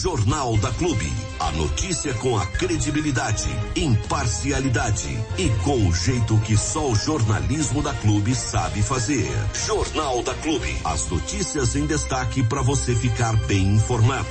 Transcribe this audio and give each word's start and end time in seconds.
Jornal 0.00 0.56
da 0.56 0.72
Clube. 0.72 1.12
A 1.38 1.52
notícia 1.52 2.14
com 2.14 2.38
a 2.38 2.46
credibilidade, 2.46 3.50
imparcialidade 3.76 5.10
e 5.36 5.50
com 5.62 5.88
o 5.88 5.94
jeito 5.94 6.38
que 6.38 6.56
só 6.56 6.90
o 6.90 6.94
jornalismo 6.94 7.82
da 7.82 7.92
Clube 7.92 8.34
sabe 8.34 8.82
fazer. 8.82 9.28
Jornal 9.66 10.22
da 10.22 10.32
Clube. 10.36 10.74
As 10.86 11.06
notícias 11.10 11.76
em 11.76 11.84
destaque 11.84 12.42
para 12.42 12.62
você 12.62 12.94
ficar 12.94 13.36
bem 13.46 13.74
informado. 13.74 14.26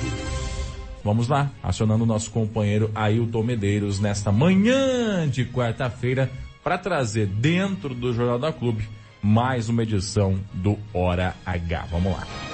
Vamos 1.04 1.28
lá, 1.28 1.48
acionando 1.62 2.04
nosso 2.04 2.32
companheiro 2.32 2.90
Ailton 2.92 3.44
Medeiros 3.44 4.00
nesta 4.00 4.32
manhã 4.32 5.28
de 5.28 5.44
quarta-feira 5.44 6.28
para 6.64 6.78
trazer 6.78 7.26
dentro 7.26 7.94
do 7.94 8.12
Jornal 8.12 8.40
da 8.40 8.52
Clube 8.52 8.88
mais 9.22 9.68
uma 9.68 9.84
edição 9.84 10.36
do 10.52 10.76
Hora 10.92 11.36
H. 11.46 11.86
Vamos 11.92 12.10
lá. 12.10 12.49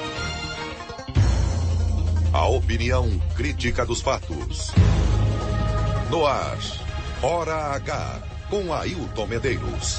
A 2.37 2.49
opinião 2.49 3.09
crítica 3.35 3.87
dos 3.87 4.03
fatos. 4.03 4.71
No 6.11 6.27
ar, 6.27 6.59
Hora 7.23 7.55
H, 7.75 8.23
com 8.51 8.75
Ailton 8.75 9.27
Medeiros. 9.27 9.99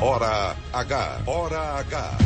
Hora 0.00 0.56
H, 0.72 1.20
Hora 1.26 1.60
H. 1.80 2.18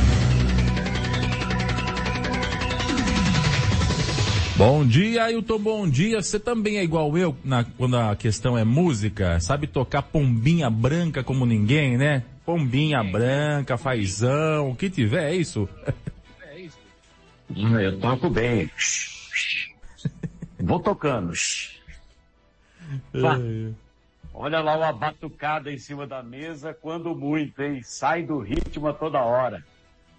Bom 4.56 4.86
dia, 4.86 5.24
Ailton, 5.24 5.58
bom 5.58 5.88
dia. 5.88 6.22
Você 6.22 6.38
também 6.38 6.78
é 6.78 6.84
igual 6.84 7.18
eu 7.18 7.36
na, 7.44 7.64
quando 7.64 7.96
a 7.96 8.14
questão 8.14 8.56
é 8.56 8.62
música? 8.62 9.40
Sabe 9.40 9.66
tocar 9.66 10.02
pombinha 10.02 10.70
branca 10.70 11.24
como 11.24 11.44
ninguém, 11.44 11.98
né? 11.98 12.22
Pombinha 12.46 13.02
branca, 13.02 13.76
fazão, 13.76 14.70
o 14.70 14.76
que 14.76 14.88
tiver, 14.88 15.32
é 15.32 15.34
isso? 15.34 15.68
Eu 17.50 18.00
toco 18.00 18.30
bem. 18.30 18.70
Vou 20.58 20.80
tocando. 20.80 21.32
Vá. 23.12 23.36
Olha 24.32 24.60
lá 24.60 24.76
uma 24.76 24.92
batucada 24.92 25.72
em 25.72 25.78
cima 25.78 26.06
da 26.06 26.22
mesa, 26.22 26.74
quando 26.74 27.14
muito, 27.14 27.62
hein? 27.62 27.82
Sai 27.82 28.22
do 28.22 28.38
ritmo 28.40 28.88
a 28.88 28.92
toda 28.92 29.20
hora. 29.20 29.64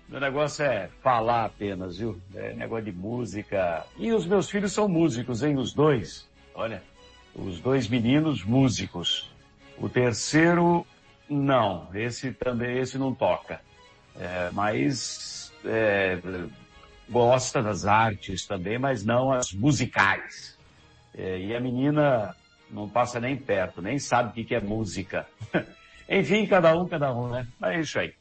Meu 0.08 0.20
negócio 0.20 0.64
é 0.64 0.90
falar 1.02 1.46
apenas, 1.46 1.98
viu? 1.98 2.20
É 2.34 2.54
negócio 2.54 2.86
de 2.86 2.92
música. 2.92 3.86
E 3.98 4.14
os 4.14 4.26
meus 4.26 4.50
filhos 4.50 4.72
são 4.72 4.88
músicos, 4.88 5.44
hein? 5.44 5.58
Os 5.58 5.74
dois. 5.74 6.30
Olha, 6.54 6.82
os 7.36 7.60
dois 7.60 7.88
meninos 7.88 8.44
músicos. 8.44 9.30
O 9.78 9.90
terceiro, 9.90 10.86
não. 11.30 11.90
Esse 11.94 12.32
também, 12.32 12.78
esse 12.78 12.98
não 12.98 13.14
toca. 13.14 13.60
É, 14.18 14.50
mas 14.54 15.52
é, 15.66 16.20
gosta 17.10 17.62
das 17.62 17.86
artes 17.86 18.46
também, 18.46 18.78
mas 18.78 19.04
não 19.04 19.32
as 19.32 19.52
musicais. 19.52 20.58
É, 21.14 21.40
e 21.40 21.56
a 21.56 21.60
menina 21.60 22.36
não 22.70 22.90
passa 22.90 23.20
nem 23.20 23.36
perto, 23.38 23.82
nem 23.82 23.98
sabe 24.00 24.42
o 24.42 24.46
que 24.46 24.56
é 24.56 24.60
música. 24.60 25.28
Enfim, 26.10 26.46
cada 26.46 26.76
um, 26.76 26.88
cada 26.88 27.14
um, 27.14 27.30
né? 27.30 27.48
Mas 27.60 27.76
é 27.76 27.80
isso 27.80 28.00
aí. 28.00 28.14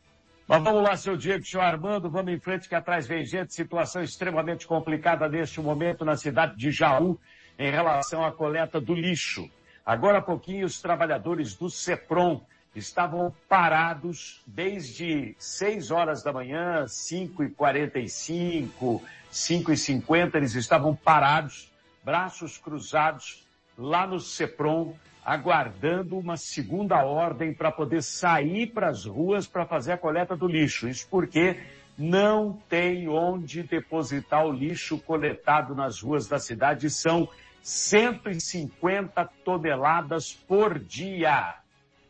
Mas 0.46 0.62
vamos 0.62 0.82
lá, 0.82 0.96
seu 0.96 1.16
Diego, 1.16 1.44
seu 1.44 1.60
Armando, 1.60 2.10
vamos 2.10 2.32
em 2.32 2.38
frente 2.38 2.68
que 2.68 2.74
atrás 2.74 3.06
vem 3.06 3.24
gente, 3.24 3.54
situação 3.54 4.02
extremamente 4.02 4.66
complicada 4.66 5.26
neste 5.28 5.60
momento 5.60 6.04
na 6.04 6.16
cidade 6.16 6.56
de 6.56 6.70
Jaú 6.70 7.18
em 7.58 7.70
relação 7.70 8.24
à 8.24 8.30
coleta 8.30 8.78
do 8.80 8.94
lixo. 8.94 9.48
Agora 9.86 10.18
há 10.18 10.22
pouquinho 10.22 10.66
os 10.66 10.80
trabalhadores 10.80 11.54
do 11.54 11.70
CEPROM 11.70 12.42
estavam 12.74 13.34
parados 13.48 14.42
desde 14.46 15.34
6 15.38 15.90
horas 15.90 16.22
da 16.22 16.32
manhã, 16.32 16.86
5 16.88 17.44
e 17.44 17.50
45, 17.50 19.02
5 19.30 19.72
e 19.72 19.76
50, 19.76 20.36
eles 20.38 20.54
estavam 20.54 20.94
parados, 20.94 21.70
braços 22.02 22.58
cruzados, 22.58 23.44
lá 23.76 24.06
no 24.06 24.20
CEPROM, 24.20 24.94
aguardando 25.24 26.18
uma 26.18 26.36
segunda 26.36 27.02
ordem 27.02 27.54
para 27.54 27.72
poder 27.72 28.02
sair 28.02 28.66
para 28.66 28.88
as 28.88 29.06
ruas 29.06 29.46
para 29.46 29.64
fazer 29.64 29.92
a 29.92 29.98
coleta 29.98 30.36
do 30.36 30.46
lixo. 30.46 30.86
Isso 30.86 31.06
porque 31.10 31.58
não 31.96 32.58
tem 32.68 33.08
onde 33.08 33.62
depositar 33.62 34.44
o 34.44 34.52
lixo 34.52 34.98
coletado 34.98 35.74
nas 35.74 36.00
ruas 36.00 36.28
da 36.28 36.38
cidade. 36.38 36.90
São 36.90 37.28
150 37.62 39.24
toneladas 39.44 40.34
por 40.34 40.78
dia. 40.78 41.54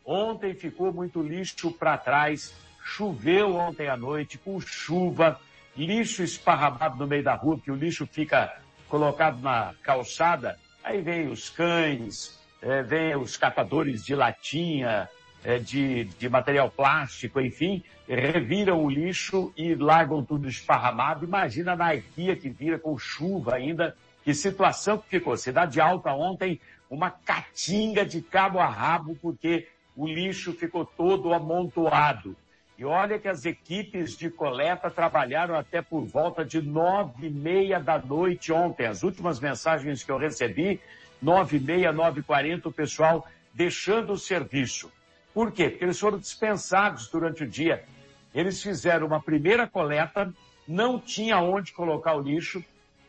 Ontem 0.05 0.53
ficou 0.53 0.93
muito 0.93 1.21
lixo 1.23 1.71
para 1.71 1.97
trás, 1.97 2.53
choveu 2.83 3.55
ontem 3.55 3.87
à 3.87 3.97
noite 3.97 4.37
com 4.37 4.61
chuva, 4.61 5.39
lixo 5.75 6.21
esparramado 6.21 6.97
no 6.97 7.07
meio 7.07 7.23
da 7.23 7.33
rua, 7.33 7.55
porque 7.55 7.71
o 7.71 7.75
lixo 7.75 8.05
fica 8.05 8.55
colocado 8.87 9.41
na 9.41 9.73
calçada. 9.81 10.59
Aí 10.83 11.01
vem 11.01 11.27
os 11.27 11.49
cães, 11.49 12.39
é, 12.61 12.83
vem 12.83 13.15
os 13.15 13.35
catadores 13.35 14.05
de 14.05 14.13
latinha, 14.13 15.09
é, 15.43 15.57
de, 15.57 16.03
de 16.03 16.29
material 16.29 16.69
plástico, 16.69 17.41
enfim, 17.41 17.83
reviram 18.07 18.83
o 18.83 18.89
lixo 18.89 19.51
e 19.57 19.73
largam 19.73 20.23
tudo 20.23 20.47
esparramado. 20.47 21.25
Imagina 21.25 21.71
a 21.71 21.73
anarquia 21.73 22.35
que 22.35 22.49
vira 22.49 22.77
com 22.77 22.95
chuva 22.97 23.55
ainda, 23.55 23.95
que 24.23 24.35
situação 24.35 24.99
que 24.99 25.09
ficou. 25.09 25.35
Cidade 25.35 25.81
Alta 25.81 26.11
ontem, 26.13 26.59
uma 26.89 27.09
catinga 27.09 28.05
de 28.05 28.21
cabo 28.21 28.59
a 28.59 28.67
rabo, 28.67 29.17
porque 29.19 29.67
o 29.95 30.07
lixo 30.07 30.53
ficou 30.53 30.85
todo 30.85 31.33
amontoado. 31.33 32.35
E 32.77 32.83
olha 32.83 33.17
que 33.17 33.27
as 33.27 33.45
equipes 33.45 34.17
de 34.17 34.29
coleta 34.29 34.91
trabalharam 34.91 35.55
até 35.55 35.81
por 35.81 36.03
volta 36.03 36.43
de 36.43 36.61
nove 36.61 37.27
e 37.27 37.29
meia 37.29 37.79
da 37.79 37.97
noite 37.97 38.51
ontem. 38.51 38.85
As 38.85 39.01
últimas 39.01 39.39
mensagens 39.39 40.03
que 40.03 40.11
eu 40.11 40.17
recebi 40.17 40.81
nove 41.21 41.57
e 41.57 41.59
meia, 41.59 41.93
nove 41.93 42.19
e 42.19 42.23
quarenta, 42.23 42.67
o 42.67 42.73
pessoal 42.73 43.25
deixando 43.53 44.11
o 44.11 44.17
serviço. 44.17 44.91
Por 45.33 45.51
quê? 45.51 45.69
Porque 45.69 45.85
eles 45.85 45.99
foram 45.99 46.17
dispensados 46.17 47.07
durante 47.09 47.43
o 47.43 47.47
dia. 47.47 47.85
Eles 48.33 48.61
fizeram 48.61 49.07
uma 49.07 49.21
primeira 49.21 49.65
coleta, 49.65 50.33
não 50.67 50.99
tinha 50.99 51.39
onde 51.39 51.71
colocar 51.71 52.15
o 52.15 52.21
lixo, 52.21 52.63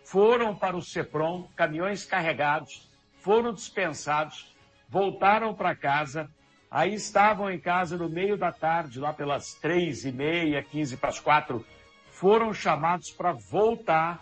foram 0.05 0.55
para 0.55 0.77
o 0.77 0.83
CEPROM, 0.83 1.49
caminhões 1.57 2.05
carregados, 2.05 2.89
foram 3.19 3.53
dispensados, 3.53 4.55
voltaram 4.89 5.53
para 5.53 5.75
casa, 5.75 6.31
aí 6.71 6.95
estavam 6.95 7.51
em 7.51 7.59
casa 7.59 7.97
no 7.97 8.09
meio 8.09 8.37
da 8.37 8.53
tarde, 8.53 9.01
lá 9.01 9.13
pelas 9.13 9.55
três 9.55 10.05
e 10.05 10.13
meia, 10.13 10.63
quinze 10.63 10.97
para 10.97 11.11
as 11.11 11.21
quatro, 11.21 11.65
foram 12.11 12.53
chamados 12.53 13.11
para 13.11 13.33
voltar, 13.33 14.21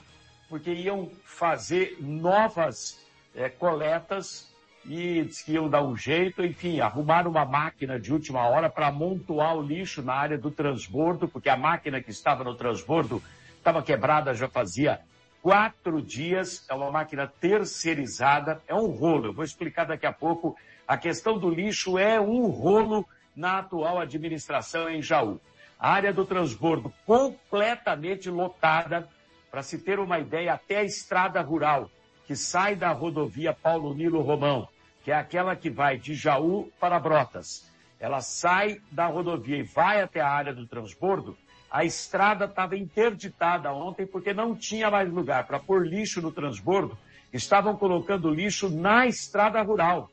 porque 0.49 0.73
iam 0.73 1.11
fazer 1.25 1.97
novas 2.01 3.07
é, 3.35 3.49
coletas 3.49 4.53
e 4.85 5.25
diz 5.25 5.43
que 5.43 5.53
iam 5.53 5.69
dar 5.69 5.83
um 5.83 5.97
jeito, 5.97 6.45
enfim, 6.45 6.81
arrumaram 6.81 7.31
uma 7.31 7.45
máquina 7.45 7.99
de 7.99 8.13
última 8.13 8.47
hora 8.47 8.69
para 8.69 8.89
amontoar 8.89 9.57
o 9.57 9.63
lixo 9.63 10.03
na 10.03 10.15
área 10.15 10.37
do 10.37 10.51
transbordo, 10.51 11.27
porque 11.27 11.49
a 11.49 11.57
máquina 11.57 12.03
que 12.03 12.11
estava 12.11 12.45
no 12.45 12.55
transbordo 12.55 13.23
estava 13.57 13.83
quebrada 13.83 14.35
já 14.35 14.49
fazia 14.49 15.01
quatro 15.45 16.01
dias, 16.01 16.65
é 16.71 16.75
uma 16.75 16.91
máquina 16.91 17.27
terceirizada, 17.27 18.63
é 18.67 18.75
um 18.75 18.87
rolo. 18.87 19.27
Eu 19.27 19.33
vou 19.35 19.45
explicar 19.45 19.85
daqui 19.85 20.07
a 20.07 20.13
pouco. 20.13 20.57
A 20.87 20.97
questão 20.97 21.39
do 21.39 21.49
lixo 21.49 21.99
é 21.99 22.21
um 22.21 22.47
rolo 22.47 23.07
na 23.35 23.59
atual 23.59 23.99
administração 23.99 24.89
em 24.89 25.01
Jaú. 25.01 25.41
A 25.79 25.91
área 25.91 26.13
do 26.13 26.25
transbordo 26.25 26.93
completamente 27.07 28.31
lotada, 28.31 29.09
para 29.51 29.63
se 29.63 29.79
ter 29.79 29.99
uma 29.99 30.19
ideia, 30.19 30.55
até 30.55 30.79
a 30.79 30.85
estrada 30.85 31.41
rural 31.41 31.91
que 32.27 32.35
sai 32.35 32.75
da 32.75 32.91
rodovia 32.91 33.53
Paulo 33.53 33.95
Nilo 33.95 34.21
Romão, 34.21 34.69
que 35.03 35.11
é 35.11 35.15
aquela 35.15 35.55
que 35.55 35.71
vai 35.71 35.99
de 35.99 36.15
Jaú 36.15 36.71
para 36.81 36.99
Brotas. 36.99 37.71
Ela 38.01 38.21
sai 38.21 38.81
da 38.91 39.07
rodovia 39.07 39.59
e 39.59 39.63
vai 39.63 40.03
até 40.03 40.21
a 40.21 40.29
área 40.29 40.55
do 40.55 40.67
transbordo. 40.67 41.37
A 41.71 41.85
estrada 41.85 42.45
estava 42.45 42.77
interditada 42.77 43.73
ontem 43.73 44.07
porque 44.07 44.33
não 44.33 44.55
tinha 44.55 44.91
mais 44.91 45.11
lugar 45.11 45.47
para 45.47 45.59
pôr 45.59 45.87
lixo 45.87 46.21
no 46.21 46.31
transbordo. 46.31 46.97
Estavam 47.33 47.77
colocando 47.77 48.31
lixo 48.31 48.69
na 48.69 49.07
estrada 49.07 49.61
rural. 49.63 50.11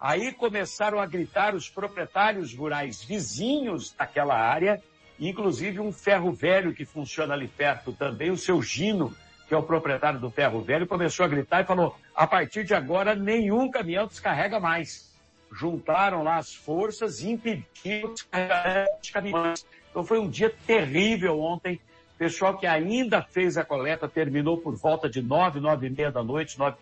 Aí 0.00 0.32
começaram 0.32 1.00
a 1.00 1.06
gritar 1.06 1.56
os 1.56 1.68
proprietários 1.68 2.54
rurais 2.54 3.02
vizinhos 3.02 3.92
daquela 3.92 4.34
área, 4.34 4.80
inclusive 5.18 5.80
um 5.80 5.92
ferro 5.92 6.32
velho 6.32 6.72
que 6.72 6.84
funciona 6.84 7.34
ali 7.34 7.48
perto 7.48 7.92
também, 7.92 8.30
o 8.30 8.36
seu 8.36 8.62
Gino, 8.62 9.12
que 9.48 9.54
é 9.54 9.56
o 9.56 9.62
proprietário 9.62 10.20
do 10.20 10.30
ferro 10.30 10.60
velho, 10.60 10.86
começou 10.86 11.24
a 11.24 11.28
gritar 11.28 11.62
e 11.62 11.66
falou: 11.66 11.96
a 12.14 12.26
partir 12.28 12.64
de 12.64 12.74
agora 12.74 13.16
nenhum 13.16 13.70
caminhão 13.70 14.06
descarrega 14.06 14.60
mais. 14.60 15.08
Juntaram 15.50 16.22
lá 16.22 16.36
as 16.36 16.54
forças 16.54 17.20
e 17.20 17.30
impediram 17.30 18.12
os 18.12 19.10
caminhões. 19.10 19.66
Então 19.90 20.04
foi 20.04 20.18
um 20.20 20.28
dia 20.28 20.54
terrível 20.66 21.40
ontem. 21.40 21.80
Pessoal 22.18 22.58
que 22.58 22.66
ainda 22.66 23.22
fez 23.22 23.56
a 23.56 23.64
coleta 23.64 24.08
terminou 24.08 24.58
por 24.58 24.76
volta 24.76 25.08
de 25.08 25.22
nove, 25.22 25.58
nove 25.58 25.86
e 25.86 25.90
meia 25.90 26.12
da 26.12 26.22
noite, 26.22 26.58
nove 26.58 26.76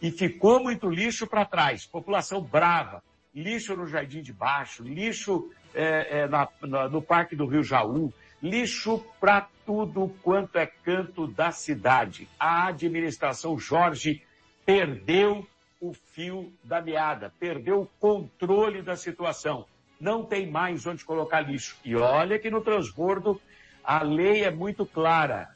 e 0.00 0.10
ficou 0.10 0.62
muito 0.62 0.88
lixo 0.88 1.26
para 1.26 1.44
trás. 1.44 1.86
População 1.86 2.40
brava, 2.40 3.02
lixo 3.34 3.76
no 3.76 3.86
Jardim 3.86 4.22
de 4.22 4.32
Baixo, 4.32 4.82
lixo 4.82 5.50
é, 5.74 6.20
é, 6.20 6.28
na, 6.28 6.48
na, 6.62 6.88
no 6.88 7.02
Parque 7.02 7.36
do 7.36 7.46
Rio 7.46 7.62
Jaú, 7.62 8.12
Lixo 8.42 9.04
para 9.20 9.48
tudo 9.66 10.14
quanto 10.22 10.56
é 10.56 10.66
canto 10.66 11.26
da 11.26 11.50
cidade. 11.50 12.26
A 12.38 12.68
administração 12.68 13.58
Jorge 13.58 14.22
perdeu 14.64 15.46
o 15.78 15.92
fio 15.92 16.50
da 16.64 16.80
meada, 16.80 17.32
perdeu 17.38 17.82
o 17.82 17.86
controle 18.00 18.80
da 18.80 18.96
situação. 18.96 19.66
Não 20.00 20.24
tem 20.24 20.50
mais 20.50 20.86
onde 20.86 21.04
colocar 21.04 21.42
lixo. 21.42 21.76
E 21.84 21.94
olha 21.94 22.38
que 22.38 22.50
no 22.50 22.62
transbordo 22.62 23.38
a 23.84 24.02
lei 24.02 24.42
é 24.42 24.50
muito 24.50 24.86
clara. 24.86 25.54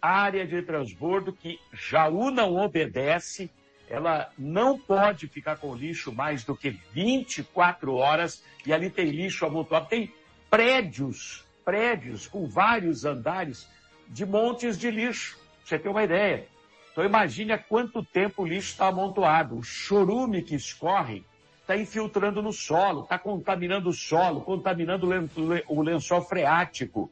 Área 0.00 0.46
de 0.46 0.60
transbordo 0.60 1.32
que 1.32 1.58
Jaú 1.72 2.30
não 2.30 2.56
obedece, 2.56 3.50
ela 3.88 4.30
não 4.36 4.78
pode 4.78 5.28
ficar 5.28 5.56
com 5.56 5.74
lixo 5.74 6.12
mais 6.12 6.44
do 6.44 6.56
que 6.56 6.70
24 6.92 7.94
horas 7.94 8.42
e 8.64 8.72
ali 8.72 8.90
tem 8.90 9.06
lixo 9.06 9.46
amontoado. 9.46 9.88
Tem 9.88 10.12
prédios, 10.50 11.44
prédios 11.64 12.26
com 12.26 12.46
vários 12.46 13.04
andares 13.04 13.68
de 14.08 14.26
montes 14.26 14.78
de 14.78 14.90
lixo. 14.90 15.38
Você 15.64 15.78
tem 15.78 15.90
uma 15.90 16.04
ideia. 16.04 16.48
Então 16.92 17.04
imagine 17.04 17.52
há 17.52 17.58
quanto 17.58 18.02
tempo 18.02 18.42
o 18.42 18.46
lixo 18.46 18.72
está 18.72 18.88
amontoado. 18.88 19.56
O 19.56 19.62
chorume 19.62 20.42
que 20.42 20.54
escorre 20.54 21.24
está 21.60 21.76
infiltrando 21.76 22.40
no 22.40 22.52
solo, 22.52 23.02
está 23.02 23.18
contaminando 23.18 23.88
o 23.88 23.92
solo, 23.92 24.40
contaminando 24.40 25.06
o 25.68 25.82
lençol 25.82 26.22
freático. 26.22 27.10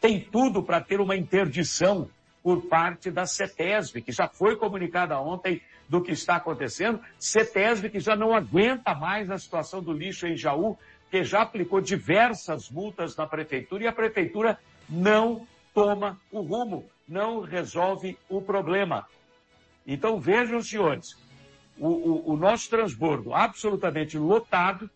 Tem 0.00 0.20
tudo 0.20 0.62
para 0.62 0.80
ter 0.80 1.00
uma 1.00 1.16
interdição 1.16 2.08
por 2.42 2.62
parte 2.66 3.10
da 3.10 3.26
CETESB, 3.26 4.02
que 4.02 4.12
já 4.12 4.28
foi 4.28 4.56
comunicada 4.56 5.18
ontem 5.20 5.60
do 5.88 6.02
que 6.02 6.12
está 6.12 6.36
acontecendo. 6.36 7.00
CETESB 7.18 7.90
que 7.90 8.00
já 8.00 8.16
não 8.16 8.34
aguenta 8.34 8.94
mais 8.94 9.30
a 9.30 9.38
situação 9.38 9.82
do 9.82 9.92
lixo 9.92 10.26
em 10.26 10.36
Jaú, 10.36 10.78
que 11.10 11.24
já 11.24 11.42
aplicou 11.42 11.80
diversas 11.80 12.70
multas 12.70 13.16
na 13.16 13.26
prefeitura 13.26 13.84
e 13.84 13.86
a 13.86 13.92
prefeitura 13.92 14.58
não 14.88 15.46
toma 15.74 16.18
o 16.30 16.40
rumo, 16.40 16.88
não 17.06 17.40
resolve 17.40 18.16
o 18.28 18.40
problema. 18.40 19.06
Então 19.86 20.20
vejam, 20.20 20.62
senhores, 20.62 21.16
o, 21.76 21.88
o, 21.88 22.32
o 22.32 22.36
nosso 22.36 22.70
transbordo 22.70 23.34
absolutamente 23.34 24.16
lotado, 24.16 24.88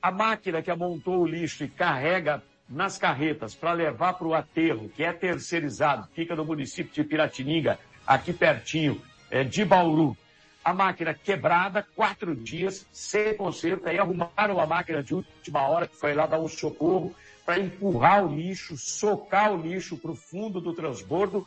a 0.00 0.10
máquina 0.10 0.60
que 0.60 0.70
amontou 0.70 1.20
o 1.20 1.26
lixo 1.26 1.64
e 1.64 1.68
carrega 1.68 2.42
nas 2.72 2.96
carretas 2.96 3.54
para 3.54 3.72
levar 3.72 4.14
para 4.14 4.26
o 4.26 4.34
aterro, 4.34 4.88
que 4.88 5.04
é 5.04 5.12
terceirizado, 5.12 6.08
fica 6.14 6.34
no 6.34 6.44
município 6.44 6.92
de 6.92 7.04
Piratininga, 7.04 7.78
aqui 8.06 8.32
pertinho 8.32 9.00
é, 9.30 9.44
de 9.44 9.62
Bauru. 9.62 10.16
A 10.64 10.72
máquina 10.72 11.12
quebrada, 11.12 11.86
quatro 11.94 12.34
dias, 12.34 12.86
sem 12.90 13.36
conserto, 13.36 13.88
aí 13.88 13.98
arrumaram 13.98 14.58
a 14.58 14.66
máquina 14.66 15.02
de 15.02 15.14
última 15.14 15.68
hora, 15.68 15.86
que 15.86 15.96
foi 15.96 16.14
lá 16.14 16.24
dar 16.24 16.40
um 16.40 16.48
socorro, 16.48 17.14
para 17.44 17.58
empurrar 17.58 18.24
o 18.24 18.34
lixo, 18.34 18.76
socar 18.78 19.52
o 19.52 19.60
lixo 19.60 19.98
para 19.98 20.12
o 20.12 20.16
fundo 20.16 20.60
do 20.60 20.72
transbordo, 20.72 21.46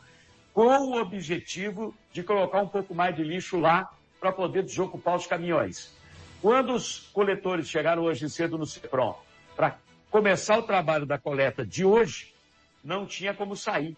com 0.52 0.68
o 0.68 1.00
objetivo 1.00 1.94
de 2.12 2.22
colocar 2.22 2.60
um 2.60 2.68
pouco 2.68 2.94
mais 2.94 3.16
de 3.16 3.24
lixo 3.24 3.58
lá 3.58 3.90
para 4.20 4.30
poder 4.30 4.62
desocupar 4.62 5.16
os 5.16 5.26
caminhões. 5.26 5.92
Quando 6.40 6.74
os 6.74 7.10
coletores 7.12 7.68
chegaram 7.68 8.04
hoje 8.04 8.28
cedo 8.30 8.56
no 8.58 8.66
CEPROM 8.66 9.14
para 9.56 9.76
começar 10.10 10.58
o 10.58 10.62
trabalho 10.62 11.06
da 11.06 11.18
coleta 11.18 11.64
de 11.64 11.84
hoje, 11.84 12.34
não 12.82 13.06
tinha 13.06 13.34
como 13.34 13.56
sair. 13.56 13.96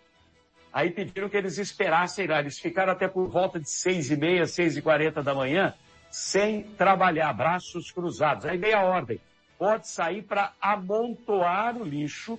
Aí 0.72 0.90
pediram 0.90 1.28
que 1.28 1.36
eles 1.36 1.58
esperassem 1.58 2.26
lá. 2.26 2.40
Eles 2.40 2.58
ficaram 2.58 2.92
até 2.92 3.08
por 3.08 3.28
volta 3.28 3.58
de 3.58 3.70
seis 3.70 4.10
e 4.10 4.16
meia, 4.16 4.46
seis 4.46 4.76
e 4.76 4.82
quarenta 4.82 5.22
da 5.22 5.34
manhã, 5.34 5.74
sem 6.10 6.62
trabalhar, 6.62 7.32
braços 7.32 7.90
cruzados. 7.90 8.44
Aí 8.46 8.58
veio 8.58 8.76
a 8.76 8.82
ordem 8.82 9.20
pode 9.58 9.88
sair 9.88 10.22
para 10.22 10.52
amontoar 10.60 11.76
o 11.76 11.84
lixo, 11.84 12.38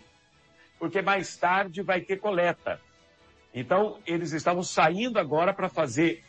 porque 0.79 1.01
mais 1.01 1.35
tarde 1.35 1.81
vai 1.81 1.99
ter 1.99 2.17
coleta. 2.17 2.79
Então, 3.53 3.99
eles 4.07 4.31
estavam 4.31 4.63
saindo 4.63 5.19
agora 5.19 5.53
para 5.53 5.67
fazer 5.67 6.23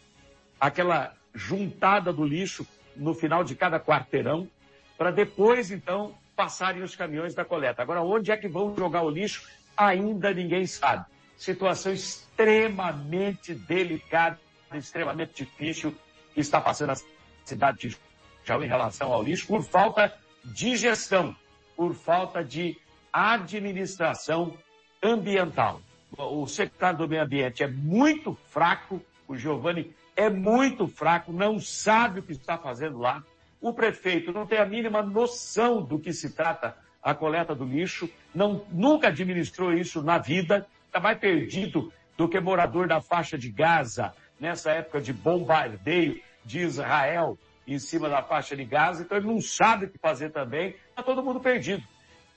aquela 0.58 1.14
juntada 1.32 2.12
do 2.12 2.25
lixo 2.25 2.66
no 2.96 3.14
final 3.14 3.44
de 3.44 3.54
cada 3.54 3.78
quarteirão, 3.78 4.50
para 4.98 5.12
depois, 5.12 5.70
então, 5.70 6.19
passarem 6.40 6.82
os 6.82 6.96
caminhões 6.96 7.34
da 7.34 7.44
coleta. 7.44 7.82
Agora, 7.82 8.00
onde 8.00 8.32
é 8.32 8.37
que 8.37 8.48
vão 8.48 8.75
jogar 8.75 9.02
o 9.02 9.10
lixo? 9.10 9.46
Ainda 9.76 10.32
ninguém 10.32 10.66
sabe. 10.66 11.04
Situação 11.37 11.92
extremamente 11.92 13.52
delicada, 13.52 14.40
extremamente 14.72 15.44
difícil 15.44 15.94
que 16.32 16.40
está 16.40 16.58
passando 16.58 16.92
a 16.92 16.96
cidade 17.44 17.88
de 17.88 17.98
Jaú 18.42 18.64
em 18.64 18.66
relação 18.66 19.12
ao 19.12 19.22
lixo, 19.22 19.46
por 19.46 19.62
falta 19.62 20.16
de 20.42 20.76
gestão, 20.76 21.37
por 21.76 21.94
falta 21.94 22.42
de 22.42 22.78
administração 23.12 24.56
ambiental. 25.02 25.82
O 26.16 26.46
secretário 26.46 27.00
do 27.00 27.08
Meio 27.08 27.22
Ambiente 27.22 27.62
é 27.62 27.69
muito 27.69 28.34
fraco, 28.48 28.98
o 29.28 29.37
Giovanni 29.37 29.94
é 30.16 30.31
muito 30.31 30.88
fraco, 30.88 31.34
não 31.34 31.60
sabe 31.60 32.20
o 32.20 32.22
que 32.22 32.32
está 32.32 32.56
fazendo 32.56 32.96
lá. 32.96 33.22
O 33.61 33.75
prefeito 33.75 34.33
não 34.33 34.47
tem 34.47 34.59
a 34.59 34.65
mínima 34.65 35.03
noção 35.03 35.83
do 35.83 35.99
que 35.99 36.12
se 36.12 36.31
trata 36.31 36.77
a 37.03 37.15
coleta 37.15 37.55
do 37.55 37.65
lixo, 37.65 38.09
não, 38.35 38.65
nunca 38.71 39.09
administrou 39.09 39.73
isso 39.73 40.03
na 40.03 40.19
vida, 40.19 40.67
está 40.87 41.01
mais 41.01 41.19
perdido 41.19 41.93
do 42.17 42.29
que 42.29 42.39
morador 42.41 42.87
da 42.87 43.01
faixa 43.01 43.39
de 43.39 43.51
Gaza, 43.51 44.15
nessa 44.39 44.71
época 44.71 45.01
de 45.01 45.12
bombardeio 45.12 46.21
de 46.45 46.61
Israel, 46.61 47.39
em 47.67 47.79
cima 47.79 48.09
da 48.09 48.23
faixa 48.23 48.57
de 48.57 48.65
Gaza, 48.65 49.03
então 49.03 49.17
ele 49.17 49.27
não 49.27 49.41
sabe 49.41 49.87
o 49.87 49.91
que 49.91 49.99
fazer 49.99 50.31
também, 50.31 50.75
está 50.89 51.03
todo 51.03 51.23
mundo 51.23 51.41
perdido. 51.41 51.83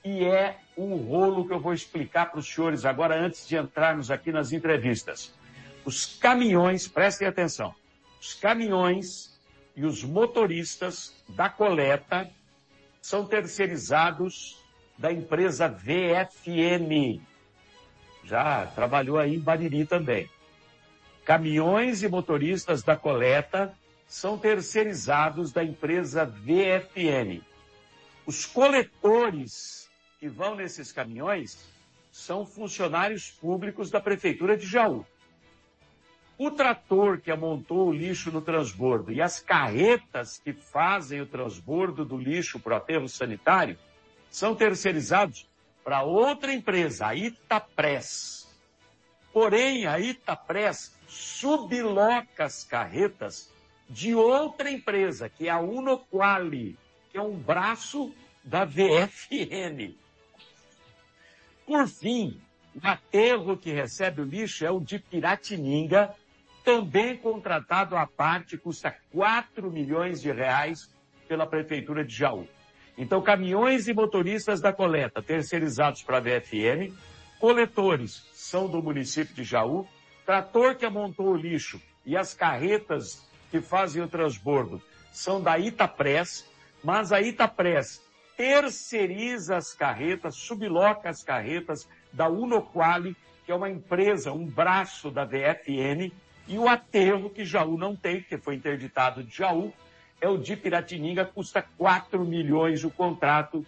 E 0.04 0.24
é 0.24 0.58
um 0.76 0.96
rolo 0.96 1.46
que 1.46 1.54
eu 1.54 1.60
vou 1.60 1.72
explicar 1.72 2.30
para 2.30 2.38
os 2.38 2.46
senhores 2.46 2.84
agora, 2.84 3.18
antes 3.18 3.48
de 3.48 3.56
entrarmos 3.56 4.10
aqui 4.10 4.30
nas 4.30 4.52
entrevistas. 4.52 5.34
Os 5.84 6.18
caminhões, 6.18 6.86
prestem 6.86 7.26
atenção, 7.26 7.74
os 8.20 8.34
caminhões 8.34 9.33
e 9.76 9.84
os 9.84 10.04
motoristas 10.04 11.14
da 11.28 11.48
coleta 11.48 12.30
são 13.00 13.26
terceirizados 13.26 14.62
da 14.96 15.12
empresa 15.12 15.68
VFN. 15.68 17.20
Já 18.24 18.66
trabalhou 18.66 19.18
aí 19.18 19.34
em 19.34 19.40
Bariri 19.40 19.84
também. 19.84 20.30
Caminhões 21.24 22.02
e 22.02 22.08
motoristas 22.08 22.82
da 22.82 22.96
coleta 22.96 23.74
são 24.06 24.38
terceirizados 24.38 25.52
da 25.52 25.64
empresa 25.64 26.24
VFN. 26.24 27.42
Os 28.26 28.46
coletores 28.46 29.90
que 30.18 30.28
vão 30.28 30.54
nesses 30.54 30.92
caminhões 30.92 31.58
são 32.12 32.46
funcionários 32.46 33.30
públicos 33.30 33.90
da 33.90 34.00
Prefeitura 34.00 34.56
de 34.56 34.66
Jaú. 34.66 35.04
O 36.36 36.50
trator 36.50 37.20
que 37.20 37.30
amontou 37.30 37.88
o 37.88 37.92
lixo 37.92 38.32
no 38.32 38.40
transbordo 38.40 39.12
e 39.12 39.22
as 39.22 39.38
carretas 39.38 40.38
que 40.38 40.52
fazem 40.52 41.20
o 41.20 41.26
transbordo 41.26 42.04
do 42.04 42.16
lixo 42.16 42.58
para 42.58 42.74
o 42.74 42.76
aterro 42.76 43.08
sanitário 43.08 43.78
são 44.28 44.54
terceirizados 44.54 45.48
para 45.84 46.02
outra 46.02 46.52
empresa, 46.52 47.06
a 47.06 47.14
Itapress. 47.14 48.52
Porém, 49.32 49.86
a 49.86 50.00
Itapress 50.00 50.96
subloca 51.06 52.44
as 52.44 52.64
carretas 52.64 53.52
de 53.88 54.14
outra 54.14 54.70
empresa, 54.70 55.28
que 55.28 55.46
é 55.46 55.50
a 55.50 55.60
Unoquali, 55.60 56.76
que 57.10 57.18
é 57.18 57.22
um 57.22 57.36
braço 57.36 58.12
da 58.42 58.64
VFN. 58.64 59.94
Por 61.64 61.86
fim, 61.86 62.40
o 62.74 62.86
aterro 62.86 63.56
que 63.56 63.70
recebe 63.70 64.22
o 64.22 64.24
lixo 64.24 64.64
é 64.64 64.70
o 64.70 64.80
de 64.80 64.98
Piratininga, 64.98 66.14
também 66.64 67.16
contratado 67.16 67.94
à 67.94 68.06
parte, 68.06 68.56
custa 68.56 68.96
4 69.12 69.70
milhões 69.70 70.22
de 70.22 70.32
reais 70.32 70.90
pela 71.28 71.46
Prefeitura 71.46 72.02
de 72.02 72.16
Jaú. 72.16 72.48
Então, 72.96 73.20
caminhões 73.20 73.86
e 73.86 73.92
motoristas 73.92 74.60
da 74.60 74.72
coleta 74.72 75.22
terceirizados 75.22 76.02
para 76.02 76.16
a 76.16 76.20
VFN, 76.20 76.92
coletores 77.38 78.26
são 78.32 78.66
do 78.66 78.82
município 78.82 79.34
de 79.34 79.44
Jaú, 79.44 79.86
trator 80.24 80.76
que 80.76 80.86
amontou 80.86 81.32
o 81.32 81.36
lixo 81.36 81.80
e 82.06 82.16
as 82.16 82.32
carretas 82.32 83.28
que 83.50 83.60
fazem 83.60 84.02
o 84.02 84.08
transbordo 84.08 84.80
são 85.12 85.40
da 85.40 85.58
Itapress, 85.58 86.48
mas 86.82 87.12
a 87.12 87.20
Itapress 87.20 88.02
terceiriza 88.36 89.56
as 89.56 89.74
carretas, 89.74 90.36
subloca 90.36 91.08
as 91.08 91.22
carretas 91.22 91.88
da 92.12 92.28
Unoquali, 92.28 93.16
que 93.44 93.52
é 93.52 93.54
uma 93.54 93.70
empresa, 93.70 94.32
um 94.32 94.46
braço 94.46 95.10
da 95.10 95.24
VFN, 95.24 96.10
e 96.46 96.58
o 96.58 96.68
aterro 96.68 97.30
que 97.30 97.44
Jaú 97.44 97.78
não 97.78 97.96
tem, 97.96 98.22
que 98.22 98.36
foi 98.36 98.54
interditado 98.54 99.22
de 99.22 99.34
Jaú, 99.34 99.72
é 100.20 100.28
o 100.28 100.36
de 100.36 100.56
Piratininga, 100.56 101.24
custa 101.24 101.64
4 101.76 102.24
milhões 102.24 102.84
o 102.84 102.90
contrato, 102.90 103.64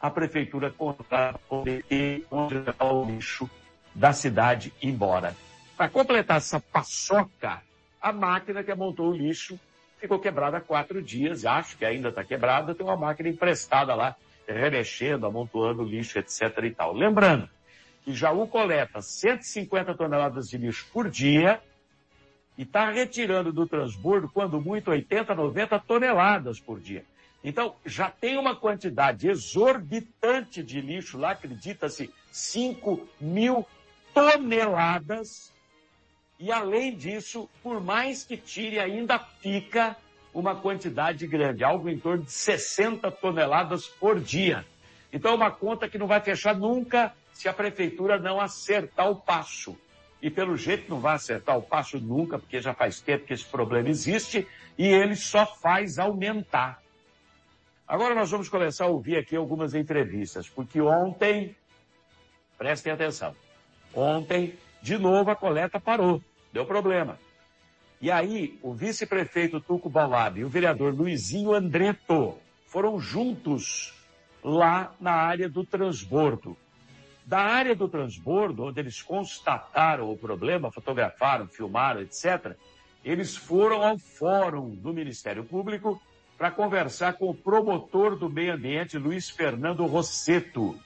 a 0.00 0.10
prefeitura 0.10 0.70
contrata 0.70 1.38
onde 1.50 2.64
o 2.78 3.04
lixo 3.04 3.50
da 3.94 4.12
cidade 4.12 4.72
embora. 4.82 5.36
Para 5.76 5.88
completar 5.88 6.38
essa 6.38 6.60
paçoca, 6.60 7.62
a 8.00 8.12
máquina 8.12 8.62
que 8.62 8.74
montou 8.74 9.10
o 9.10 9.16
lixo 9.16 9.58
ficou 9.98 10.18
quebrada 10.18 10.56
há 10.56 10.60
quatro 10.60 11.02
dias, 11.02 11.44
acho 11.44 11.76
que 11.76 11.84
ainda 11.84 12.08
está 12.08 12.24
quebrada, 12.24 12.74
tem 12.74 12.84
uma 12.84 12.96
máquina 12.96 13.28
emprestada 13.28 13.94
lá 13.94 14.16
remexendo, 14.46 15.26
amontoando 15.26 15.84
lixo, 15.84 16.18
etc. 16.18 16.64
e 16.64 16.70
tal. 16.70 16.94
Lembrando 16.94 17.48
que 18.04 18.14
Jaú 18.14 18.46
coleta 18.46 19.02
150 19.02 19.94
toneladas 19.94 20.48
de 20.48 20.56
lixo 20.56 20.86
por 20.92 21.10
dia 21.10 21.60
e 22.56 22.62
está 22.62 22.90
retirando 22.90 23.52
do 23.52 23.66
transbordo, 23.66 24.28
quando 24.28 24.60
muito, 24.60 24.90
80, 24.90 25.34
90 25.34 25.78
toneladas 25.80 26.60
por 26.60 26.80
dia. 26.80 27.04
Então, 27.42 27.74
já 27.86 28.10
tem 28.10 28.36
uma 28.36 28.54
quantidade 28.54 29.28
exorbitante 29.28 30.62
de 30.62 30.80
lixo 30.80 31.16
lá, 31.16 31.30
acredita-se, 31.30 32.12
5 32.30 33.08
mil 33.20 33.66
toneladas. 34.12 35.52
E 36.38 36.52
além 36.52 36.94
disso, 36.94 37.48
por 37.62 37.80
mais 37.80 38.24
que 38.24 38.36
tire, 38.36 38.78
ainda 38.78 39.18
fica 39.18 39.96
uma 40.32 40.54
quantidade 40.54 41.26
grande, 41.26 41.64
algo 41.64 41.88
em 41.88 41.98
torno 41.98 42.24
de 42.24 42.32
60 42.32 43.10
toneladas 43.10 43.86
por 43.86 44.20
dia. 44.20 44.64
Então 45.12 45.32
é 45.32 45.34
uma 45.34 45.50
conta 45.50 45.88
que 45.88 45.98
não 45.98 46.06
vai 46.06 46.20
fechar 46.20 46.54
nunca 46.54 47.12
se 47.32 47.48
a 47.48 47.52
prefeitura 47.52 48.18
não 48.18 48.40
acertar 48.40 49.10
o 49.10 49.16
passo. 49.16 49.76
E 50.22 50.30
pelo 50.30 50.56
jeito 50.56 50.90
não 50.90 51.00
vai 51.00 51.14
acertar 51.14 51.56
o 51.56 51.62
passo 51.62 51.98
nunca, 51.98 52.38
porque 52.38 52.60
já 52.60 52.74
faz 52.74 53.00
tempo 53.00 53.26
que 53.26 53.32
esse 53.32 53.44
problema 53.44 53.88
existe 53.88 54.46
e 54.76 54.86
ele 54.86 55.16
só 55.16 55.46
faz 55.46 55.98
aumentar. 55.98 56.82
Agora 57.86 58.14
nós 58.14 58.30
vamos 58.30 58.48
começar 58.48 58.84
a 58.84 58.88
ouvir 58.88 59.16
aqui 59.16 59.34
algumas 59.34 59.74
entrevistas, 59.74 60.48
porque 60.48 60.80
ontem, 60.80 61.56
prestem 62.56 62.92
atenção, 62.92 63.34
ontem, 63.94 64.54
de 64.82 64.96
novo, 64.96 65.30
a 65.30 65.36
coleta 65.36 65.80
parou, 65.80 66.22
deu 66.52 66.64
problema. 66.64 67.18
E 68.00 68.10
aí, 68.10 68.58
o 68.62 68.72
vice-prefeito 68.72 69.60
Tuco 69.60 69.90
Balab 69.90 70.38
e 70.40 70.44
o 70.44 70.48
vereador 70.48 70.94
Luizinho 70.94 71.52
Andreto 71.52 72.38
foram 72.64 72.98
juntos 72.98 73.92
lá 74.42 74.94
na 74.98 75.12
área 75.12 75.48
do 75.48 75.64
transbordo. 75.64 76.56
Da 77.30 77.42
área 77.42 77.76
do 77.76 77.88
transbordo, 77.88 78.64
onde 78.64 78.80
eles 78.80 79.00
constataram 79.00 80.10
o 80.10 80.18
problema, 80.18 80.72
fotografaram, 80.72 81.46
filmaram, 81.46 82.00
etc., 82.00 82.56
eles 83.04 83.36
foram 83.36 83.84
ao 83.84 83.96
fórum 83.96 84.70
do 84.74 84.92
Ministério 84.92 85.44
Público 85.44 86.02
para 86.36 86.50
conversar 86.50 87.12
com 87.12 87.30
o 87.30 87.34
promotor 87.34 88.16
do 88.16 88.28
meio 88.28 88.52
ambiente, 88.52 88.98
Luiz 88.98 89.30
Fernando 89.30 89.86
Rosseto. 89.86 90.76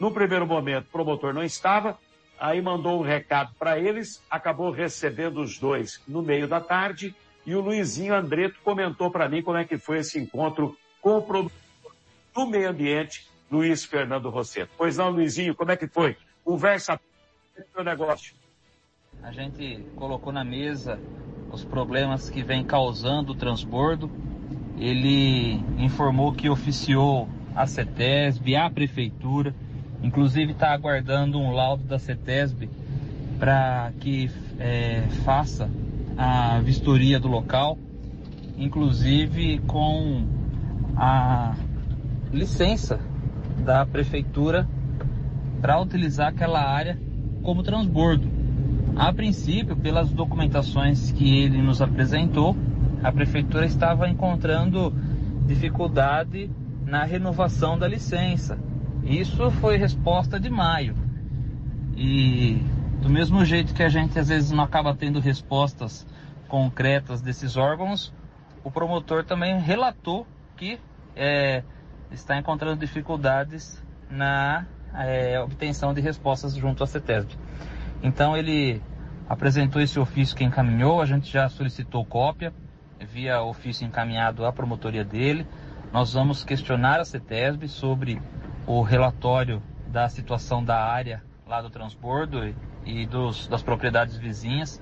No 0.00 0.10
primeiro 0.10 0.44
momento, 0.44 0.86
o 0.86 0.90
promotor 0.90 1.32
não 1.32 1.44
estava, 1.44 1.96
aí 2.36 2.60
mandou 2.60 2.98
um 2.98 3.04
recado 3.04 3.54
para 3.56 3.78
eles, 3.78 4.20
acabou 4.28 4.72
recebendo 4.72 5.40
os 5.40 5.56
dois 5.56 6.02
no 6.08 6.20
meio 6.20 6.48
da 6.48 6.60
tarde, 6.60 7.14
e 7.46 7.54
o 7.54 7.60
Luizinho 7.60 8.12
Andreto 8.12 8.58
comentou 8.64 9.08
para 9.08 9.28
mim 9.28 9.40
como 9.40 9.56
é 9.56 9.64
que 9.64 9.78
foi 9.78 9.98
esse 9.98 10.18
encontro 10.18 10.76
com 11.00 11.18
o 11.18 11.22
promotor 11.22 11.56
do 12.34 12.44
meio 12.44 12.70
ambiente, 12.70 13.24
Luiz 13.50 13.84
Fernando 13.84 14.28
Rosseto. 14.30 14.72
Pois 14.76 14.96
não, 14.96 15.10
Luizinho, 15.10 15.54
como 15.54 15.70
é 15.70 15.76
que 15.76 15.86
foi? 15.86 16.16
Conversa 16.44 17.00
o 17.76 17.82
negócio. 17.82 18.34
A 19.22 19.32
gente 19.32 19.84
colocou 19.96 20.32
na 20.32 20.44
mesa 20.44 21.00
os 21.50 21.64
problemas 21.64 22.28
que 22.28 22.42
vem 22.42 22.64
causando 22.64 23.32
o 23.32 23.34
transbordo 23.34 24.10
ele 24.78 25.54
informou 25.78 26.32
que 26.32 26.48
oficiou 26.48 27.28
a 27.54 27.66
CETESB, 27.66 28.56
a 28.56 28.68
prefeitura, 28.68 29.54
inclusive 30.02 30.52
está 30.52 30.72
aguardando 30.72 31.38
um 31.38 31.52
laudo 31.52 31.82
da 31.84 31.98
CETESB 31.98 32.68
para 33.38 33.92
que 34.00 34.30
é, 34.58 35.02
faça 35.24 35.70
a 36.16 36.60
vistoria 36.60 37.18
do 37.18 37.28
local, 37.28 37.78
inclusive 38.56 39.58
com 39.66 40.26
a 40.96 41.54
licença 42.32 43.00
da 43.64 43.84
prefeitura 43.84 44.68
para 45.60 45.80
utilizar 45.80 46.28
aquela 46.28 46.60
área 46.60 46.98
como 47.42 47.62
transbordo. 47.62 48.30
A 48.96 49.12
princípio, 49.12 49.76
pelas 49.76 50.10
documentações 50.10 51.12
que 51.12 51.38
ele 51.38 51.60
nos 51.60 51.82
apresentou, 51.82 52.56
a 53.02 53.12
prefeitura 53.12 53.66
estava 53.66 54.08
encontrando 54.08 54.92
dificuldade 55.46 56.50
na 56.84 57.04
renovação 57.04 57.78
da 57.78 57.86
licença. 57.86 58.58
Isso 59.04 59.50
foi 59.52 59.76
resposta 59.76 60.40
de 60.40 60.48
maio. 60.48 60.94
E 61.96 62.60
do 63.00 63.08
mesmo 63.08 63.44
jeito 63.44 63.74
que 63.74 63.82
a 63.82 63.88
gente 63.88 64.18
às 64.18 64.28
vezes 64.28 64.50
não 64.50 64.64
acaba 64.64 64.94
tendo 64.94 65.20
respostas 65.20 66.06
concretas 66.48 67.20
desses 67.20 67.56
órgãos, 67.56 68.12
o 68.64 68.70
promotor 68.70 69.24
também 69.24 69.60
relatou 69.60 70.26
que 70.56 70.78
é, 71.14 71.62
está 72.10 72.36
encontrando 72.36 72.78
dificuldades 72.78 73.82
na 74.10 74.66
é, 74.94 75.40
obtenção 75.40 75.92
de 75.92 76.00
respostas 76.00 76.54
junto 76.54 76.82
à 76.82 76.86
CETESB. 76.86 77.34
Então 78.02 78.36
ele 78.36 78.80
apresentou 79.28 79.80
esse 79.82 79.98
ofício 79.98 80.36
que 80.36 80.44
encaminhou, 80.44 81.00
a 81.00 81.06
gente 81.06 81.30
já 81.30 81.48
solicitou 81.48 82.04
cópia, 82.04 82.52
via 83.00 83.42
ofício 83.42 83.86
encaminhado 83.86 84.44
à 84.44 84.52
promotoria 84.52 85.04
dele. 85.04 85.46
Nós 85.92 86.12
vamos 86.12 86.44
questionar 86.44 87.00
a 87.00 87.04
CETESB 87.04 87.68
sobre 87.68 88.20
o 88.66 88.82
relatório 88.82 89.62
da 89.88 90.08
situação 90.08 90.64
da 90.64 90.82
área 90.82 91.22
lá 91.46 91.62
do 91.62 91.70
transbordo 91.70 92.54
e, 92.84 93.06
dos, 93.06 93.46
das 93.48 93.62
propriedades 93.62 94.16
vizinhas. 94.16 94.80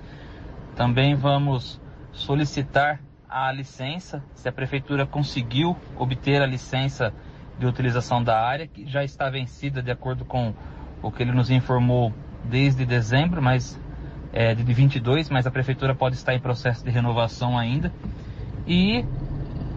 Também 0.75 1.15
vamos 1.15 1.79
solicitar 2.11 2.99
a 3.29 3.51
licença, 3.51 4.23
se 4.33 4.47
a 4.47 4.51
prefeitura 4.51 5.05
conseguiu 5.05 5.75
obter 5.97 6.41
a 6.41 6.45
licença 6.45 7.13
de 7.57 7.65
utilização 7.65 8.23
da 8.23 8.39
área, 8.39 8.67
que 8.67 8.85
já 8.85 9.03
está 9.03 9.29
vencida 9.29 9.81
de 9.81 9.91
acordo 9.91 10.25
com 10.25 10.53
o 11.01 11.11
que 11.11 11.23
ele 11.23 11.31
nos 11.31 11.49
informou 11.49 12.13
desde 12.43 12.85
dezembro, 12.85 13.41
mas 13.41 13.79
é, 14.33 14.53
de 14.53 14.63
22, 14.63 15.29
mas 15.29 15.47
a 15.47 15.51
prefeitura 15.51 15.95
pode 15.95 16.15
estar 16.15 16.35
em 16.35 16.39
processo 16.39 16.83
de 16.83 16.91
renovação 16.91 17.57
ainda. 17.57 17.91
E 18.67 19.05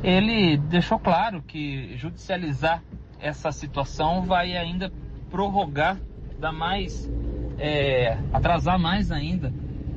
ele 0.03 0.57
deixou 0.57 0.99
claro 0.99 1.43
que 1.43 1.97
judicializar 1.97 2.83
essa 3.21 3.51
situação 3.51 4.23
vai 4.23 4.57
ainda 4.57 4.93
prorrogar, 5.31 5.99
dar 6.39 6.53
mais, 6.53 7.11
é, 7.59 8.17
atrasar 8.33 8.79
mais 8.79 9.11
ainda 9.11 9.53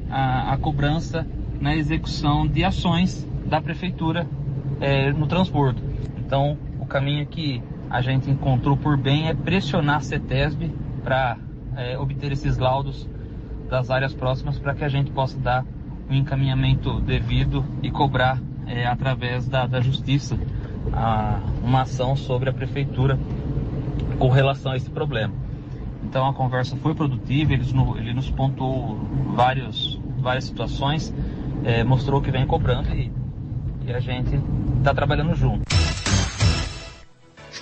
a, 0.10 0.54
a, 0.54 0.58
cobrança 0.58 1.26
na 1.60 1.76
execução 1.76 2.48
de 2.48 2.64
ações 2.64 3.28
da 3.52 3.60
prefeitura 3.60 4.26
é, 4.80 5.12
no 5.12 5.28
transbordo. 5.28 5.82
Então, 6.18 6.58
o 6.80 6.86
caminho 6.86 7.28
que 7.28 7.62
a 7.90 8.02
gente 8.02 8.32
encontrou 8.32 8.78
por 8.78 8.96
bem 8.96 9.28
é 9.28 9.34
pressionar 9.34 9.98
a 9.98 10.00
CETESB 10.00 10.72
para 11.04 11.38
é, 11.76 12.00
obter 12.00 12.32
esses 12.32 12.58
laudos 12.58 13.10
das 13.70 13.92
áreas 13.92 14.14
próximas 14.14 14.58
para 14.58 14.74
que 14.74 14.86
a 14.86 14.88
gente 14.88 15.12
possa 15.12 15.38
dar 15.38 15.66
o 16.10 16.14
um 16.14 16.16
encaminhamento 16.16 17.02
devido 17.02 17.66
e 17.84 17.92
cobrar 17.92 18.42
é, 18.66 18.88
através 18.88 19.50
da, 19.50 19.68
da 19.68 19.82
justiça 19.82 20.40
a, 20.94 21.42
uma 21.62 21.82
ação 21.82 22.16
sobre 22.16 22.50
a 22.50 22.54
prefeitura 22.54 23.20
com 24.18 24.30
relação 24.30 24.72
a 24.72 24.78
esse 24.78 24.90
problema. 24.90 25.34
Então 26.06 26.26
a 26.26 26.34
conversa 26.34 26.78
foi 26.78 26.96
produtiva, 26.96 27.52
ele, 27.52 27.66
ele 27.98 28.14
nos 28.14 28.30
pontuou 28.30 28.98
vários, 29.36 30.00
várias 30.20 30.46
situações, 30.46 31.14
é, 31.66 31.84
mostrou 31.84 32.22
que 32.22 32.32
vem 32.32 32.48
cobrando 32.48 32.90
e, 32.96 33.12
e 33.86 33.94
a 33.94 34.00
gente 34.00 34.32
está 34.78 34.94
trabalhando 34.94 35.36
junto. 35.36 35.64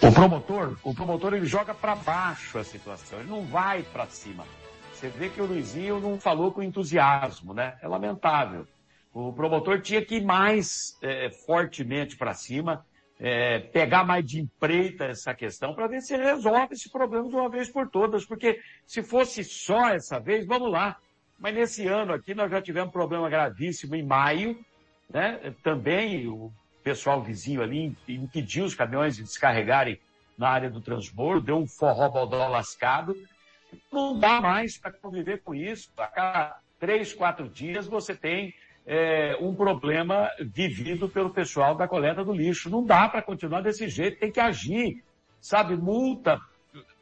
O 0.02 0.12
promotor, 0.14 0.78
o 0.84 0.94
promotor 0.94 1.34
ele 1.34 1.46
joga 1.46 1.74
para 1.74 1.96
baixo 1.96 2.58
a 2.58 2.64
situação, 2.64 3.20
ele 3.20 3.30
não 3.30 3.44
vai 3.46 3.84
para 3.84 4.06
cima. 4.08 4.46
Você 4.94 5.10
vê 5.10 5.30
que 5.30 5.42
o 5.42 5.46
Luizinho 5.46 6.00
não 6.00 6.20
falou 6.20 6.52
com 6.52 6.62
entusiasmo, 6.62 7.54
né? 7.54 7.78
É 7.82 7.88
lamentável. 7.88 8.68
O 9.14 9.34
promotor 9.34 9.82
tinha 9.82 10.04
que 10.04 10.16
ir 10.16 10.26
mais 10.26 10.98
é, 11.02 11.30
fortemente 11.30 12.16
para 12.16 12.34
cima, 12.34 12.86
é, 13.20 13.60
pegar 13.60 14.04
mais 14.04 14.26
de 14.26 14.40
empreita 14.40 15.06
essa 15.06 15.34
questão 15.34 15.74
para 15.74 15.88
ver 15.88 16.02
se 16.02 16.16
resolve 16.16 16.74
esse 16.74 16.90
problema 16.90 17.28
de 17.28 17.36
uma 17.36 17.50
vez 17.50 17.70
por 17.70 17.90
todas. 17.90 18.26
Porque 18.26 18.60
se 18.86 19.02
fosse 19.02 19.44
só 19.44 19.90
essa 19.90 20.20
vez, 20.20 20.46
vamos 20.46 20.72
lá. 20.72 20.98
Mas 21.40 21.56
nesse 21.56 21.88
ano 21.88 22.14
aqui 22.14 22.34
nós 22.34 22.52
já 22.52 22.62
tivemos 22.62 22.90
um 22.90 22.94
problema 22.94 23.30
gravíssimo 23.30 23.96
em 23.96 24.04
maio, 24.04 24.60
né? 25.10 25.54
Também 25.64 26.28
o 26.28 26.52
pessoal 26.84 27.22
vizinho 27.22 27.62
ali 27.62 27.96
impediu 28.08 28.66
os 28.66 28.76
caminhões 28.76 29.16
de 29.16 29.24
descarregarem 29.24 30.00
na 30.38 30.50
área 30.50 30.70
do 30.70 30.80
transbordo, 30.80 31.46
deu 31.46 31.58
um 31.58 31.68
forró 31.68 32.10
baldó 32.10 32.48
lascado. 32.48 33.14
Não 33.92 34.18
dá 34.18 34.40
mais 34.40 34.78
para 34.78 34.92
conviver 34.92 35.44
com 35.44 35.54
isso. 35.54 35.92
A 35.98 36.08
cada 36.08 36.60
três, 36.80 37.14
quatro 37.14 37.50
dias 37.50 37.86
você 37.86 38.16
tem 38.16 38.54
é, 38.86 39.38
um 39.42 39.54
problema 39.54 40.30
vivido 40.40 41.10
pelo 41.10 41.30
pessoal 41.32 41.76
da 41.76 41.88
coleta 41.88 42.24
do 42.24 42.34
lixo. 42.34 42.70
Não 42.70 42.86
dá 42.86 43.10
para 43.10 43.22
continuar 43.22 43.62
desse 43.62 43.88
jeito, 43.90 44.20
tem 44.20 44.32
que 44.32 44.40
agir. 44.40 45.04
Sabe, 45.42 45.76
multa 45.76 46.40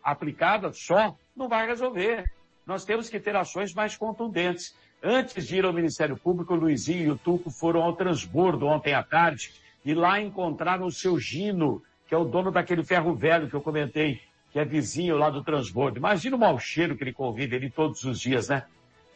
aplicada 0.04 0.72
só 0.74 1.16
não 1.36 1.48
vai 1.48 1.68
resolver. 1.68 2.26
Nós 2.66 2.84
temos 2.84 3.10
que 3.10 3.20
ter 3.20 3.36
ações 3.36 3.74
mais 3.74 3.96
contundentes. 3.96 4.76
Antes 5.04 5.48
de 5.48 5.58
ir 5.58 5.66
ao 5.66 5.74
Ministério 5.74 6.18
Público, 6.18 6.54
o 6.54 6.58
Luizinho 6.58 7.04
e 7.04 7.12
o 7.12 7.18
Tuco 7.18 7.50
foram 7.52 7.82
ao 7.84 7.96
transbordo 7.96 8.66
ontem 8.66 8.94
à 8.94 9.04
tarde 9.04 9.54
e 9.86 9.94
lá 9.94 10.20
encontraram 10.20 10.86
o 10.86 10.92
seu 10.92 11.20
Gino 11.20 11.84
que 12.08 12.16
é 12.16 12.18
o 12.18 12.24
dono 12.24 12.52
daquele 12.52 12.84
ferro 12.84 13.14
velho 13.14 13.50
que 13.50 13.54
eu 13.54 13.62
comentei, 13.62 14.22
que 14.52 14.60
é 14.60 14.66
vizinho 14.66 15.18
lá 15.18 15.30
do 15.30 15.44
transbordo. 15.44 15.98
Imagina 15.98 16.36
o 16.36 16.40
mau 16.40 16.58
cheiro 16.58 16.96
que 16.96 17.04
ele 17.04 17.14
convive 17.14 17.58
ali 17.58 17.70
todos 17.70 18.04
os 18.04 18.20
dias, 18.20 18.48
né? 18.48 18.64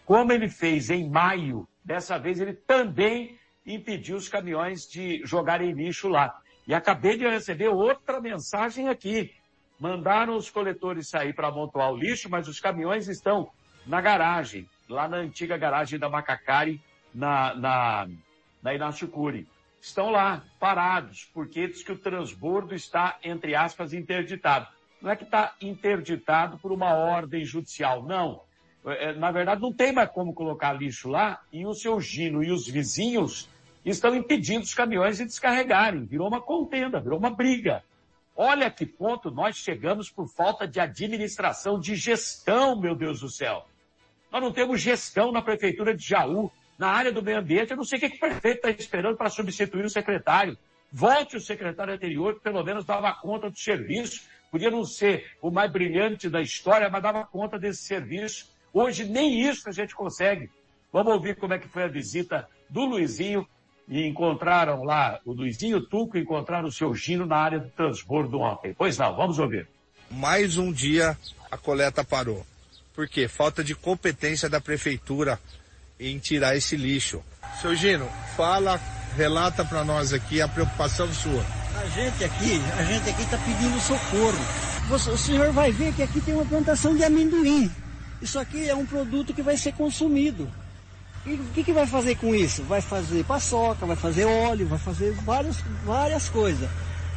Como 0.06 0.32
ele 0.34 0.50
fez 0.50 0.90
em 0.90 1.10
maio, 1.10 1.68
dessa 1.86 2.20
vez 2.20 2.40
ele 2.40 2.54
também 2.54 3.40
impediu 3.66 4.18
os 4.18 4.28
caminhões 4.28 4.86
de 4.88 5.22
jogarem 5.24 5.72
lixo 5.72 6.10
lá. 6.10 6.38
E 6.68 6.74
acabei 6.74 7.18
de 7.18 7.28
receber 7.28 7.70
outra 7.70 8.20
mensagem 8.20 8.90
aqui. 8.90 9.34
Mandaram 9.80 10.36
os 10.36 10.50
coletores 10.50 11.08
sair 11.08 11.34
para 11.34 11.48
amontoar 11.48 11.92
o 11.92 11.98
lixo, 11.98 12.30
mas 12.30 12.48
os 12.48 12.60
caminhões 12.60 13.08
estão 13.08 13.50
na 13.88 14.02
garagem, 14.02 14.68
lá 14.91 15.07
na 15.07 15.17
antiga 15.17 15.57
garagem 15.57 15.98
da 15.98 16.10
Macacari, 16.10 16.81
na, 17.13 17.55
na, 17.55 18.07
na 18.62 18.74
Inácio 18.74 19.07
Cury. 19.07 19.48
Estão 19.81 20.12
lá, 20.12 20.43
parados, 20.60 21.29
porque 21.33 21.67
diz 21.67 21.81
que 21.83 21.91
o 21.91 21.98
transbordo 21.98 22.75
está, 22.75 23.17
entre 23.24 23.55
aspas, 23.55 23.93
interditado. 23.93 24.67
Não 25.01 25.10
é 25.10 25.15
que 25.15 25.24
está 25.24 25.55
interditado 25.60 26.60
por 26.60 26.71
uma 26.71 26.93
ordem 26.93 27.43
judicial, 27.43 28.03
não. 28.03 28.43
É, 28.86 29.13
na 29.13 29.31
verdade, 29.31 29.62
não 29.62 29.74
tem 29.74 29.91
mais 29.91 30.10
como 30.12 30.33
colocar 30.33 30.74
lixo 30.74 31.10
lá 31.10 31.41
e 31.51 31.65
o 31.65 31.74
seu 31.74 32.00
Gino 32.00 32.43
e 32.43 32.51
os 32.51 32.67
vizinhos 32.67 33.50
estão 33.83 34.15
impedindo 34.15 34.63
os 34.63 34.74
caminhões 34.74 35.17
de 35.17 35.25
descarregarem. 35.25 36.05
Virou 36.05 36.27
uma 36.27 36.41
contenda, 36.41 37.00
virou 37.00 37.17
uma 37.17 37.31
briga. 37.31 37.83
Olha 38.36 38.69
que 38.69 38.86
ponto 38.86 39.31
nós 39.31 39.55
chegamos 39.57 40.10
por 40.10 40.27
falta 40.27 40.67
de 40.67 40.79
administração, 40.79 41.79
de 41.79 41.95
gestão, 41.95 42.79
meu 42.79 42.95
Deus 42.95 43.21
do 43.21 43.29
céu. 43.29 43.65
Nós 44.32 44.42
não 44.42 44.52
temos 44.52 44.82
gestão 44.82 45.32
na 45.32 45.42
prefeitura 45.42 45.96
de 45.96 46.08
Jaú, 46.08 46.52
na 46.78 46.88
área 46.88 47.12
do 47.12 47.22
meio 47.22 47.40
ambiente. 47.40 47.72
Eu 47.72 47.78
não 47.78 47.84
sei 47.84 47.98
o 47.98 48.02
que, 48.02 48.10
que 48.10 48.16
o 48.16 48.20
prefeito 48.20 48.58
está 48.58 48.70
esperando 48.70 49.18
para 49.18 49.30
substituir 49.30 49.84
o 49.84 49.90
secretário. 49.90 50.58
Volte 50.92 51.38
o 51.38 51.42
secretário 51.42 51.94
anterior, 51.94 52.36
que 52.36 52.42
pelo 52.42 52.64
menos 52.64 52.86
dava 52.86 53.14
conta 53.14 53.50
do 53.50 53.60
serviço. 53.60 54.22
Podia 54.50 54.72
não 54.72 54.84
ser 54.84 55.32
o 55.42 55.52
mais 55.52 55.72
brilhante 55.72 56.30
da 56.30 56.42
história, 56.42 56.90
mas 56.90 57.04
dava 57.04 57.26
conta 57.26 57.60
desse 57.60 57.84
serviço. 57.84 58.50
Hoje 58.74 59.06
nem 59.06 59.42
isso 59.42 59.68
a 59.68 59.72
gente 59.72 59.94
consegue. 59.94 60.50
Vamos 60.92 61.14
ouvir 61.14 61.36
como 61.36 61.54
é 61.54 61.60
que 61.60 61.68
foi 61.68 61.84
a 61.84 61.88
visita 61.88 62.48
do 62.70 62.86
Luizinho 62.86 63.48
e 63.88 64.06
encontraram 64.08 64.84
lá 64.84 65.20
o 65.26 65.34
Luizinho 65.34 65.82
Tuco, 65.82 66.18
encontraram 66.18 66.68
o 66.68 66.72
seu 66.72 66.94
Gino 66.94 67.26
na 67.26 67.38
área 67.38 67.60
do 67.60 67.70
transbordo 67.70 68.40
ontem. 68.40 68.74
Pois 68.78 68.98
não, 68.98 69.16
vamos 69.16 69.40
ouvir. 69.40 69.68
Mais 70.10 70.58
um 70.58 70.72
dia 70.72 71.18
a 71.50 71.58
coleta 71.58 72.04
parou. 72.04 72.46
Por 73.01 73.08
quê? 73.08 73.27
Falta 73.27 73.63
de 73.63 73.74
competência 73.74 74.48
da 74.48 74.62
prefeitura 74.62 75.39
em 76.00 76.20
tirar 76.20 76.55
esse 76.55 76.75
lixo. 76.75 77.20
Seu 77.60 77.75
Gino, 77.75 78.08
fala, 78.38 78.79
relata 79.17 79.65
para 79.65 79.84
nós 79.84 80.13
aqui 80.13 80.39
a 80.39 80.48
preocupação 80.48 81.12
sua. 81.12 81.43
A 81.81 81.88
gente 81.88 82.24
aqui, 82.24 82.62
a 82.77 82.84
gente 82.84 83.10
aqui 83.10 83.24
está 83.24 83.39
pedindo 83.39 83.79
socorro. 83.79 84.38
Você, 84.88 85.10
o 85.10 85.17
senhor 85.17 85.51
vai 85.51 85.72
ver 85.72 85.91
que 85.96 86.03
aqui 86.03 86.22
tem 86.22 86.36
uma 86.36 86.46
plantação 86.46 86.96
de 86.96 87.03
amendoim. 87.03 87.72
Isso 88.22 88.38
aqui 88.38 88.70
é 88.70 88.75
um 88.75 88.86
produto 88.86 89.34
que 89.34 89.41
vai 89.41 89.58
ser 89.58 89.74
consumido. 89.74 90.48
E 91.25 91.34
o 91.34 91.46
que, 91.55 91.63
que 91.63 91.74
vai 91.74 91.88
fazer 91.88 92.17
com 92.17 92.36
isso? 92.36 92.62
Vai 92.65 92.81
fazer 92.81 93.25
paçoca, 93.25 93.84
vai 93.84 93.96
fazer 93.96 94.25
óleo, 94.25 94.67
vai 94.67 94.77
fazer 94.77 95.12
várias, 95.24 95.58
várias 95.84 96.29
coisas. 96.29 96.70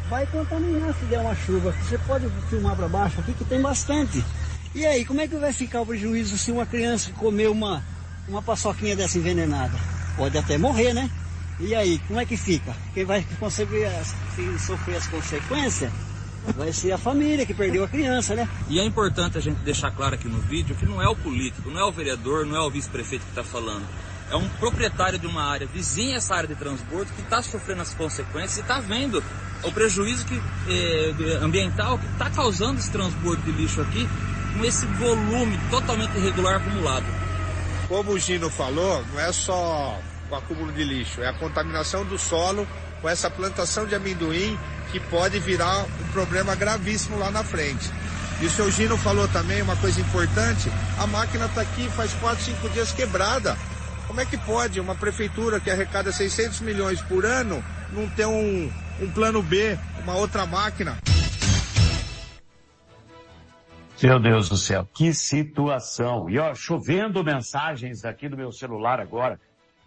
Vai 0.08 0.26
contaminar 0.28 0.94
se 0.94 1.04
der 1.04 1.20
uma 1.20 1.34
chuva. 1.34 1.72
Você 1.72 1.98
pode 1.98 2.26
filmar 2.48 2.74
para 2.74 2.88
baixo 2.88 3.20
aqui 3.20 3.34
que 3.34 3.44
tem 3.44 3.60
bastante. 3.60 4.24
E 4.74 4.84
aí, 4.84 5.04
como 5.04 5.20
é 5.20 5.28
que 5.28 5.36
vai 5.36 5.52
ficar 5.52 5.82
o 5.82 5.86
prejuízo 5.86 6.36
se 6.36 6.50
uma 6.50 6.66
criança 6.66 7.12
comer 7.12 7.48
uma, 7.48 7.80
uma 8.26 8.42
paçoquinha 8.42 8.96
dessa 8.96 9.16
envenenada? 9.18 9.78
Pode 10.16 10.36
até 10.36 10.58
morrer, 10.58 10.92
né? 10.92 11.08
E 11.60 11.72
aí, 11.76 12.00
como 12.08 12.18
é 12.18 12.26
que 12.26 12.36
fica? 12.36 12.74
Quem 12.92 13.04
vai 13.04 13.24
conseguir 13.38 13.88
sofrer 14.58 14.96
as 14.96 15.06
consequências 15.06 15.92
vai 16.56 16.72
ser 16.72 16.90
a 16.90 16.98
família 16.98 17.46
que 17.46 17.54
perdeu 17.54 17.84
a 17.84 17.88
criança, 17.88 18.34
né? 18.34 18.48
E 18.68 18.80
é 18.80 18.84
importante 18.84 19.38
a 19.38 19.40
gente 19.40 19.58
deixar 19.58 19.92
claro 19.92 20.16
aqui 20.16 20.26
no 20.26 20.40
vídeo 20.40 20.74
que 20.74 20.84
não 20.84 21.00
é 21.00 21.08
o 21.08 21.14
político, 21.14 21.70
não 21.70 21.78
é 21.78 21.84
o 21.84 21.92
vereador, 21.92 22.44
não 22.44 22.56
é 22.56 22.60
o 22.60 22.68
vice-prefeito 22.68 23.24
que 23.24 23.30
está 23.30 23.44
falando. 23.44 23.86
É 24.28 24.34
um 24.34 24.48
proprietário 24.58 25.20
de 25.20 25.26
uma 25.28 25.44
área 25.44 25.68
vizinha 25.68 26.16
essa 26.16 26.34
área 26.34 26.48
de 26.48 26.56
transbordo 26.56 27.12
que 27.12 27.22
está 27.22 27.40
sofrendo 27.40 27.82
as 27.82 27.94
consequências 27.94 28.56
e 28.56 28.60
está 28.60 28.80
vendo 28.80 29.22
o 29.62 29.70
prejuízo 29.70 30.26
que, 30.26 30.42
eh, 30.68 31.38
ambiental 31.40 31.96
que 31.96 32.06
está 32.06 32.28
causando 32.28 32.80
esse 32.80 32.90
transbordo 32.90 33.40
de 33.42 33.52
lixo 33.52 33.80
aqui 33.80 34.08
com 34.56 34.64
esse 34.64 34.86
volume 34.86 35.58
totalmente 35.70 36.16
irregular 36.16 36.56
acumulado. 36.56 37.04
Como 37.88 38.12
o 38.12 38.18
Gino 38.18 38.48
falou, 38.48 39.04
não 39.12 39.20
é 39.20 39.32
só 39.32 40.00
o 40.30 40.34
acúmulo 40.34 40.72
de 40.72 40.84
lixo, 40.84 41.22
é 41.22 41.28
a 41.28 41.34
contaminação 41.34 42.04
do 42.04 42.18
solo 42.18 42.66
com 43.02 43.08
essa 43.08 43.28
plantação 43.28 43.86
de 43.86 43.94
amendoim 43.94 44.58
que 44.90 44.98
pode 44.98 45.38
virar 45.38 45.84
um 45.84 46.12
problema 46.12 46.54
gravíssimo 46.54 47.18
lá 47.18 47.30
na 47.30 47.44
frente. 47.44 47.90
E 48.40 48.46
o 48.46 48.50
seu 48.50 48.70
Gino 48.70 48.96
falou 48.96 49.28
também 49.28 49.60
uma 49.62 49.76
coisa 49.76 50.00
importante, 50.00 50.70
a 50.98 51.06
máquina 51.06 51.46
está 51.46 51.60
aqui 51.60 51.88
faz 51.90 52.12
4, 52.14 52.44
5 52.44 52.68
dias 52.70 52.92
quebrada. 52.92 53.56
Como 54.06 54.20
é 54.20 54.24
que 54.24 54.36
pode 54.36 54.80
uma 54.80 54.94
prefeitura 54.94 55.60
que 55.60 55.70
arrecada 55.70 56.12
600 56.12 56.60
milhões 56.60 57.00
por 57.02 57.24
ano 57.24 57.64
não 57.92 58.08
ter 58.10 58.26
um, 58.26 58.70
um 59.00 59.10
plano 59.10 59.42
B, 59.42 59.78
uma 60.02 60.14
outra 60.14 60.46
máquina? 60.46 60.96
Meu 64.02 64.20
Deus 64.20 64.48
do 64.48 64.56
céu, 64.56 64.86
que 64.92 65.14
situação. 65.14 66.28
E 66.28 66.38
ó, 66.38 66.54
chovendo 66.54 67.24
mensagens 67.24 68.04
aqui 68.04 68.28
no 68.28 68.36
meu 68.36 68.52
celular 68.52 69.00
agora. 69.00 69.40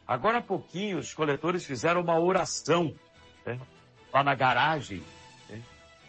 Agora 0.07 0.37
há 0.37 0.41
pouquinho 0.41 0.97
os 0.97 1.13
coletores 1.13 1.65
fizeram 1.65 2.01
uma 2.01 2.19
oração. 2.19 2.93
Né? 3.45 3.59
lá 4.13 4.23
na 4.23 4.35
garagem, 4.35 5.03
né, 5.49 5.61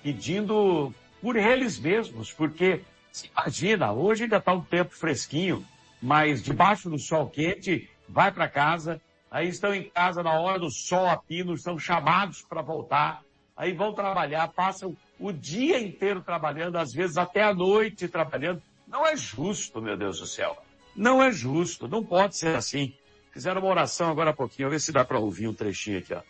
pedindo 0.02 0.92
por 1.20 1.36
eles 1.36 1.78
mesmos, 1.78 2.32
porque 2.32 2.82
se 3.12 3.28
imagina, 3.28 3.92
hoje 3.92 4.24
ainda 4.24 4.36
está 4.36 4.52
um 4.52 4.60
tempo 4.60 4.94
fresquinho, 4.94 5.64
mas 6.00 6.42
debaixo 6.42 6.88
do 6.88 6.98
sol 6.98 7.28
quente, 7.28 7.90
vai 8.08 8.30
para 8.30 8.48
casa, 8.48 9.00
aí 9.30 9.48
estão 9.48 9.74
em 9.74 9.90
casa 9.90 10.22
na 10.22 10.32
hora 10.32 10.58
do 10.58 10.70
sol 10.70 11.06
a 11.06 11.16
pino, 11.16 11.56
são 11.58 11.78
chamados 11.78 12.42
para 12.42 12.62
voltar, 12.62 13.22
aí 13.56 13.72
vão 13.72 13.92
trabalhar, 13.92 14.48
passam 14.48 14.96
o 15.18 15.32
dia 15.32 15.80
inteiro 15.80 16.22
trabalhando, 16.22 16.76
às 16.76 16.92
vezes 16.92 17.16
até 17.16 17.42
a 17.42 17.54
noite 17.54 18.08
trabalhando. 18.08 18.62
Não 18.86 19.06
é 19.06 19.16
justo, 19.16 19.80
meu 19.82 19.96
Deus 19.96 20.20
do 20.20 20.26
céu. 20.26 20.56
Não 20.94 21.22
é 21.22 21.30
justo, 21.30 21.86
não 21.88 22.04
pode 22.04 22.36
ser 22.36 22.56
assim. 22.56 22.96
Fizeram 23.32 23.60
uma 23.60 23.70
oração 23.70 24.10
agora 24.10 24.30
há 24.30 24.34
pouquinho, 24.34 24.70
ver 24.70 24.80
se 24.80 24.92
dá 24.92 25.04
para 25.04 25.18
ouvir 25.18 25.46
um 25.46 25.54
trechinho 25.54 25.98
aqui, 25.98 26.14
ó. 26.14 26.22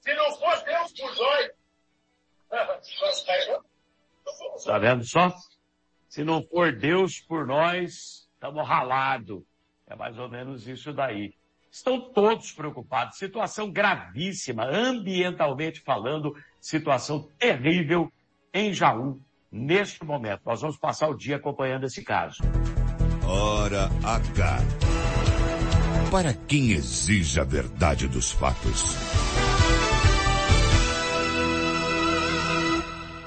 Se 0.00 0.14
não 0.14 0.34
for 0.36 0.64
Deus 0.64 0.92
por 0.92 1.16
nós. 1.16 1.50
Tá 4.64 4.78
vendo 4.78 5.04
só? 5.04 5.34
Se 6.08 6.22
não 6.22 6.42
for 6.42 6.72
Deus 6.72 7.20
por 7.20 7.46
nós, 7.46 8.28
estamos 8.34 8.66
ralados. 8.68 9.42
É 9.86 9.96
mais 9.96 10.18
ou 10.18 10.28
menos 10.28 10.68
isso 10.68 10.92
daí. 10.92 11.34
Estão 11.70 12.12
todos 12.12 12.52
preocupados. 12.52 13.16
Situação 13.16 13.70
gravíssima, 13.70 14.64
ambientalmente 14.64 15.80
falando, 15.80 16.34
situação 16.62 17.28
terrível 17.38 18.10
em 18.54 18.72
Jaú, 18.72 19.20
neste 19.50 20.04
momento. 20.04 20.42
Nós 20.46 20.60
vamos 20.60 20.78
passar 20.78 21.08
o 21.08 21.14
dia 21.14 21.36
acompanhando 21.36 21.84
esse 21.84 22.02
caso. 22.02 22.40
Hora 23.26 23.90
H. 24.04 24.58
Para 26.10 26.32
quem 26.32 26.70
exige 26.70 27.40
a 27.40 27.44
verdade 27.44 28.06
dos 28.06 28.30
fatos. 28.30 28.96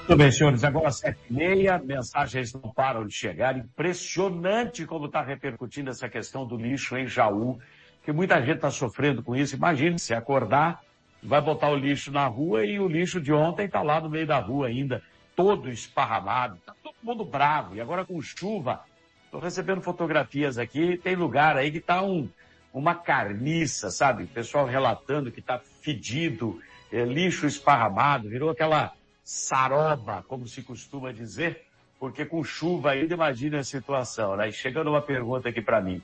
Muito 0.08 0.18
bem, 0.18 0.30
senhores, 0.30 0.62
agora 0.62 0.90
sete 0.92 1.18
e 1.28 1.32
meia, 1.32 1.80
mensagens 1.80 2.54
não 2.54 2.72
param 2.72 3.04
de 3.04 3.12
chegar. 3.12 3.58
Impressionante 3.58 4.86
como 4.86 5.06
está 5.06 5.20
repercutindo 5.20 5.90
essa 5.90 6.08
questão 6.08 6.46
do 6.46 6.56
lixo 6.56 6.96
em 6.96 7.08
Jaú, 7.08 7.58
que 8.04 8.12
muita 8.12 8.40
gente 8.40 8.56
está 8.56 8.70
sofrendo 8.70 9.20
com 9.20 9.34
isso. 9.34 9.56
Imagine 9.56 9.98
se 9.98 10.14
acordar, 10.14 10.80
vai 11.22 11.40
botar 11.40 11.70
o 11.70 11.76
lixo 11.76 12.10
na 12.12 12.26
rua 12.26 12.64
e 12.64 12.78
o 12.78 12.88
lixo 12.88 13.20
de 13.20 13.32
ontem 13.32 13.66
está 13.66 13.82
lá 13.82 14.00
no 14.00 14.08
meio 14.08 14.26
da 14.26 14.38
rua 14.38 14.68
ainda, 14.68 15.02
todo 15.34 15.70
esparramado, 15.70 16.56
está 16.56 16.74
todo 16.82 16.94
mundo 17.02 17.24
bravo. 17.24 17.74
E 17.74 17.80
agora 17.80 18.04
com 18.04 18.20
chuva, 18.20 18.82
estou 19.24 19.40
recebendo 19.40 19.82
fotografias 19.82 20.58
aqui, 20.58 20.96
tem 20.96 21.14
lugar 21.14 21.56
aí 21.56 21.70
que 21.70 21.78
está 21.78 22.02
um, 22.02 22.28
uma 22.72 22.94
carniça, 22.94 23.90
sabe? 23.90 24.24
O 24.24 24.28
pessoal 24.28 24.66
relatando 24.66 25.30
que 25.32 25.40
está 25.40 25.58
fedido, 25.58 26.60
é, 26.92 27.04
lixo 27.04 27.46
esparramado, 27.46 28.28
virou 28.28 28.50
aquela 28.50 28.92
saroba, 29.22 30.24
como 30.28 30.46
se 30.46 30.62
costuma 30.62 31.12
dizer, 31.12 31.64
porque 31.98 32.24
com 32.24 32.44
chuva 32.44 32.92
ainda 32.92 33.14
imagina 33.14 33.58
a 33.58 33.64
situação, 33.64 34.36
né? 34.36 34.48
E 34.48 34.52
chegando 34.52 34.90
uma 34.90 35.02
pergunta 35.02 35.48
aqui 35.48 35.60
para 35.60 35.80
mim. 35.80 36.02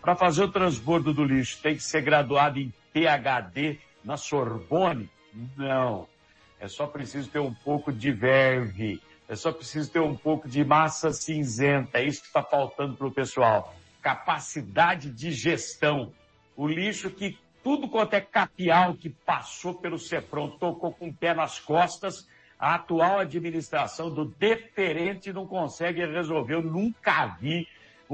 Para 0.00 0.16
fazer 0.16 0.42
o 0.44 0.50
transbordo 0.50 1.14
do 1.14 1.24
lixo, 1.24 1.62
tem 1.62 1.76
que 1.76 1.82
ser 1.82 2.02
graduado 2.02 2.58
em 2.58 2.72
PhD 2.92 3.78
na 4.04 4.16
Sorbonne? 4.16 5.10
Não. 5.56 6.06
É 6.60 6.68
só 6.68 6.86
preciso 6.86 7.30
ter 7.30 7.40
um 7.40 7.52
pouco 7.52 7.92
de 7.92 8.12
verve. 8.12 9.00
É 9.28 9.34
só 9.34 9.50
preciso 9.50 9.90
ter 9.90 10.00
um 10.00 10.16
pouco 10.16 10.48
de 10.48 10.64
massa 10.64 11.12
cinzenta. 11.12 11.98
É 11.98 12.04
isso 12.04 12.20
que 12.20 12.26
está 12.26 12.42
faltando 12.42 12.96
para 12.96 13.06
o 13.06 13.12
pessoal. 13.12 13.74
Capacidade 14.02 15.10
de 15.10 15.32
gestão. 15.32 16.12
O 16.56 16.68
lixo 16.68 17.10
que 17.10 17.38
tudo 17.62 17.88
quanto 17.88 18.12
é 18.12 18.20
capial 18.20 18.94
que 18.94 19.08
passou 19.08 19.74
pelo 19.74 19.98
Cepron, 19.98 20.50
tocou 20.50 20.92
com 20.92 21.08
o 21.08 21.14
pé 21.14 21.32
nas 21.32 21.58
costas, 21.58 22.28
A 22.58 22.76
atual 22.76 23.18
administração 23.18 24.10
do 24.10 24.24
deferente 24.24 25.32
não 25.32 25.46
consegue 25.46 26.04
resolver. 26.06 26.54
Eu 26.54 26.62
nunca 26.62 27.26
vi 27.40 27.66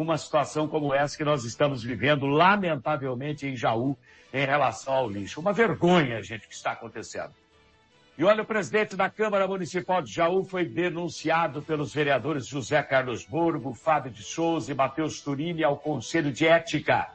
uma 0.03 0.19
situação 0.19 0.67
como 0.67 0.95
essa 0.95 1.17
que 1.17 1.25
nós 1.25 1.45
estamos 1.45 1.83
vivendo, 1.83 2.27
lamentavelmente, 2.27 3.47
em 3.47 3.57
Jaú, 3.57 3.97
em 4.33 4.45
relação 4.45 4.95
ao 4.95 5.11
lixo. 5.11 5.41
Uma 5.41 5.53
vergonha, 5.53 6.23
gente, 6.23 6.49
que 6.49 6.55
está 6.55 6.73
acontecendo. 6.73 7.33
E 8.17 8.25
olha, 8.25 8.43
o 8.43 8.47
presidente 8.47 8.97
da 8.97 9.09
Câmara 9.09 9.49
Municipal 9.49 10.03
de 10.03 10.13
Jaú 10.13 10.45
foi 10.45 10.65
denunciado 10.65 11.63
pelos 11.63 11.95
vereadores 11.95 12.47
José 12.47 12.83
Carlos 12.83 13.25
Borgo, 13.25 13.73
Fábio 13.73 14.11
de 14.11 14.23
Souza 14.23 14.71
e 14.71 14.75
Matheus 14.75 15.21
Turini 15.21 15.65
ao 15.65 15.79
Conselho 15.79 16.31
de 16.31 16.47
Ética. 16.47 17.09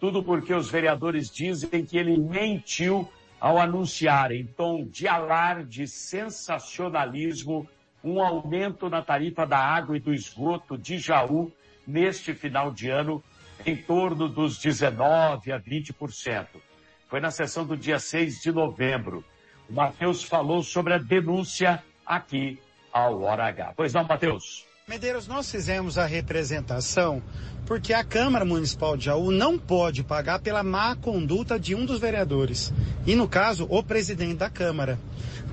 Tudo 0.00 0.22
porque 0.22 0.52
os 0.52 0.68
vereadores 0.68 1.30
dizem 1.30 1.84
que 1.84 1.96
ele 1.96 2.18
mentiu 2.18 3.08
ao 3.40 3.58
anunciar, 3.58 4.32
em 4.32 4.44
tom 4.44 4.84
de 4.84 5.06
alarde, 5.06 5.86
sensacionalismo, 5.86 7.68
um 8.02 8.20
aumento 8.20 8.88
na 8.88 9.02
tarifa 9.02 9.46
da 9.46 9.58
água 9.58 9.96
e 9.96 10.00
do 10.00 10.12
esgoto 10.12 10.76
de 10.76 10.98
Jaú 10.98 11.52
neste 11.88 12.34
final 12.34 12.70
de 12.70 12.90
ano 12.90 13.24
em 13.64 13.74
torno 13.74 14.28
dos 14.28 14.58
19% 14.58 15.50
a 15.50 15.58
20%. 15.58 16.46
Foi 17.08 17.18
na 17.18 17.30
sessão 17.30 17.64
do 17.64 17.76
dia 17.76 17.98
6 17.98 18.42
de 18.42 18.52
novembro. 18.52 19.24
O 19.68 19.72
Matheus 19.72 20.22
falou 20.22 20.62
sobre 20.62 20.92
a 20.92 20.98
denúncia 20.98 21.82
aqui 22.04 22.60
ao 22.92 23.22
Hora 23.22 23.46
H. 23.46 23.72
Pois 23.74 23.94
não, 23.94 24.04
Matheus? 24.04 24.66
Medeiros, 24.86 25.26
nós 25.26 25.50
fizemos 25.50 25.98
a 25.98 26.06
representação 26.06 27.22
porque 27.66 27.92
a 27.92 28.02
Câmara 28.02 28.44
Municipal 28.44 28.96
de 28.96 29.06
Jaú 29.06 29.30
não 29.30 29.58
pode 29.58 30.02
pagar 30.02 30.38
pela 30.38 30.62
má 30.62 30.96
conduta 30.96 31.58
de 31.58 31.74
um 31.74 31.84
dos 31.84 32.00
vereadores. 32.00 32.72
E, 33.06 33.14
no 33.14 33.28
caso, 33.28 33.66
o 33.68 33.82
presidente 33.82 34.36
da 34.36 34.48
Câmara. 34.48 34.98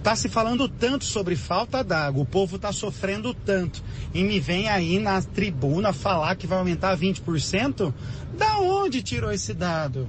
Está 0.05 0.15
se 0.15 0.29
falando 0.29 0.69
tanto 0.69 1.03
sobre 1.03 1.35
falta 1.35 1.83
d'água, 1.83 2.21
o 2.21 2.27
povo 2.27 2.57
está 2.57 2.71
sofrendo 2.71 3.33
tanto. 3.33 3.83
E 4.13 4.23
me 4.23 4.39
vem 4.39 4.69
aí 4.69 4.99
na 4.99 5.19
tribuna 5.19 5.91
falar 5.91 6.35
que 6.35 6.45
vai 6.45 6.59
aumentar 6.59 6.95
20%? 6.95 7.91
Da 8.37 8.59
onde 8.59 9.01
tirou 9.01 9.31
esse 9.31 9.51
dado? 9.51 10.07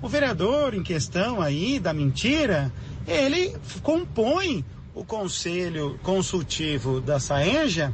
O 0.00 0.08
vereador 0.08 0.72
em 0.72 0.84
questão 0.84 1.42
aí, 1.42 1.80
da 1.80 1.92
mentira, 1.92 2.72
ele 3.08 3.56
compõe 3.82 4.64
o 4.94 5.04
conselho 5.04 5.98
consultivo 6.04 7.00
da 7.00 7.18
Saenja 7.18 7.92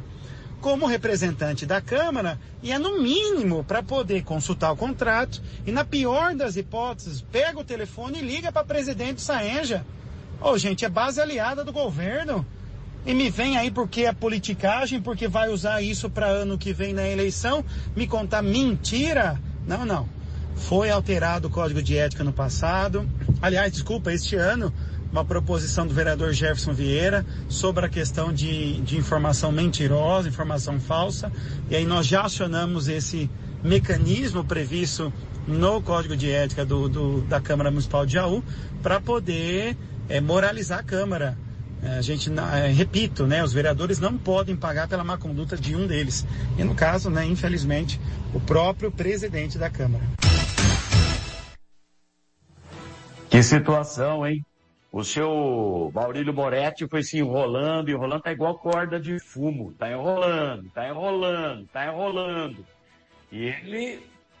como 0.61 0.85
representante 0.85 1.65
da 1.65 1.81
Câmara 1.81 2.39
e 2.61 2.71
é 2.71 2.77
no 2.77 3.01
mínimo 3.01 3.63
para 3.63 3.81
poder 3.81 4.23
consultar 4.23 4.71
o 4.71 4.77
contrato 4.77 5.41
e 5.65 5.71
na 5.71 5.83
pior 5.83 6.35
das 6.35 6.55
hipóteses 6.55 7.19
pega 7.19 7.59
o 7.59 7.63
telefone 7.63 8.19
e 8.19 8.21
liga 8.21 8.51
para 8.51 8.63
presidente 8.63 9.23
Saenja. 9.23 9.83
Ô 10.41 10.51
oh, 10.51 10.57
gente, 10.57 10.83
é 10.83 10.89
base 10.89 11.21
aliada 11.21 11.63
do 11.63 11.71
governo. 11.71 12.45
E 13.05 13.13
me 13.13 13.29
vem 13.29 13.57
aí 13.57 13.69
porque 13.69 14.01
é 14.01 14.11
politicagem, 14.11 15.01
porque 15.01 15.27
vai 15.27 15.49
usar 15.49 15.81
isso 15.81 16.09
para 16.09 16.25
ano 16.27 16.57
que 16.57 16.73
vem 16.73 16.93
na 16.93 17.07
eleição, 17.07 17.63
me 17.95 18.07
contar 18.07 18.41
mentira? 18.41 19.39
Não, 19.67 19.85
não. 19.85 20.09
Foi 20.55 20.89
alterado 20.89 21.47
o 21.47 21.51
código 21.51 21.81
de 21.81 21.97
ética 21.97 22.23
no 22.23 22.33
passado. 22.33 23.07
Aliás, 23.41 23.71
desculpa, 23.71 24.11
este 24.11 24.35
ano 24.35 24.73
uma 25.11 25.25
proposição 25.25 25.85
do 25.85 25.93
vereador 25.93 26.31
Jefferson 26.31 26.73
Vieira 26.73 27.25
sobre 27.49 27.85
a 27.85 27.89
questão 27.89 28.31
de, 28.31 28.79
de 28.81 28.97
informação 28.97 29.51
mentirosa, 29.51 30.29
informação 30.29 30.79
falsa, 30.79 31.31
e 31.69 31.75
aí 31.75 31.85
nós 31.85 32.07
já 32.07 32.21
acionamos 32.21 32.87
esse 32.87 33.29
mecanismo 33.61 34.43
previsto 34.43 35.11
no 35.45 35.81
Código 35.81 36.15
de 36.15 36.31
Ética 36.31 36.65
do, 36.65 36.87
do 36.87 37.21
da 37.21 37.41
Câmara 37.41 37.69
Municipal 37.69 38.05
de 38.05 38.13
Jaú 38.13 38.43
para 38.81 39.01
poder 39.01 39.75
é, 40.11 40.19
moralizar 40.19 40.79
a 40.79 40.83
Câmara. 40.83 41.37
É, 41.81 41.97
a 41.97 42.01
gente, 42.01 42.29
é, 42.29 42.67
repito, 42.67 43.25
né, 43.25 43.43
os 43.43 43.53
vereadores 43.53 43.99
não 43.99 44.17
podem 44.17 44.55
pagar 44.55 44.87
pela 44.87 45.03
má 45.03 45.17
conduta 45.17 45.55
de 45.57 45.75
um 45.75 45.87
deles. 45.87 46.27
E 46.57 46.63
no 46.63 46.75
caso, 46.75 47.09
né, 47.09 47.25
infelizmente, 47.25 47.99
o 48.33 48.39
próprio 48.39 48.91
presidente 48.91 49.57
da 49.57 49.69
Câmara. 49.69 50.03
Que 53.29 53.41
situação, 53.41 54.27
hein? 54.27 54.45
O 54.91 55.05
seu 55.05 55.89
Maurílio 55.95 56.33
Moretti 56.33 56.85
foi 56.85 57.01
se 57.01 57.17
enrolando, 57.17 57.89
enrolando, 57.89 58.21
tá 58.21 58.31
igual 58.33 58.59
corda 58.59 58.99
de 58.99 59.17
fumo. 59.19 59.73
Tá 59.79 59.89
enrolando, 59.89 60.69
tá 60.71 60.89
enrolando, 60.89 61.65
tá 61.71 61.87
enrolando. 61.87 62.65
E 63.31 63.45
ele, 63.45 63.99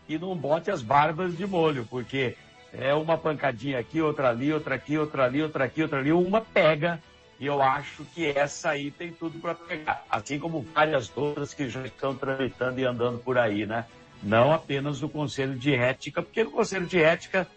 e 0.09 0.19
não 0.19 0.35
bote 0.35 0.69
as 0.69 0.81
barbas 0.81 1.37
de 1.37 1.47
molho, 1.47 1.87
porque 1.89 2.35
é 2.73 2.93
uma 2.93 3.17
pancadinha 3.17 3.79
aqui, 3.79 4.01
outra 4.01 4.29
ali, 4.29 4.53
outra 4.53 4.75
aqui, 4.75 4.97
outra 4.97 5.25
ali, 5.25 5.41
outra 5.41 5.65
aqui, 5.65 5.81
outra 5.81 5.99
ali, 5.99 6.11
uma 6.11 6.41
pega. 6.41 7.01
E 7.39 7.45
eu 7.45 7.61
acho 7.61 8.05
que 8.05 8.25
essa 8.25 8.69
aí 8.69 8.91
tem 8.91 9.11
tudo 9.11 9.39
para 9.39 9.55
pegar. 9.55 10.05
Assim 10.09 10.39
como 10.39 10.61
várias 10.61 11.11
outras 11.15 11.53
que 11.53 11.67
já 11.67 11.83
estão 11.85 12.15
tramitando 12.15 12.79
e 12.79 12.85
andando 12.85 13.19
por 13.19 13.37
aí, 13.37 13.65
né? 13.65 13.85
Não 14.21 14.53
apenas 14.53 15.01
no 15.01 15.09
Conselho 15.09 15.55
de 15.55 15.73
Ética, 15.73 16.21
porque 16.21 16.43
no 16.43 16.51
Conselho 16.51 16.85
de 16.85 17.01
Ética, 17.01 17.47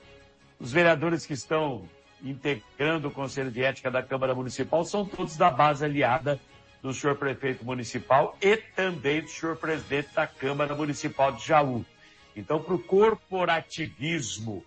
os 0.59 0.73
vereadores 0.73 1.27
que 1.27 1.35
estão 1.35 1.87
integrando 2.23 3.09
o 3.09 3.11
Conselho 3.11 3.51
de 3.51 3.63
Ética 3.63 3.91
da 3.91 4.03
Câmara 4.03 4.35
Municipal 4.35 4.85
são 4.85 5.05
todos 5.05 5.37
da 5.37 5.51
base 5.51 5.85
aliada 5.85 6.41
do 6.83 6.93
senhor 6.93 7.17
prefeito 7.17 7.65
municipal 7.65 8.37
e 8.41 8.57
também 8.57 9.21
do 9.21 9.29
senhor 9.29 9.57
presidente 9.57 10.15
da 10.15 10.27
Câmara 10.27 10.75
Municipal 10.75 11.33
de 11.33 11.47
Jaú. 11.47 11.85
Então, 12.35 12.61
para 12.61 12.75
o 12.75 12.79
corporativismo 12.79 14.65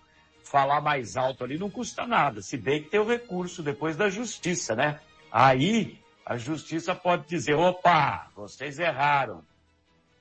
falar 0.50 0.80
mais 0.80 1.16
alto 1.16 1.44
ali 1.44 1.58
não 1.58 1.70
custa 1.70 2.06
nada, 2.06 2.42
se 2.42 2.56
bem 2.56 2.82
que 2.82 2.90
tem 2.90 3.00
o 3.00 3.08
recurso 3.08 3.62
depois 3.62 3.96
da 3.96 4.08
justiça, 4.08 4.74
né? 4.74 5.00
Aí 5.30 5.98
a 6.24 6.36
justiça 6.36 6.94
pode 6.94 7.26
dizer: 7.26 7.54
opa, 7.54 8.28
vocês 8.34 8.78
erraram. 8.78 9.42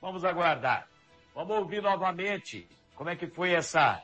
Vamos 0.01 0.23
aguardar. 0.23 0.87
Vamos 1.33 1.57
ouvir 1.57 1.81
novamente 1.81 2.67
como 2.95 3.09
é 3.09 3.15
que 3.15 3.27
foi 3.27 3.51
essa 3.51 4.01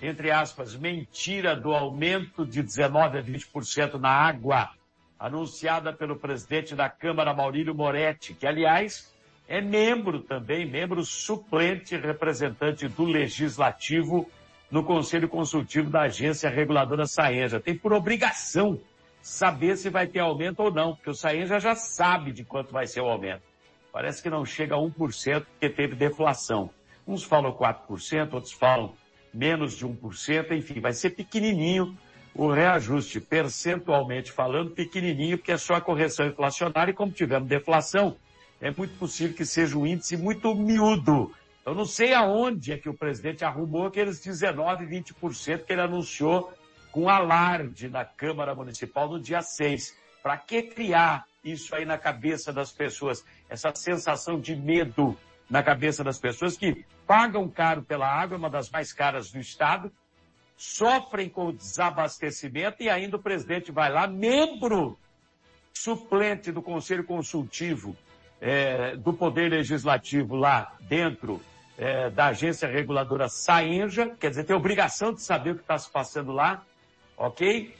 entre 0.00 0.30
aspas, 0.30 0.76
mentira 0.76 1.56
do 1.56 1.72
aumento 1.72 2.44
de 2.44 2.62
19% 2.62 3.18
a 3.18 3.22
20% 3.22 3.94
na 3.94 4.10
água, 4.10 4.70
anunciada 5.18 5.92
pelo 5.92 6.16
presidente 6.16 6.74
da 6.74 6.88
Câmara, 6.88 7.32
Maurílio 7.32 7.74
Moretti, 7.74 8.34
que, 8.34 8.46
aliás, 8.46 9.12
é 9.48 9.60
membro 9.60 10.20
também, 10.20 10.66
membro 10.66 11.04
suplente 11.04 11.96
representante 11.96 12.86
do 12.88 13.04
Legislativo 13.04 14.30
no 14.70 14.84
Conselho 14.84 15.28
Consultivo 15.28 15.90
da 15.90 16.02
Agência 16.02 16.50
Reguladora 16.50 17.06
Saenja. 17.06 17.60
Tem 17.60 17.76
por 17.76 17.92
obrigação 17.92 18.80
saber 19.22 19.76
se 19.76 19.90
vai 19.90 20.06
ter 20.06 20.20
aumento 20.20 20.60
ou 20.60 20.72
não, 20.72 20.94
porque 20.94 21.10
o 21.10 21.14
Saenja 21.14 21.58
já 21.58 21.74
sabe 21.74 22.32
de 22.32 22.44
quanto 22.44 22.72
vai 22.72 22.86
ser 22.86 23.00
o 23.00 23.06
aumento. 23.06 23.42
Parece 23.92 24.22
que 24.22 24.30
não 24.30 24.44
chega 24.44 24.74
a 24.74 24.78
1% 24.78 24.92
porque 25.44 25.70
teve 25.70 25.94
deflação. 25.94 26.70
Uns 27.06 27.22
falam 27.22 27.52
4%, 27.52 28.34
outros 28.34 28.52
falam 28.52 28.92
menos 29.32 29.76
de 29.76 29.86
1%, 29.86 30.52
enfim, 30.52 30.80
vai 30.80 30.92
ser 30.92 31.10
pequenininho 31.10 31.96
o 32.34 32.50
reajuste, 32.50 33.18
percentualmente 33.18 34.30
falando, 34.30 34.70
pequenininho, 34.70 35.38
porque 35.38 35.52
é 35.52 35.56
só 35.56 35.74
a 35.74 35.80
correção 35.80 36.26
inflacionária 36.26 36.90
e 36.90 36.94
como 36.94 37.10
tivemos 37.10 37.48
deflação, 37.48 38.16
é 38.60 38.70
muito 38.70 38.98
possível 38.98 39.34
que 39.34 39.44
seja 39.44 39.78
um 39.78 39.86
índice 39.86 40.16
muito 40.16 40.54
miúdo. 40.54 41.32
Eu 41.66 41.74
não 41.74 41.84
sei 41.84 42.14
aonde 42.14 42.72
é 42.72 42.78
que 42.78 42.88
o 42.88 42.94
presidente 42.94 43.44
arrumou 43.44 43.86
aqueles 43.86 44.20
19, 44.20 44.86
20% 44.86 45.64
que 45.64 45.72
ele 45.72 45.80
anunciou 45.82 46.54
com 46.92 47.08
alarde 47.08 47.88
na 47.88 48.04
Câmara 48.04 48.54
Municipal 48.54 49.08
no 49.08 49.20
dia 49.20 49.42
6. 49.42 49.98
Para 50.22 50.36
que 50.36 50.62
criar 50.62 51.26
isso 51.42 51.74
aí 51.74 51.84
na 51.84 51.98
cabeça 51.98 52.52
das 52.52 52.70
pessoas? 52.70 53.24
Essa 53.48 53.74
sensação 53.74 54.38
de 54.38 54.54
medo 54.54 55.18
na 55.50 55.60
cabeça 55.60 56.04
das 56.04 56.20
pessoas 56.20 56.56
que 56.56 56.84
pagam 57.04 57.48
caro 57.48 57.82
pela 57.82 58.06
água, 58.06 58.38
uma 58.38 58.48
das 58.48 58.70
mais 58.70 58.92
caras 58.92 59.32
do 59.32 59.40
Estado, 59.40 59.90
sofrem 60.56 61.28
com 61.28 61.48
o 61.48 61.52
desabastecimento 61.52 62.80
e 62.80 62.88
ainda 62.88 63.16
o 63.16 63.22
presidente 63.22 63.72
vai 63.72 63.90
lá, 63.90 64.06
membro 64.06 64.96
suplente 65.74 66.52
do 66.52 66.62
Conselho 66.62 67.02
Consultivo 67.02 67.96
é, 68.40 68.96
do 68.96 69.12
Poder 69.12 69.50
Legislativo 69.50 70.36
lá 70.36 70.72
dentro 70.82 71.40
é, 71.78 72.10
da 72.10 72.26
agência 72.26 72.68
reguladora 72.68 73.28
Saenja, 73.28 74.14
quer 74.18 74.30
dizer, 74.30 74.44
tem 74.44 74.56
obrigação 74.56 75.12
de 75.12 75.22
saber 75.22 75.50
o 75.50 75.54
que 75.56 75.62
está 75.62 75.78
se 75.78 75.90
passando 75.90 76.32
lá, 76.32 76.64
ok? 77.16 77.74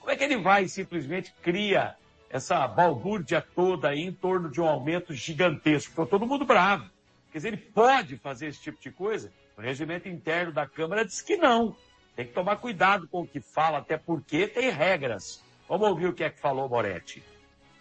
Como 0.00 0.10
é 0.10 0.16
que 0.16 0.24
ele 0.24 0.38
vai 0.38 0.64
e 0.64 0.68
simplesmente 0.68 1.32
cria 1.42 1.94
essa 2.30 2.66
balbúrdia 2.66 3.40
toda 3.54 3.90
aí 3.90 4.00
em 4.00 4.12
torno 4.12 4.50
de 4.50 4.60
um 4.60 4.66
aumento 4.66 5.12
gigantesco? 5.14 5.90
Ficou 5.90 6.06
todo 6.06 6.26
mundo 6.26 6.44
bravo. 6.44 6.90
Quer 7.30 7.38
dizer, 7.38 7.48
ele 7.48 7.56
pode 7.58 8.16
fazer 8.16 8.48
esse 8.48 8.60
tipo 8.60 8.80
de 8.80 8.90
coisa? 8.90 9.32
O 9.56 9.60
regimento 9.60 10.08
interno 10.08 10.52
da 10.52 10.66
Câmara 10.66 11.04
diz 11.04 11.20
que 11.20 11.36
não. 11.36 11.76
Tem 12.16 12.26
que 12.26 12.32
tomar 12.32 12.56
cuidado 12.56 13.06
com 13.08 13.22
o 13.22 13.26
que 13.26 13.40
fala, 13.40 13.78
até 13.78 13.96
porque 13.96 14.46
tem 14.48 14.70
regras. 14.70 15.42
Vamos 15.68 15.88
ouvir 15.88 16.06
o 16.06 16.12
que 16.12 16.24
é 16.24 16.30
que 16.30 16.40
falou 16.40 16.68
Moretti. 16.68 17.22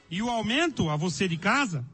E 0.10 0.22
o 0.22 0.30
aumento 0.30 0.90
a 0.90 0.96
você 0.96 1.28
de 1.28 1.38
casa 1.38 1.86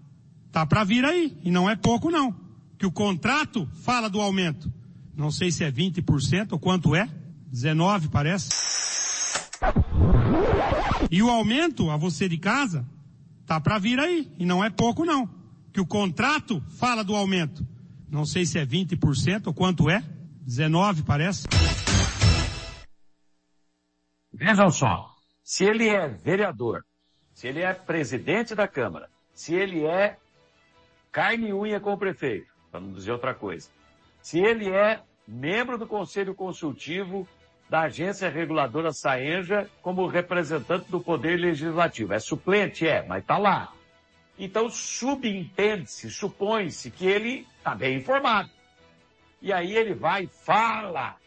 tá 0.52 0.66
para 0.66 0.84
vir 0.84 1.06
aí, 1.06 1.38
e 1.44 1.52
não 1.52 1.70
é 1.70 1.76
pouco 1.76 2.10
não. 2.10 2.47
Que 2.78 2.86
o 2.86 2.92
contrato 2.92 3.68
fala 3.84 4.10
do 4.10 4.22
aumento. 4.22 4.72
Não 5.16 5.32
sei 5.32 5.52
se 5.52 5.64
é 5.64 5.72
20% 5.72 6.54
ou 6.54 6.60
quanto 6.60 6.96
é. 6.96 7.10
19 7.52 8.10
parece. 8.10 8.50
E 11.10 11.24
o 11.24 11.30
aumento 11.30 11.90
a 11.90 11.98
você 11.98 12.28
de 12.28 12.38
casa 12.38 12.88
tá 13.46 13.60
para 13.60 13.80
vir 13.80 14.00
aí, 14.00 14.30
e 14.38 14.46
não 14.46 14.64
é 14.64 14.70
pouco 14.70 15.06
não. 15.06 15.30
Que 15.72 15.80
o 15.80 15.86
contrato 15.86 16.62
fala 16.78 17.04
do 17.04 17.16
aumento. 17.16 17.66
Não 18.10 18.26
sei 18.26 18.46
se 18.46 18.60
é 18.60 18.66
20% 18.66 19.48
ou 19.48 19.54
quanto 19.54 19.90
é, 19.90 20.04
19 20.42 21.04
parece. 21.04 21.48
Vejam 24.34 24.70
só, 24.70 25.10
se 25.44 25.64
ele 25.64 25.88
é 25.88 26.08
vereador, 26.08 26.86
se 27.34 27.48
ele 27.48 27.62
é 27.62 27.74
presidente 27.74 28.54
da 28.54 28.68
Câmara, 28.68 29.10
se 29.34 29.54
ele 29.54 29.86
é 29.86 30.18
carne 31.12 31.50
e 31.50 31.54
unha 31.54 31.80
com 31.80 31.94
o 31.94 31.98
prefeito, 31.98 32.52
para 32.72 32.80
não 32.80 32.92
dizer 32.92 33.12
outra 33.12 33.34
coisa, 33.34 33.70
se 34.22 34.40
ele 34.40 34.70
é 34.70 35.02
membro 35.28 35.78
do 35.78 35.86
Conselho 35.88 36.34
Consultivo 36.34 37.28
da 37.70 37.82
Agência 37.82 38.30
Reguladora 38.30 38.94
Saenja 38.94 39.70
como 39.82 40.08
representante 40.08 40.90
do 40.90 41.02
Poder 41.02 41.38
Legislativo. 41.38 42.14
É 42.14 42.20
suplente? 42.20 42.88
É, 42.88 43.06
mas 43.06 43.22
está 43.22 43.38
lá. 43.38 43.74
Então 44.40 44.70
subentende-se, 44.70 46.10
supõe-se 46.10 46.92
que 46.92 47.06
ele 47.06 47.46
está 47.58 47.76
bem 47.76 47.98
informado. 47.98 48.50
E 49.42 49.52
aí 49.52 49.76
ele 49.76 49.94
vai 49.94 50.24
e 50.24 50.28
fala. 50.28 51.18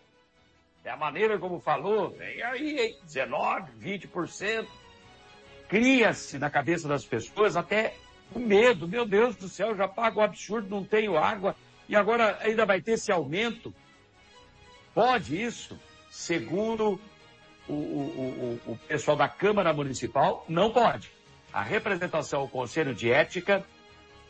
É 0.82 0.90
a 0.90 0.96
maneira 0.96 1.38
como 1.38 1.60
falou, 1.60 2.10
vem 2.10 2.42
aí, 2.42 2.96
19, 3.04 3.72
20%. 3.78 4.66
Cria-se 5.68 6.38
na 6.38 6.48
cabeça 6.48 6.88
das 6.88 7.04
pessoas 7.04 7.56
até 7.56 7.94
o 8.34 8.38
medo. 8.38 8.88
Meu 8.88 9.06
Deus 9.06 9.36
do 9.36 9.48
céu, 9.48 9.74
já 9.76 9.88
pago 9.88 10.20
um 10.20 10.24
absurdo, 10.24 10.68
não 10.68 10.84
tenho 10.84 11.16
água. 11.16 11.54
E 11.88 11.96
agora 11.96 12.38
ainda 12.40 12.64
vai 12.64 12.80
ter 12.80 12.92
esse 12.92 13.10
aumento. 13.10 13.74
Pode 14.94 15.40
isso? 15.40 15.78
segundo 16.10 17.00
o, 17.68 17.72
o, 17.72 18.60
o, 18.66 18.72
o 18.72 18.76
pessoal 18.88 19.16
da 19.16 19.28
Câmara 19.28 19.72
Municipal, 19.72 20.44
não 20.48 20.70
pode. 20.72 21.10
A 21.52 21.62
representação 21.62 22.40
ao 22.40 22.48
Conselho 22.48 22.94
de 22.94 23.10
Ética 23.10 23.64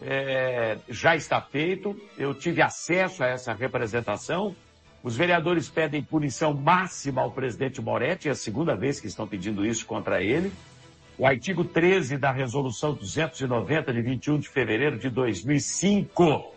é, 0.00 0.78
já 0.88 1.16
está 1.16 1.40
feito, 1.40 1.98
eu 2.18 2.34
tive 2.34 2.62
acesso 2.62 3.24
a 3.24 3.28
essa 3.28 3.52
representação. 3.52 4.54
Os 5.02 5.16
vereadores 5.16 5.70
pedem 5.70 6.02
punição 6.02 6.52
máxima 6.52 7.22
ao 7.22 7.30
presidente 7.30 7.80
Moretti, 7.80 8.28
é 8.28 8.32
a 8.32 8.34
segunda 8.34 8.76
vez 8.76 9.00
que 9.00 9.06
estão 9.06 9.26
pedindo 9.26 9.64
isso 9.64 9.86
contra 9.86 10.22
ele. 10.22 10.52
O 11.20 11.26
artigo 11.26 11.62
13 11.62 12.16
da 12.16 12.32
Resolução 12.32 12.94
290, 12.94 13.92
de 13.92 14.00
21 14.00 14.38
de 14.38 14.48
fevereiro 14.48 14.98
de 14.98 15.10
2005, 15.10 16.54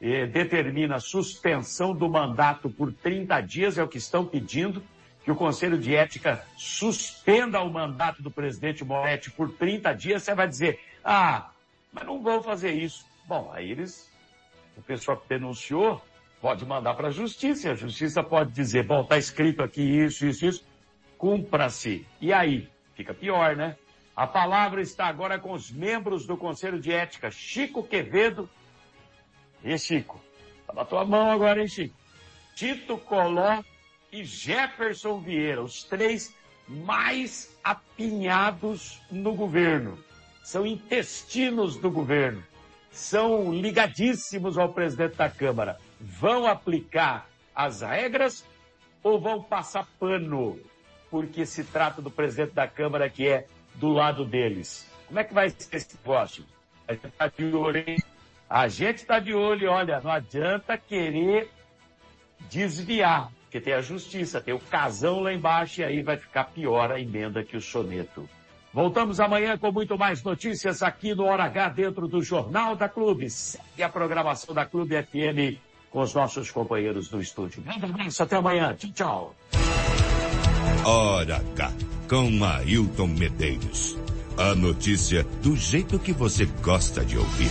eh, 0.00 0.26
determina 0.26 0.98
suspensão 0.98 1.94
do 1.94 2.08
mandato 2.08 2.68
por 2.68 2.92
30 2.92 3.40
dias, 3.42 3.78
é 3.78 3.82
o 3.84 3.86
que 3.86 3.98
estão 3.98 4.26
pedindo, 4.26 4.82
que 5.22 5.30
o 5.30 5.36
Conselho 5.36 5.78
de 5.78 5.94
Ética 5.94 6.44
suspenda 6.56 7.60
o 7.60 7.70
mandato 7.70 8.24
do 8.24 8.28
presidente 8.28 8.84
Moretti 8.84 9.30
por 9.30 9.52
30 9.52 9.92
dias, 9.92 10.24
você 10.24 10.34
vai 10.34 10.48
dizer, 10.48 10.80
ah, 11.04 11.52
mas 11.92 12.04
não 12.04 12.20
vão 12.20 12.42
fazer 12.42 12.72
isso. 12.72 13.06
Bom, 13.28 13.52
aí 13.54 13.70
eles, 13.70 14.10
o 14.76 14.82
pessoal 14.82 15.16
que 15.16 15.28
denunciou, 15.28 16.02
pode 16.40 16.66
mandar 16.66 16.94
para 16.94 17.06
a 17.06 17.12
justiça, 17.12 17.70
a 17.70 17.76
justiça 17.76 18.20
pode 18.20 18.50
dizer, 18.50 18.82
bom, 18.82 19.02
está 19.02 19.16
escrito 19.16 19.62
aqui 19.62 19.80
isso, 19.80 20.26
isso, 20.26 20.44
isso, 20.44 20.66
cumpra-se. 21.16 22.04
E 22.20 22.32
aí? 22.32 22.68
Fica 22.96 23.14
pior, 23.14 23.56
né? 23.56 23.76
A 24.14 24.26
palavra 24.26 24.82
está 24.82 25.06
agora 25.06 25.38
com 25.38 25.52
os 25.52 25.70
membros 25.70 26.26
do 26.26 26.36
Conselho 26.36 26.78
de 26.78 26.92
Ética, 26.92 27.30
Chico 27.30 27.82
Quevedo 27.82 28.48
e 29.64 29.78
Chico? 29.78 30.20
Tá 30.66 30.74
na 30.74 30.84
tua 30.84 31.04
mão 31.04 31.30
agora, 31.30 31.60
hein, 31.60 31.68
Chico? 31.68 31.96
Tito 32.54 32.98
Coló 32.98 33.62
e 34.12 34.22
Jefferson 34.24 35.20
Vieira, 35.20 35.62
os 35.62 35.82
três 35.84 36.34
mais 36.68 37.56
apinhados 37.64 39.00
no 39.10 39.34
governo. 39.34 39.98
São 40.42 40.66
intestinos 40.66 41.76
do 41.76 41.90
governo. 41.90 42.44
São 42.90 43.50
ligadíssimos 43.52 44.58
ao 44.58 44.74
presidente 44.74 45.16
da 45.16 45.30
Câmara. 45.30 45.78
Vão 45.98 46.46
aplicar 46.46 47.26
as 47.54 47.80
regras 47.80 48.44
ou 49.02 49.18
vão 49.18 49.42
passar 49.42 49.86
pano? 49.98 50.58
Porque 51.10 51.46
se 51.46 51.64
trata 51.64 52.02
do 52.02 52.10
presidente 52.10 52.52
da 52.52 52.68
Câmara 52.68 53.08
que 53.08 53.26
é 53.26 53.46
do 53.74 53.90
lado 53.90 54.24
deles. 54.24 54.90
Como 55.06 55.18
é 55.18 55.24
que 55.24 55.34
vai 55.34 55.50
ser 55.50 55.76
esse 55.76 55.96
negócio? 55.96 56.44
A 56.88 56.94
gente 56.94 57.08
tá 57.10 57.26
de 57.28 57.44
orelha 57.54 58.12
a 58.52 58.68
gente 58.68 58.98
está 58.98 59.18
de 59.18 59.32
olho, 59.32 59.70
olha, 59.70 59.98
não 60.02 60.10
adianta 60.10 60.76
querer 60.76 61.50
desviar, 62.50 63.32
porque 63.44 63.58
tem 63.58 63.72
a 63.72 63.80
justiça, 63.80 64.42
tem 64.42 64.52
o 64.52 64.58
casão 64.58 65.20
lá 65.20 65.32
embaixo 65.32 65.80
e 65.80 65.84
aí 65.84 66.02
vai 66.02 66.18
ficar 66.18 66.44
pior 66.44 66.92
a 66.92 67.00
emenda 67.00 67.42
que 67.42 67.56
o 67.56 67.62
soneto. 67.62 68.28
Voltamos 68.70 69.20
amanhã 69.20 69.56
com 69.56 69.72
muito 69.72 69.96
mais 69.96 70.22
notícias 70.22 70.82
aqui 70.82 71.14
no 71.14 71.24
Hora 71.24 71.44
H 71.44 71.70
dentro 71.70 72.06
do 72.06 72.22
Jornal 72.22 72.76
da 72.76 72.90
Clube. 72.90 73.30
Segue 73.30 73.82
a 73.82 73.88
programação 73.88 74.54
da 74.54 74.66
Clube 74.66 75.02
FM 75.02 75.58
com 75.88 76.00
os 76.00 76.12
nossos 76.12 76.50
companheiros 76.50 77.08
do 77.08 77.22
estúdio. 77.22 77.64
Um 77.66 77.84
abraço, 77.86 78.22
até 78.22 78.36
amanhã. 78.36 78.76
Tchau, 78.76 78.90
tchau. 78.92 79.34
Hora 80.84 81.36
H 81.36 82.01
com 82.12 82.44
Ailton 82.44 83.06
Medeiros. 83.06 83.96
A 84.36 84.54
notícia 84.54 85.24
do 85.42 85.56
jeito 85.56 85.98
que 85.98 86.12
você 86.12 86.44
gosta 86.44 87.02
de 87.02 87.16
ouvir. 87.16 87.50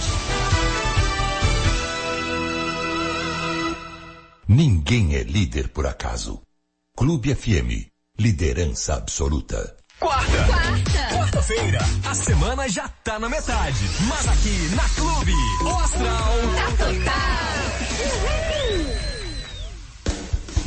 Ninguém 4.48 5.16
é 5.16 5.24
líder 5.24 5.70
por 5.70 5.88
acaso. 5.88 6.44
Clube 6.96 7.34
FM, 7.34 7.90
liderança 8.20 8.94
absoluta. 8.94 9.76
Quarta. 10.00 10.46
Quarta. 10.46 11.16
Quarta-feira. 11.16 11.80
A 12.06 12.14
semana 12.14 12.70
já 12.70 12.88
tá 12.88 13.18
na 13.18 13.30
metade. 13.30 13.84
Mas 14.08 14.28
aqui 14.28 14.76
na 14.76 14.88
Clube, 14.90 15.34
o 15.64 15.70
Astral 15.70 16.38
tá 16.56 16.68
total. 16.86 17.32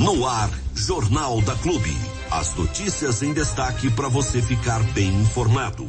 No 0.01 0.27
ar, 0.27 0.51
Jornal 0.75 1.41
da 1.43 1.55
Clube. 1.55 2.14
As 2.35 2.55
notícias 2.57 3.23
em 3.23 3.33
destaque 3.33 3.89
para 3.93 4.09
você 4.09 4.43
ficar 4.43 4.83
bem 4.93 5.07
informado. 5.21 5.87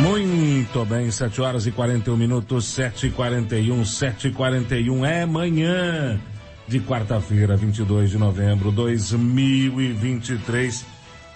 Muito 0.00 0.82
bem, 0.86 1.10
7 1.10 1.42
horas 1.42 1.66
e 1.66 1.70
41 1.70 2.16
minutos, 2.16 2.64
7 2.64 3.08
e 3.08 3.10
41, 3.10 3.84
7 3.84 4.28
e 4.28 4.32
41 4.32 5.04
é 5.04 5.26
manhã 5.26 6.18
de 6.66 6.80
quarta-feira, 6.80 7.54
22 7.54 8.08
de 8.08 8.16
novembro 8.16 8.70
de 8.70 8.76
2023. 8.76 10.86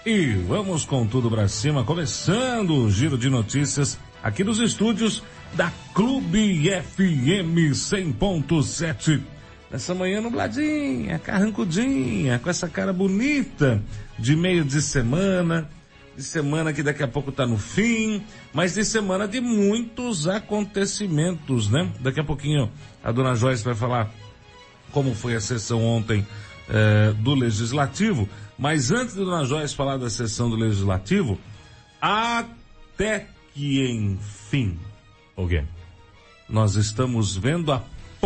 E 0.03 0.31
vamos 0.47 0.83
com 0.83 1.05
tudo 1.05 1.29
para 1.29 1.47
cima, 1.47 1.83
começando 1.83 2.71
o 2.71 2.89
giro 2.89 3.19
de 3.19 3.29
notícias 3.29 3.99
aqui 4.23 4.43
dos 4.43 4.57
estúdios 4.57 5.21
da 5.53 5.71
Clube 5.93 6.71
FM 6.71 7.71
100.7. 7.71 9.34
Nessa 9.75 9.93
manhã 9.93 10.21
nubladinha, 10.21 11.19
carrancudinha, 11.19 12.39
com 12.39 12.49
essa 12.49 12.65
cara 12.69 12.93
bonita 12.93 13.83
de 14.17 14.33
meio 14.33 14.63
de 14.63 14.81
semana 14.81 15.69
de 16.15 16.23
semana 16.23 16.71
que 16.71 16.81
daqui 16.81 17.03
a 17.03 17.07
pouco 17.09 17.29
está 17.29 17.45
no 17.45 17.57
fim, 17.57 18.23
mas 18.53 18.75
de 18.75 18.85
semana 18.85 19.27
de 19.27 19.41
muitos 19.41 20.29
acontecimentos, 20.29 21.69
né? 21.69 21.91
Daqui 21.99 22.21
a 22.21 22.23
pouquinho 22.23 22.71
a 23.03 23.11
dona 23.11 23.35
Joyce 23.35 23.65
vai 23.65 23.75
falar 23.75 24.09
como 24.93 25.13
foi 25.13 25.35
a 25.35 25.41
sessão 25.41 25.83
ontem 25.83 26.25
eh, 26.69 27.13
do 27.19 27.35
Legislativo, 27.35 28.29
mas 28.57 28.91
antes 28.91 29.13
de 29.13 29.25
dona 29.25 29.43
Joyce 29.43 29.75
falar 29.75 29.97
da 29.97 30.09
sessão 30.09 30.49
do 30.49 30.55
Legislativo, 30.55 31.37
até 31.99 33.27
que 33.53 33.85
enfim, 33.91 34.79
alguém, 35.35 35.67
nós 36.47 36.77
estamos 36.77 37.35
vendo 37.35 37.73
a 37.73 37.83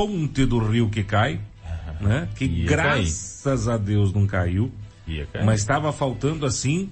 ponte 0.07 0.45
do 0.45 0.59
rio 0.59 0.89
que 0.89 1.03
cai, 1.03 1.39
né? 1.99 2.29
Que 2.35 2.47
graças 2.47 3.65
cair. 3.65 3.73
a 3.73 3.77
Deus 3.77 4.13
não 4.13 4.25
caiu, 4.25 4.71
mas 5.43 5.59
estava 5.59 5.91
faltando 5.91 6.45
assim 6.45 6.89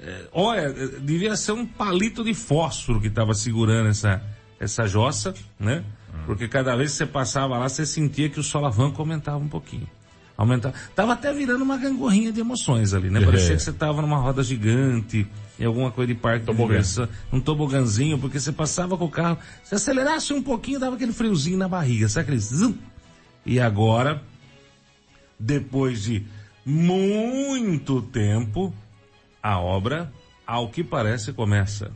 é, 0.00 0.28
olha, 0.32 0.72
devia 1.00 1.36
ser 1.36 1.52
um 1.52 1.64
palito 1.64 2.22
de 2.24 2.34
fósforo 2.34 3.00
que 3.00 3.08
estava 3.08 3.34
segurando 3.34 3.88
essa, 3.88 4.22
essa 4.60 4.86
jossa, 4.86 5.34
né? 5.58 5.84
Hum. 6.12 6.18
Porque 6.26 6.48
cada 6.48 6.76
vez 6.76 6.92
que 6.92 6.98
você 6.98 7.06
passava 7.06 7.56
lá, 7.56 7.68
você 7.68 7.86
sentia 7.86 8.28
que 8.28 8.38
o 8.38 8.42
solavanco 8.42 9.00
aumentava 9.00 9.38
um 9.38 9.48
pouquinho. 9.48 9.88
Aumentava. 10.36 10.74
Tava 10.94 11.14
até 11.14 11.32
virando 11.32 11.62
uma 11.62 11.78
gangorrinha 11.78 12.30
de 12.30 12.40
emoções 12.40 12.92
ali, 12.92 13.08
né? 13.08 13.24
Parecia 13.24 13.54
é. 13.54 13.56
que 13.56 13.62
você 13.62 13.72
tava 13.72 14.02
numa 14.02 14.18
roda 14.18 14.42
gigante, 14.42 15.26
em 15.58 15.64
alguma 15.64 15.90
coisa 15.90 16.12
de 16.12 16.20
parque 16.20 16.44
Tobogã. 16.44 16.64
de 16.64 16.70
diversão, 16.72 17.08
um 17.32 17.40
toboganzinho, 17.40 18.18
porque 18.18 18.38
você 18.38 18.52
passava 18.52 18.98
com 18.98 19.06
o 19.06 19.10
carro, 19.10 19.38
se 19.64 19.74
acelerasse 19.74 20.32
um 20.34 20.42
pouquinho, 20.42 20.78
dava 20.78 20.96
aquele 20.96 21.12
friozinho 21.12 21.56
na 21.56 21.68
barriga, 21.68 22.08
sabe 22.08 22.24
aquele 22.24 22.38
zum? 22.38 22.74
E 23.46 23.58
agora, 23.58 24.22
depois 25.38 26.02
de 26.02 26.26
muito 26.64 28.02
tempo, 28.02 28.74
a 29.42 29.58
obra, 29.58 30.12
ao 30.46 30.68
que 30.68 30.84
parece, 30.84 31.32
começa. 31.32 31.92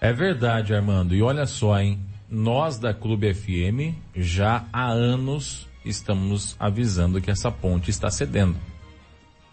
É 0.00 0.12
verdade, 0.12 0.74
Armando. 0.74 1.14
E 1.14 1.22
olha 1.22 1.46
só, 1.46 1.80
hein? 1.80 1.98
Nós 2.30 2.78
da 2.78 2.92
Clube 2.92 3.32
FM 3.32 3.96
já 4.14 4.64
há 4.72 4.88
anos 4.88 5.66
estamos 5.86 6.56
avisando 6.58 7.20
que 7.20 7.30
essa 7.30 7.50
ponte 7.50 7.90
está 7.90 8.10
cedendo. 8.10 8.56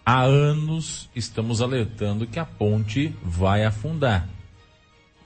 Há 0.06 0.24
anos 0.24 1.10
estamos 1.16 1.62
alertando 1.62 2.28
que 2.28 2.40
a 2.40 2.46
ponte 2.46 3.16
vai 3.24 3.64
afundar. 3.64 4.28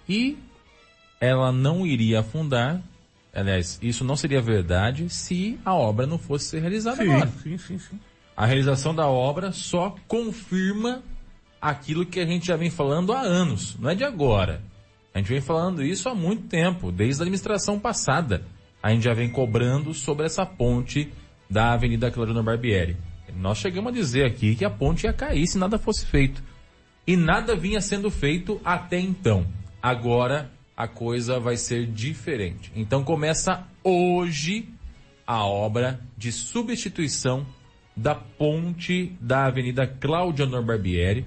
E 0.07 0.37
ela 1.19 1.51
não 1.51 1.85
iria 1.85 2.19
afundar. 2.19 2.81
Aliás, 3.33 3.79
isso 3.81 4.03
não 4.03 4.15
seria 4.15 4.41
verdade 4.41 5.09
se 5.09 5.59
a 5.65 5.73
obra 5.73 6.05
não 6.05 6.17
fosse 6.17 6.45
ser 6.45 6.59
realizada 6.59 7.03
sim, 7.03 7.11
agora. 7.11 7.31
Sim, 7.41 7.57
sim, 7.57 7.79
sim. 7.79 7.99
A 8.35 8.45
realização 8.45 8.93
da 8.93 9.07
obra 9.07 9.51
só 9.51 9.95
confirma 10.07 11.01
aquilo 11.59 12.05
que 12.05 12.19
a 12.19 12.25
gente 12.25 12.47
já 12.47 12.55
vem 12.55 12.69
falando 12.69 13.13
há 13.13 13.21
anos, 13.21 13.75
não 13.79 13.89
é 13.89 13.95
de 13.95 14.03
agora. 14.03 14.61
A 15.13 15.17
gente 15.17 15.29
vem 15.29 15.41
falando 15.41 15.83
isso 15.83 16.07
há 16.07 16.13
muito 16.13 16.43
tempo, 16.43 16.91
desde 16.91 17.21
a 17.21 17.23
administração 17.23 17.79
passada. 17.79 18.43
A 18.88 18.91
gente 18.91 19.04
já 19.04 19.13
vem 19.13 19.28
cobrando 19.28 19.93
sobre 19.93 20.26
essa 20.26 20.45
ponte 20.45 21.12
da 21.50 21.73
Avenida 21.73 22.10
Claudino 22.10 22.41
Barbieri. 22.41 22.95
Nós 23.36 23.58
chegamos 23.58 23.91
a 23.91 23.93
dizer 23.93 24.26
aqui 24.26 24.56
que 24.56 24.63
a 24.63 24.69
ponte 24.69 25.06
ia 25.06 25.12
cair 25.12 25.45
se 25.45 25.58
nada 25.58 25.78
fosse 25.78 26.06
feito. 26.06 26.41
E 27.06 27.17
nada 27.17 27.54
vinha 27.54 27.82
sendo 27.82 28.10
feito 28.10 28.62
até 28.63 28.97
então. 28.97 29.45
Agora 29.82 30.50
a 30.73 30.88
coisa 30.88 31.38
vai 31.38 31.58
ser 31.58 31.86
diferente. 31.86 32.71
Então 32.78 33.04
começa 33.04 33.67
hoje 33.84 34.69
a 35.28 35.45
obra 35.45 36.00
de 36.17 36.32
substituição 36.32 37.45
da 37.93 38.15
ponte 38.15 39.12
da 39.19 39.47
Avenida 39.47 39.86
Cláudio 39.86 40.45
Honor 40.45 40.63
Barbieri, 40.63 41.26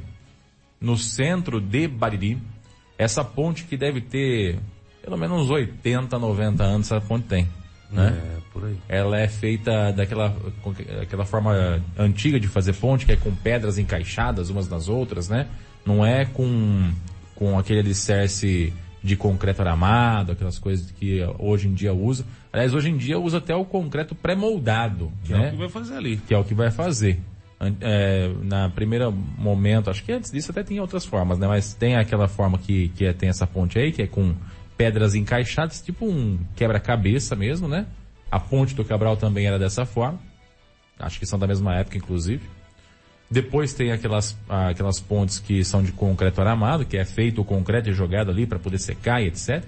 no 0.80 0.96
centro 0.96 1.60
de 1.60 1.86
Bariri. 1.86 2.38
Essa 2.96 3.22
ponte 3.22 3.64
que 3.64 3.76
deve 3.76 4.00
ter 4.00 4.58
pelo 5.02 5.16
menos 5.16 5.50
80, 5.50 6.18
90 6.18 6.62
anos, 6.62 6.86
essa 6.90 7.00
ponte 7.00 7.26
tem. 7.26 7.48
Né? 7.90 8.16
É, 8.16 8.40
por 8.52 8.64
aí. 8.64 8.76
Ela 8.88 9.18
é 9.18 9.28
feita 9.28 9.92
daquela 9.92 10.34
aquela 11.02 11.24
forma 11.24 11.82
antiga 11.98 12.38
de 12.38 12.46
fazer 12.46 12.72
ponte, 12.74 13.04
que 13.04 13.12
é 13.12 13.16
com 13.16 13.34
pedras 13.34 13.78
encaixadas 13.78 14.48
umas 14.48 14.68
nas 14.68 14.88
outras, 14.88 15.28
né? 15.28 15.48
Não 15.84 16.04
é 16.06 16.24
com, 16.24 16.92
com 17.34 17.58
aquele 17.58 17.80
alicerce 17.80 18.72
de 19.02 19.16
concreto 19.16 19.62
aramado, 19.62 20.32
aquelas 20.32 20.58
coisas 20.58 20.90
que 20.90 21.20
hoje 21.38 21.68
em 21.68 21.74
dia 21.74 21.92
usa. 21.92 22.24
Aliás, 22.52 22.74
hoje 22.74 22.90
em 22.90 22.96
dia 22.96 23.18
usa 23.18 23.38
até 23.38 23.54
o 23.54 23.64
concreto 23.64 24.14
pré-moldado. 24.14 25.10
Que 25.24 25.32
né? 25.32 25.46
é 25.46 25.48
o 25.48 25.50
que 25.52 25.56
vai 25.56 25.68
fazer 25.68 25.96
ali. 25.96 26.16
Que 26.18 26.34
é 26.34 26.38
o 26.38 26.44
que 26.44 26.54
vai 26.54 26.70
fazer. 26.70 27.20
É, 27.80 28.30
na 28.42 28.70
primeira 28.70 29.10
momento, 29.10 29.90
acho 29.90 30.02
que 30.02 30.12
antes 30.12 30.30
disso 30.30 30.50
até 30.50 30.62
tinha 30.62 30.80
outras 30.80 31.04
formas, 31.04 31.38
né? 31.38 31.46
Mas 31.46 31.74
tem 31.74 31.96
aquela 31.96 32.28
forma 32.28 32.56
que, 32.56 32.88
que 32.90 33.04
é, 33.04 33.12
tem 33.12 33.28
essa 33.28 33.46
ponte 33.46 33.78
aí, 33.78 33.92
que 33.92 34.02
é 34.02 34.06
com 34.06 34.34
pedras 34.80 35.14
encaixadas, 35.14 35.82
tipo 35.82 36.06
um 36.06 36.38
quebra-cabeça 36.56 37.36
mesmo, 37.36 37.68
né? 37.68 37.84
A 38.30 38.40
ponte 38.40 38.74
do 38.74 38.82
Cabral 38.82 39.14
também 39.14 39.44
era 39.44 39.58
dessa 39.58 39.84
forma. 39.84 40.18
Acho 40.98 41.18
que 41.18 41.26
são 41.26 41.38
da 41.38 41.46
mesma 41.46 41.74
época, 41.74 41.98
inclusive. 41.98 42.48
Depois 43.30 43.74
tem 43.74 43.92
aquelas, 43.92 44.38
aquelas 44.48 44.98
pontes 44.98 45.38
que 45.38 45.62
são 45.64 45.82
de 45.82 45.92
concreto 45.92 46.40
aramado, 46.40 46.86
que 46.86 46.96
é 46.96 47.04
feito 47.04 47.42
o 47.42 47.44
concreto 47.44 47.90
e 47.90 47.92
jogado 47.92 48.30
ali 48.30 48.46
para 48.46 48.58
poder 48.58 48.78
secar 48.78 49.20
e 49.20 49.26
etc. 49.26 49.62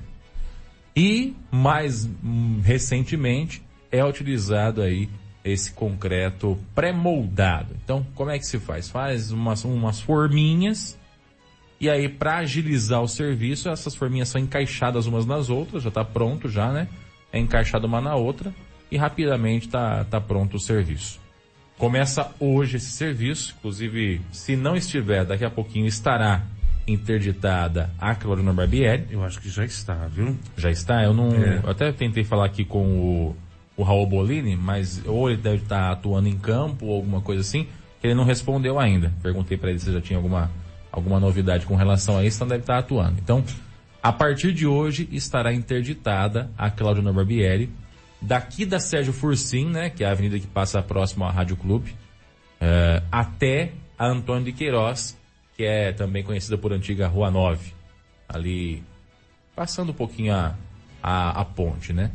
E, 0.97 1.37
mais 1.51 2.07
hum, 2.25 2.63
recentemente, 2.65 3.63
é 3.91 4.03
utilizado 4.03 4.81
aí 4.81 5.11
esse 5.45 5.73
concreto 5.73 6.59
pré-moldado. 6.75 7.77
Então, 7.85 8.07
como 8.15 8.31
é 8.31 8.39
que 8.39 8.47
se 8.47 8.59
faz? 8.59 8.89
Faz 8.89 9.31
umas, 9.31 9.63
umas 9.63 10.01
forminhas 10.01 10.99
e 11.83 11.91
aí, 11.91 12.09
para 12.09 12.37
agilizar 12.37 13.03
o 13.03 13.09
serviço, 13.09 13.69
essas 13.69 13.97
forminhas 13.97 14.29
são 14.29 14.41
encaixadas 14.41 15.07
umas 15.07 15.27
nas 15.27 15.51
outras, 15.51 15.83
já 15.83 15.89
está 15.89 16.05
pronto 16.05 16.49
já, 16.49 16.71
né? 16.71 16.87
É 17.33 17.41
encaixado 17.41 17.89
uma 17.89 18.01
na 18.01 18.15
outra 18.15 18.55
e 18.89 18.97
rapidamente 18.97 19.67
está 19.67 20.05
tá 20.05 20.21
pronto 20.21 20.59
o 20.59 20.61
serviço. 20.61 21.19
Começa 21.77 22.31
hoje 22.39 22.77
esse 22.77 22.93
serviço, 22.93 23.57
inclusive, 23.59 24.21
se 24.31 24.55
não 24.55 24.77
estiver, 24.77 25.25
daqui 25.25 25.45
a 25.45 25.51
pouquinho 25.51 25.89
estará 25.89 26.45
interditada 26.87 27.91
a 27.99 28.15
Clorina 28.15 28.53
Barbieri. 28.53 29.09
Eu 29.11 29.25
acho 29.25 29.41
que 29.41 29.51
já 29.51 29.65
está, 29.65 30.07
viu? 30.07 30.37
Já 30.57 30.71
está? 30.71 31.03
Eu 31.03 31.13
não. 31.13 31.31
É. 31.31 31.63
Eu 31.65 31.71
até 31.71 31.91
tentei 31.91 32.23
falar 32.23 32.47
aqui 32.47 32.65
com 32.65 32.87
o, 32.87 33.37
o 33.77 33.83
Raul 33.83 34.07
Bolini, 34.07 34.55
mas 34.55 35.03
ou 35.05 35.29
ele 35.29 35.43
deve 35.43 35.65
estar 35.65 35.91
atuando 35.91 36.29
em 36.29 36.39
campo 36.39 36.87
ou 36.87 36.95
alguma 36.95 37.21
coisa 37.21 37.41
assim, 37.41 37.67
que 38.01 38.07
ele 38.07 38.15
não 38.15 38.23
respondeu 38.23 38.79
ainda. 38.79 39.13
Perguntei 39.21 39.59
para 39.59 39.71
ele 39.71 39.81
se 39.81 39.93
já 39.93 40.01
tinha 40.01 40.17
alguma 40.17 40.49
alguma 40.93 41.19
novidade 41.19 41.65
com 41.65 41.75
relação 41.75 42.19
a 42.19 42.25
isso, 42.25 42.37
então 42.37 42.47
deve 42.47 42.61
estar 42.61 42.79
atuando. 42.79 43.19
Então, 43.19 43.43
a 44.03 44.13
partir 44.13 44.53
de 44.53 44.67
hoje 44.67 45.09
estará 45.11 45.53
interditada 45.53 46.51
a 46.57 46.71
Claudio 46.71 47.03
Barbieri, 47.13 47.71
daqui 48.21 48.67
da 48.67 48.79
Sérgio 48.79 49.13
Fursim, 49.13 49.67
né, 49.67 49.89
que 49.89 50.05
é 50.05 50.07
a 50.07 50.11
avenida 50.11 50.39
que 50.39 50.47
passa 50.47 50.83
próximo 50.83 51.25
à 51.25 51.31
Rádio 51.31 51.57
Clube, 51.57 51.93
uh, 52.61 53.03
até 53.11 53.73
a 53.99 54.07
Antônio 54.07 54.45
de 54.45 54.53
Queiroz, 54.53 55.19
que 55.57 55.65
é 55.65 55.93
também 55.93 56.23
conhecida 56.23 56.59
por 56.59 56.73
antiga 56.73 57.09
Rua 57.09 57.31
9, 57.31 57.73
ali 58.29 58.83
passando 59.57 59.91
um 59.91 59.95
pouquinho 59.95 60.35
a, 60.35 60.55
a, 61.03 61.41
a 61.41 61.45
ponte, 61.45 61.93
né? 61.93 62.11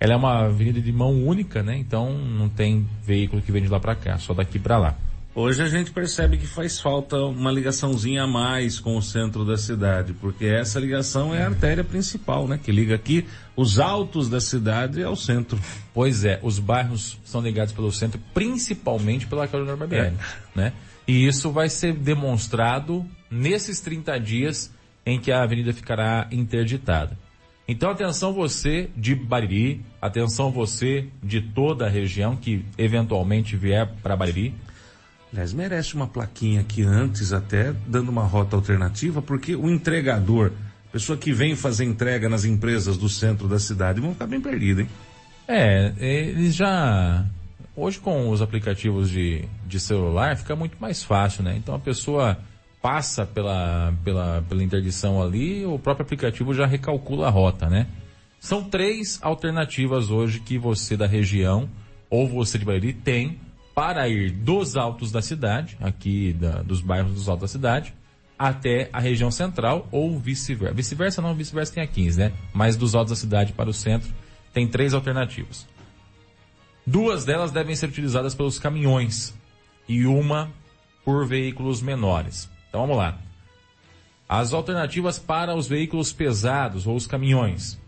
Ela 0.00 0.12
é 0.12 0.16
uma 0.16 0.46
avenida 0.46 0.80
de 0.80 0.92
mão 0.92 1.12
única, 1.24 1.62
né? 1.62 1.76
Então 1.76 2.12
não 2.12 2.48
tem 2.48 2.86
veículo 3.02 3.42
que 3.42 3.50
vem 3.50 3.62
de 3.62 3.68
lá 3.68 3.80
para 3.80 3.96
cá, 3.96 4.16
só 4.18 4.32
daqui 4.32 4.58
para 4.58 4.78
lá. 4.78 4.96
Hoje 5.40 5.62
a 5.62 5.68
gente 5.68 5.92
percebe 5.92 6.36
que 6.36 6.48
faz 6.48 6.80
falta 6.80 7.16
uma 7.16 7.52
ligaçãozinha 7.52 8.24
a 8.24 8.26
mais 8.26 8.80
com 8.80 8.96
o 8.96 9.00
centro 9.00 9.44
da 9.44 9.56
cidade, 9.56 10.12
porque 10.12 10.44
essa 10.44 10.80
ligação 10.80 11.32
é 11.32 11.44
a 11.44 11.46
artéria 11.46 11.84
principal, 11.84 12.48
né? 12.48 12.58
Que 12.60 12.72
liga 12.72 12.96
aqui 12.96 13.24
os 13.54 13.78
altos 13.78 14.28
da 14.28 14.40
cidade 14.40 15.00
ao 15.00 15.14
centro. 15.14 15.56
Pois 15.94 16.24
é, 16.24 16.40
os 16.42 16.58
bairros 16.58 17.16
são 17.24 17.40
ligados 17.40 17.72
pelo 17.72 17.92
centro, 17.92 18.20
principalmente 18.34 19.28
pela 19.28 19.46
Carolina 19.46 19.76
Barbieri, 19.76 20.08
é. 20.08 20.58
né? 20.58 20.72
E 21.06 21.24
isso 21.24 21.52
vai 21.52 21.68
ser 21.68 21.94
demonstrado 21.94 23.06
nesses 23.30 23.78
30 23.78 24.18
dias 24.18 24.74
em 25.06 25.20
que 25.20 25.30
a 25.30 25.44
avenida 25.44 25.72
ficará 25.72 26.26
interditada. 26.32 27.16
Então 27.68 27.90
atenção 27.90 28.32
você 28.32 28.90
de 28.96 29.14
Bariri, 29.14 29.82
atenção 30.02 30.50
você 30.50 31.06
de 31.22 31.40
toda 31.40 31.86
a 31.86 31.88
região 31.88 32.34
que 32.34 32.64
eventualmente 32.76 33.56
vier 33.56 33.86
para 34.02 34.16
Bariri, 34.16 34.52
Aliás, 35.32 35.52
merece 35.52 35.94
uma 35.94 36.06
plaquinha 36.06 36.60
aqui 36.60 36.82
antes 36.82 37.32
até, 37.32 37.74
dando 37.86 38.08
uma 38.08 38.24
rota 38.24 38.56
alternativa, 38.56 39.20
porque 39.20 39.54
o 39.54 39.68
entregador, 39.68 40.52
pessoa 40.90 41.18
que 41.18 41.32
vem 41.32 41.54
fazer 41.54 41.84
entrega 41.84 42.28
nas 42.28 42.44
empresas 42.44 42.96
do 42.96 43.08
centro 43.08 43.46
da 43.46 43.58
cidade, 43.58 44.00
vão 44.00 44.12
ficar 44.12 44.26
bem 44.26 44.40
perdidos, 44.40 44.84
hein? 44.84 44.90
É, 45.46 45.92
eles 45.98 46.54
já. 46.54 47.24
Hoje 47.76 47.98
com 47.98 48.28
os 48.30 48.42
aplicativos 48.42 49.08
de, 49.08 49.44
de 49.66 49.78
celular 49.78 50.36
fica 50.36 50.56
muito 50.56 50.76
mais 50.80 51.02
fácil, 51.02 51.42
né? 51.42 51.56
Então 51.56 51.74
a 51.74 51.78
pessoa 51.78 52.36
passa 52.82 53.24
pela, 53.26 53.94
pela, 54.04 54.42
pela 54.48 54.62
interdição 54.62 55.22
ali, 55.22 55.64
o 55.64 55.78
próprio 55.78 56.04
aplicativo 56.04 56.54
já 56.54 56.66
recalcula 56.66 57.28
a 57.28 57.30
rota, 57.30 57.68
né? 57.68 57.86
São 58.40 58.64
três 58.64 59.18
alternativas 59.22 60.10
hoje 60.10 60.40
que 60.40 60.58
você 60.58 60.96
da 60.96 61.06
região 61.06 61.68
ou 62.08 62.28
você 62.28 62.58
de 62.58 62.64
Bahia 62.64 62.94
tem 63.04 63.38
para 63.78 64.08
ir 64.08 64.32
dos 64.32 64.76
altos 64.76 65.12
da 65.12 65.22
cidade, 65.22 65.78
aqui 65.80 66.32
da, 66.32 66.62
dos 66.62 66.80
bairros 66.80 67.14
dos 67.14 67.28
altos 67.28 67.42
da 67.42 67.46
cidade, 67.46 67.94
até 68.36 68.90
a 68.92 68.98
região 68.98 69.30
central 69.30 69.86
ou 69.92 70.18
vice-versa. 70.18 70.74
Vice-versa 70.74 71.22
não, 71.22 71.32
vice-versa 71.32 71.74
tem 71.74 71.84
a 71.84 71.86
15, 71.86 72.18
né? 72.18 72.32
Mas 72.52 72.76
dos 72.76 72.96
altos 72.96 73.10
da 73.10 73.16
cidade 73.16 73.52
para 73.52 73.70
o 73.70 73.72
centro 73.72 74.12
tem 74.52 74.66
três 74.66 74.94
alternativas. 74.94 75.64
Duas 76.84 77.24
delas 77.24 77.52
devem 77.52 77.76
ser 77.76 77.86
utilizadas 77.86 78.34
pelos 78.34 78.58
caminhões 78.58 79.32
e 79.88 80.06
uma 80.06 80.50
por 81.04 81.24
veículos 81.24 81.80
menores. 81.80 82.50
Então 82.68 82.80
vamos 82.80 82.96
lá. 82.96 83.16
As 84.28 84.52
alternativas 84.52 85.20
para 85.20 85.54
os 85.54 85.68
veículos 85.68 86.12
pesados 86.12 86.84
ou 86.84 86.96
os 86.96 87.06
caminhões. 87.06 87.78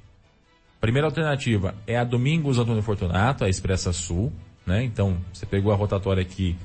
Primeira 0.80 1.08
alternativa 1.08 1.74
é 1.84 1.98
a 1.98 2.04
Domingos 2.04 2.60
Antônio 2.60 2.80
Fortunato, 2.80 3.44
a 3.44 3.48
Expressa 3.48 3.92
Sul 3.92 4.32
né? 4.70 4.84
Então, 4.84 5.18
você 5.32 5.44
pegou 5.44 5.72
a 5.72 5.76
rotatória 5.76 6.22
aqui 6.22 6.56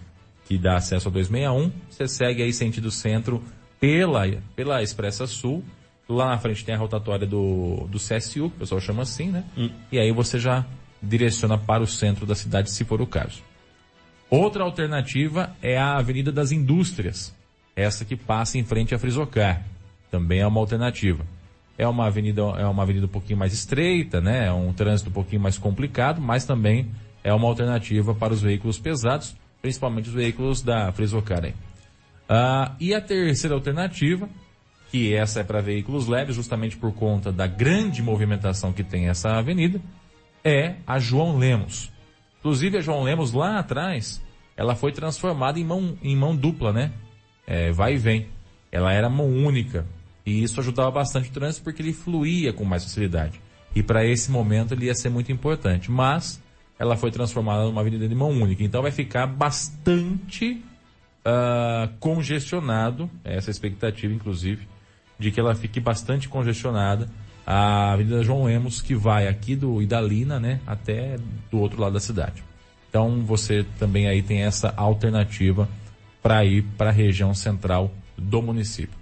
que 0.46 0.60
dá 0.60 0.78
acesso 0.78 1.08
a 1.08 1.12
261, 1.12 1.72
você 1.90 2.08
segue 2.08 2.44
aí 2.44 2.54
sentido 2.54 2.92
centro 2.92 3.44
pela, 3.80 4.22
pela 4.56 4.84
Expressa 4.84 5.26
Sul, 5.26 5.64
lá 6.08 6.30
na 6.30 6.38
frente 6.38 6.64
tem 6.64 6.76
a 6.76 6.78
rotatória 6.78 7.26
do, 7.26 7.88
do 7.90 7.98
CSU, 7.98 8.50
que 8.50 8.58
o 8.58 8.60
pessoal 8.60 8.80
chama 8.80 9.02
assim, 9.02 9.32
né? 9.32 9.44
Hum. 9.58 9.72
E 9.92 9.98
aí 9.98 10.12
você 10.12 10.40
já 10.40 10.64
direciona 11.02 11.58
para 11.58 11.82
o 11.82 11.88
centro 11.88 12.28
da 12.28 12.36
cidade, 12.36 12.70
se 12.70 12.86
for 12.86 13.02
o 13.02 13.08
caso. 13.08 13.42
Outra 14.30 14.64
alternativa 14.64 15.56
é 15.62 15.78
a 15.78 15.98
Avenida 15.98 16.32
das 16.32 16.52
Indústrias, 16.52 17.34
essa 17.76 18.06
que 18.06 18.16
passa 18.16 18.58
em 18.58 18.64
frente 18.64 18.94
à 18.94 19.00
Frisocar. 19.00 19.64
Também 20.12 20.42
é 20.42 20.48
uma 20.48 20.60
alternativa. 20.60 21.26
É 21.78 21.88
uma 21.88 22.06
avenida, 22.06 22.42
é 22.42 22.66
uma 22.66 22.84
avenida 22.84 23.06
um 23.06 23.10
pouquinho 23.10 23.38
mais 23.38 23.52
estreita, 23.52 24.22
né? 24.22 24.48
É 24.48 24.52
um 24.52 24.72
trânsito 24.72 25.10
um 25.10 25.14
pouquinho 25.14 25.42
mais 25.42 25.58
complicado, 25.58 26.22
mas 26.22 26.46
também 26.46 26.90
é 27.26 27.34
uma 27.34 27.48
alternativa 27.48 28.14
para 28.14 28.34
os 28.34 28.42
veículos 28.44 28.78
pesados, 28.78 29.36
principalmente 29.60 30.10
os 30.10 30.14
veículos 30.14 30.62
da 30.62 30.92
Frisocar. 30.92 31.52
Ah, 32.30 32.76
e 32.80 32.94
a 32.94 33.02
terceira 33.02 33.56
alternativa, 33.56 34.30
que 34.92 35.12
essa 35.12 35.40
é 35.40 35.44
para 35.44 35.60
veículos 35.60 36.08
leves, 36.08 36.36
justamente 36.36 36.78
por 36.78 36.94
conta 36.94 37.32
da 37.32 37.48
grande 37.48 38.04
movimentação 38.04 38.72
que 38.72 38.84
tem 38.84 39.10
essa 39.10 39.32
avenida, 39.32 39.82
é 40.44 40.76
a 40.86 41.00
João 41.00 41.40
Lemos. 41.40 41.92
Inclusive, 42.38 42.78
a 42.78 42.82
João 42.82 43.02
Lemos 43.02 43.34
lá 43.34 43.58
atrás 43.58 44.24
ela 44.56 44.76
foi 44.76 44.92
transformada 44.92 45.60
em 45.60 45.66
mão, 45.66 45.98
em 46.04 46.16
mão 46.16 46.36
dupla, 46.36 46.72
né? 46.72 46.92
É, 47.48 47.72
vai 47.72 47.96
e 47.96 47.98
vem. 47.98 48.28
Ela 48.72 48.94
era 48.94 49.10
mão 49.10 49.28
única. 49.28 49.88
E 50.24 50.44
isso 50.44 50.60
ajudava 50.60 50.92
bastante 50.92 51.32
o 51.32 51.34
trânsito 51.34 51.64
porque 51.64 51.82
ele 51.82 51.92
fluía 51.92 52.54
com 52.54 52.64
mais 52.64 52.84
facilidade. 52.84 53.42
E 53.76 53.82
para 53.82 54.06
esse 54.06 54.30
momento 54.30 54.76
ele 54.76 54.86
ia 54.86 54.94
ser 54.94 55.10
muito 55.10 55.32
importante. 55.32 55.92
Mas 55.92 56.40
ela 56.78 56.96
foi 56.98 57.12
transformada 57.12 57.64
numa 57.64 57.82
avenida 57.82 58.08
de 58.08 58.16
mão 58.16 58.30
única. 58.30 58.64
Então 58.64 58.82
vai 58.82 58.92
ficar 58.92 59.28
bastante 59.28 60.64
uh, 61.26 61.90
congestionado, 62.00 63.10
essa 63.24 63.50
é 63.50 63.52
expectativa, 63.52 64.14
inclusive, 64.14 64.68
de 65.18 65.32
que 65.32 65.40
ela 65.40 65.56
fique 65.56 65.80
bastante 65.80 66.28
congestionada 66.28 67.10
a 67.46 67.94
Avenida 67.94 68.24
João 68.24 68.46
Lemos, 68.46 68.82
que 68.82 68.96
vai 68.96 69.28
aqui 69.28 69.56
do 69.56 69.82
Idalina, 69.82 70.40
né, 70.40 70.60
até 70.66 71.18
do 71.52 71.60
outro 71.60 71.80
lado 71.80 71.94
da 71.94 72.00
cidade. 72.00 72.44
Então 72.90 73.22
você 73.24 73.66
também 73.78 74.08
aí 74.08 74.22
tem 74.22 74.42
essa 74.44 74.74
alternativa 74.76 75.70
para 76.24 76.44
ir 76.44 76.64
para 76.78 76.90
a 76.90 76.94
região 76.94 77.34
central 77.34 77.92
do 78.18 78.42
município. 78.42 78.98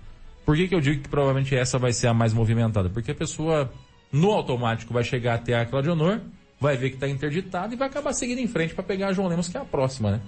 Por 0.45 0.57
que, 0.57 0.67
que 0.67 0.75
eu 0.75 0.81
digo 0.81 1.01
que 1.01 1.07
provavelmente 1.07 1.55
essa 1.55 1.79
vai 1.79 1.93
ser 1.93 2.07
a 2.07 2.13
mais 2.13 2.33
movimentada? 2.33 2.89
Porque 2.89 3.11
a 3.11 3.15
pessoa 3.15 3.71
no 4.11 4.31
automático 4.31 4.93
vai 4.93 5.03
chegar 5.03 5.35
até 5.35 5.57
a 5.57 5.65
Claudionor, 5.65 6.19
vai 6.63 6.77
ver 6.77 6.91
que 6.91 6.95
está 6.95 7.09
interditado 7.09 7.73
e 7.73 7.75
vai 7.75 7.89
acabar 7.89 8.13
seguindo 8.13 8.39
em 8.39 8.47
frente 8.47 8.73
para 8.73 8.85
pegar 8.85 9.09
a 9.09 9.13
João 9.13 9.27
Lemos, 9.27 9.49
que 9.49 9.57
é 9.57 9.59
a 9.59 9.65
próxima, 9.65 10.11
né? 10.11 10.21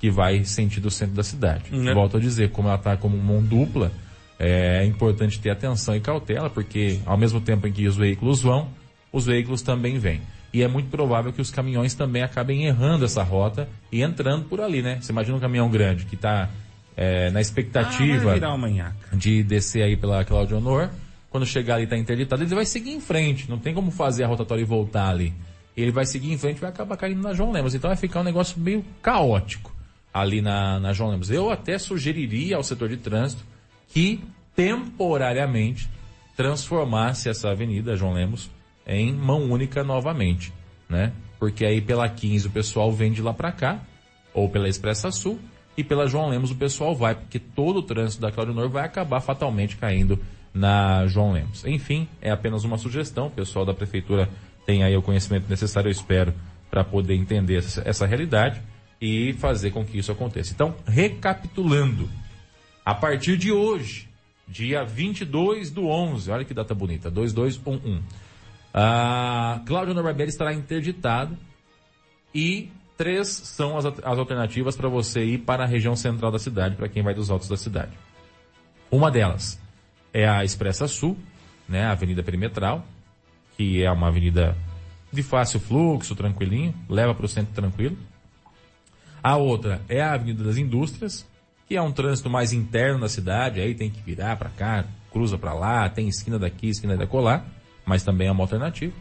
Que 0.00 0.10
vai 0.10 0.42
sentido 0.44 0.90
centro 0.90 1.14
da 1.14 1.22
cidade. 1.22 1.70
Né? 1.70 1.94
Volto 1.94 2.16
a 2.16 2.20
dizer, 2.20 2.50
como 2.50 2.66
ela 2.66 2.76
está 2.76 2.96
como 2.96 3.16
mão 3.16 3.40
dupla, 3.40 3.92
é 4.36 4.84
importante 4.84 5.38
ter 5.38 5.50
atenção 5.50 5.94
e 5.94 6.00
cautela, 6.00 6.50
porque 6.50 6.98
ao 7.06 7.16
mesmo 7.16 7.40
tempo 7.40 7.68
em 7.68 7.72
que 7.72 7.86
os 7.86 7.96
veículos 7.96 8.42
vão, 8.42 8.68
os 9.12 9.26
veículos 9.26 9.62
também 9.62 9.96
vêm. 9.96 10.20
E 10.52 10.60
é 10.60 10.66
muito 10.66 10.90
provável 10.90 11.32
que 11.32 11.40
os 11.40 11.52
caminhões 11.52 11.94
também 11.94 12.22
acabem 12.22 12.64
errando 12.64 13.04
essa 13.04 13.22
rota 13.22 13.68
e 13.92 14.02
entrando 14.02 14.46
por 14.46 14.60
ali, 14.60 14.82
né? 14.82 14.98
Você 15.00 15.12
imagina 15.12 15.36
um 15.36 15.40
caminhão 15.40 15.70
grande 15.70 16.04
que 16.04 16.16
está 16.16 16.50
é, 16.96 17.30
na 17.30 17.40
expectativa 17.40 18.34
ah, 18.34 18.94
de 19.12 19.44
descer 19.44 19.84
aí 19.84 19.96
pela 19.96 20.24
Claudio 20.24 20.56
Honor, 20.56 20.90
quando 21.30 21.46
chegar 21.46 21.76
ali 21.76 21.84
está 21.84 21.96
interditado, 21.96 22.42
ele 22.42 22.52
vai 22.52 22.66
seguir 22.66 22.90
em 22.90 23.00
frente. 23.00 23.48
Não 23.48 23.58
tem 23.58 23.72
como 23.72 23.92
fazer 23.92 24.24
a 24.24 24.26
rotatória 24.26 24.62
e 24.62 24.64
voltar 24.64 25.10
ali 25.10 25.32
ele 25.82 25.90
vai 25.92 26.06
seguir 26.06 26.32
em 26.32 26.38
frente 26.38 26.58
e 26.58 26.60
vai 26.60 26.70
acabar 26.70 26.96
caindo 26.96 27.20
na 27.20 27.34
João 27.34 27.52
Lemos. 27.52 27.74
Então 27.74 27.88
vai 27.88 27.96
ficar 27.96 28.20
um 28.20 28.24
negócio 28.24 28.58
meio 28.58 28.84
caótico 29.02 29.74
ali 30.12 30.40
na, 30.40 30.80
na 30.80 30.92
João 30.92 31.10
Lemos. 31.10 31.30
Eu 31.30 31.50
até 31.50 31.76
sugeriria 31.78 32.56
ao 32.56 32.62
setor 32.62 32.88
de 32.88 32.96
trânsito 32.96 33.44
que 33.88 34.20
temporariamente 34.54 35.88
transformasse 36.36 37.28
essa 37.28 37.50
avenida 37.50 37.96
João 37.96 38.14
Lemos 38.14 38.50
em 38.86 39.12
mão 39.12 39.50
única 39.50 39.82
novamente, 39.82 40.52
né? 40.88 41.12
Porque 41.38 41.64
aí 41.64 41.80
pela 41.80 42.08
15 42.08 42.46
o 42.46 42.50
pessoal 42.50 42.92
vem 42.92 43.12
de 43.12 43.20
lá 43.20 43.34
para 43.34 43.52
cá, 43.52 43.80
ou 44.32 44.48
pela 44.48 44.68
Expressa 44.68 45.10
Sul, 45.10 45.38
e 45.76 45.84
pela 45.84 46.06
João 46.06 46.28
Lemos 46.28 46.50
o 46.50 46.54
pessoal 46.54 46.94
vai, 46.94 47.14
porque 47.14 47.38
todo 47.38 47.78
o 47.78 47.82
trânsito 47.82 48.22
da 48.22 48.32
Cláudio 48.32 48.54
Nor 48.54 48.68
vai 48.68 48.84
acabar 48.84 49.20
fatalmente 49.20 49.76
caindo 49.76 50.18
na 50.54 51.06
João 51.06 51.32
Lemos. 51.32 51.64
Enfim, 51.66 52.08
é 52.22 52.30
apenas 52.30 52.64
uma 52.64 52.78
sugestão, 52.78 53.26
o 53.26 53.30
pessoal 53.30 53.66
da 53.66 53.74
prefeitura 53.74 54.28
tem 54.66 54.82
aí 54.82 54.96
o 54.96 55.02
conhecimento 55.02 55.48
necessário, 55.48 55.88
eu 55.88 55.92
espero, 55.92 56.34
para 56.68 56.82
poder 56.82 57.14
entender 57.14 57.58
essa, 57.58 57.82
essa 57.86 58.04
realidade 58.04 58.60
e 59.00 59.32
fazer 59.34 59.70
com 59.70 59.84
que 59.84 59.98
isso 59.98 60.10
aconteça. 60.10 60.52
Então, 60.52 60.74
recapitulando, 60.86 62.10
a 62.84 62.94
partir 62.94 63.36
de 63.36 63.52
hoje, 63.52 64.08
dia 64.48 64.84
22 64.84 65.70
do 65.70 65.86
11, 65.86 66.30
olha 66.30 66.44
que 66.44 66.52
data 66.52 66.74
bonita, 66.74 67.10
2211, 67.10 68.02
a 68.74 69.62
Cláudia 69.64 69.94
Norbarbieri 69.94 70.30
estará 70.30 70.52
interditada 70.52 71.36
e 72.34 72.68
três 72.96 73.28
são 73.28 73.78
as, 73.78 73.86
as 73.86 74.18
alternativas 74.18 74.76
para 74.76 74.88
você 74.88 75.24
ir 75.24 75.38
para 75.38 75.64
a 75.64 75.66
região 75.66 75.94
central 75.94 76.30
da 76.30 76.38
cidade, 76.38 76.76
para 76.76 76.88
quem 76.88 77.02
vai 77.02 77.14
dos 77.14 77.30
altos 77.30 77.48
da 77.48 77.56
cidade. 77.56 77.92
Uma 78.90 79.10
delas 79.10 79.60
é 80.12 80.28
a 80.28 80.44
Expressa 80.44 80.86
Sul, 80.88 81.16
né, 81.68 81.84
a 81.84 81.92
Avenida 81.92 82.22
Perimetral, 82.22 82.84
que 83.56 83.82
é 83.82 83.90
uma 83.90 84.08
avenida 84.08 84.56
de 85.12 85.22
fácil 85.22 85.58
fluxo, 85.58 86.14
tranquilinho, 86.14 86.74
leva 86.88 87.14
para 87.14 87.24
o 87.24 87.28
centro 87.28 87.54
tranquilo. 87.54 87.96
A 89.22 89.36
outra 89.36 89.80
é 89.88 90.00
a 90.00 90.12
Avenida 90.12 90.44
das 90.44 90.56
Indústrias, 90.56 91.26
que 91.66 91.74
é 91.74 91.82
um 91.82 91.90
trânsito 91.90 92.28
mais 92.28 92.52
interno 92.52 93.00
da 93.00 93.08
cidade, 93.08 93.60
aí 93.60 93.74
tem 93.74 93.90
que 93.90 94.00
virar 94.02 94.36
para 94.36 94.50
cá, 94.50 94.84
cruza 95.10 95.38
para 95.38 95.54
lá, 95.54 95.88
tem 95.88 96.06
esquina 96.06 96.38
daqui, 96.38 96.68
esquina 96.68 96.96
da 96.96 97.06
colar, 97.06 97.44
mas 97.84 98.04
também 98.04 98.28
é 98.28 98.32
uma 98.32 98.44
alternativa. 98.44 98.92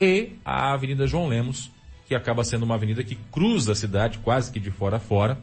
E 0.00 0.34
a 0.44 0.72
Avenida 0.72 1.06
João 1.06 1.26
Lemos, 1.26 1.70
que 2.06 2.14
acaba 2.14 2.44
sendo 2.44 2.64
uma 2.64 2.74
avenida 2.74 3.02
que 3.02 3.16
cruza 3.32 3.72
a 3.72 3.74
cidade 3.74 4.18
quase 4.18 4.52
que 4.52 4.60
de 4.60 4.70
fora 4.70 4.98
a 4.98 5.00
fora, 5.00 5.38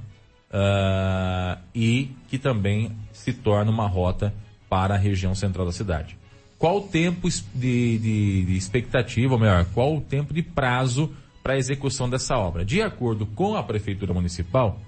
uh, 0.52 1.62
e 1.74 2.12
que 2.30 2.38
também 2.38 2.96
se 3.12 3.34
torna 3.34 3.72
uma 3.72 3.88
rota 3.88 4.34
para 4.70 4.94
a 4.94 4.98
região 4.98 5.34
central 5.34 5.66
da 5.66 5.72
cidade 5.72 6.23
qual 6.64 6.78
o 6.78 6.82
tempo 6.82 7.28
de, 7.54 7.98
de, 7.98 8.46
de 8.46 8.56
expectativa, 8.56 9.34
ou 9.34 9.38
melhor, 9.38 9.66
qual 9.74 9.98
o 9.98 10.00
tempo 10.00 10.34
de 10.34 10.42
prazo 10.42 11.12
para 11.44 11.56
a 11.56 11.58
execução 11.58 12.10
dessa 12.10 12.38
obra. 12.38 12.64
De 12.64 12.82
acordo 12.82 13.26
com 13.26 13.58
a 13.58 13.64
Prefeitura 13.64 14.14
Municipal, 14.14 14.80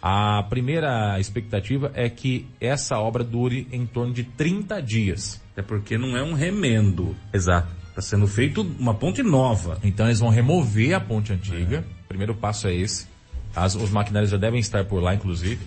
a 0.00 0.44
primeira 0.44 1.18
expectativa 1.18 1.90
é 1.92 2.08
que 2.08 2.46
essa 2.60 3.00
obra 3.00 3.24
dure 3.24 3.66
em 3.72 3.84
torno 3.84 4.14
de 4.14 4.22
30 4.22 4.80
dias. 4.80 5.42
É 5.56 5.60
porque 5.60 5.98
não 5.98 6.16
é 6.16 6.22
um 6.22 6.34
remendo. 6.34 7.16
Exato. 7.34 7.66
Está 7.88 8.00
sendo 8.00 8.28
feito 8.28 8.60
uma 8.78 8.94
ponte 8.94 9.20
nova. 9.20 9.76
Então 9.82 10.06
eles 10.06 10.20
vão 10.20 10.28
remover 10.28 10.94
a 10.94 11.00
ponte 11.00 11.32
antiga. 11.32 11.78
É. 11.78 12.04
O 12.04 12.06
primeiro 12.06 12.36
passo 12.36 12.68
é 12.68 12.74
esse. 12.76 13.08
As, 13.56 13.74
os 13.74 13.90
maquinários 13.90 14.30
já 14.30 14.36
devem 14.36 14.60
estar 14.60 14.84
por 14.84 15.02
lá, 15.02 15.16
inclusive. 15.16 15.66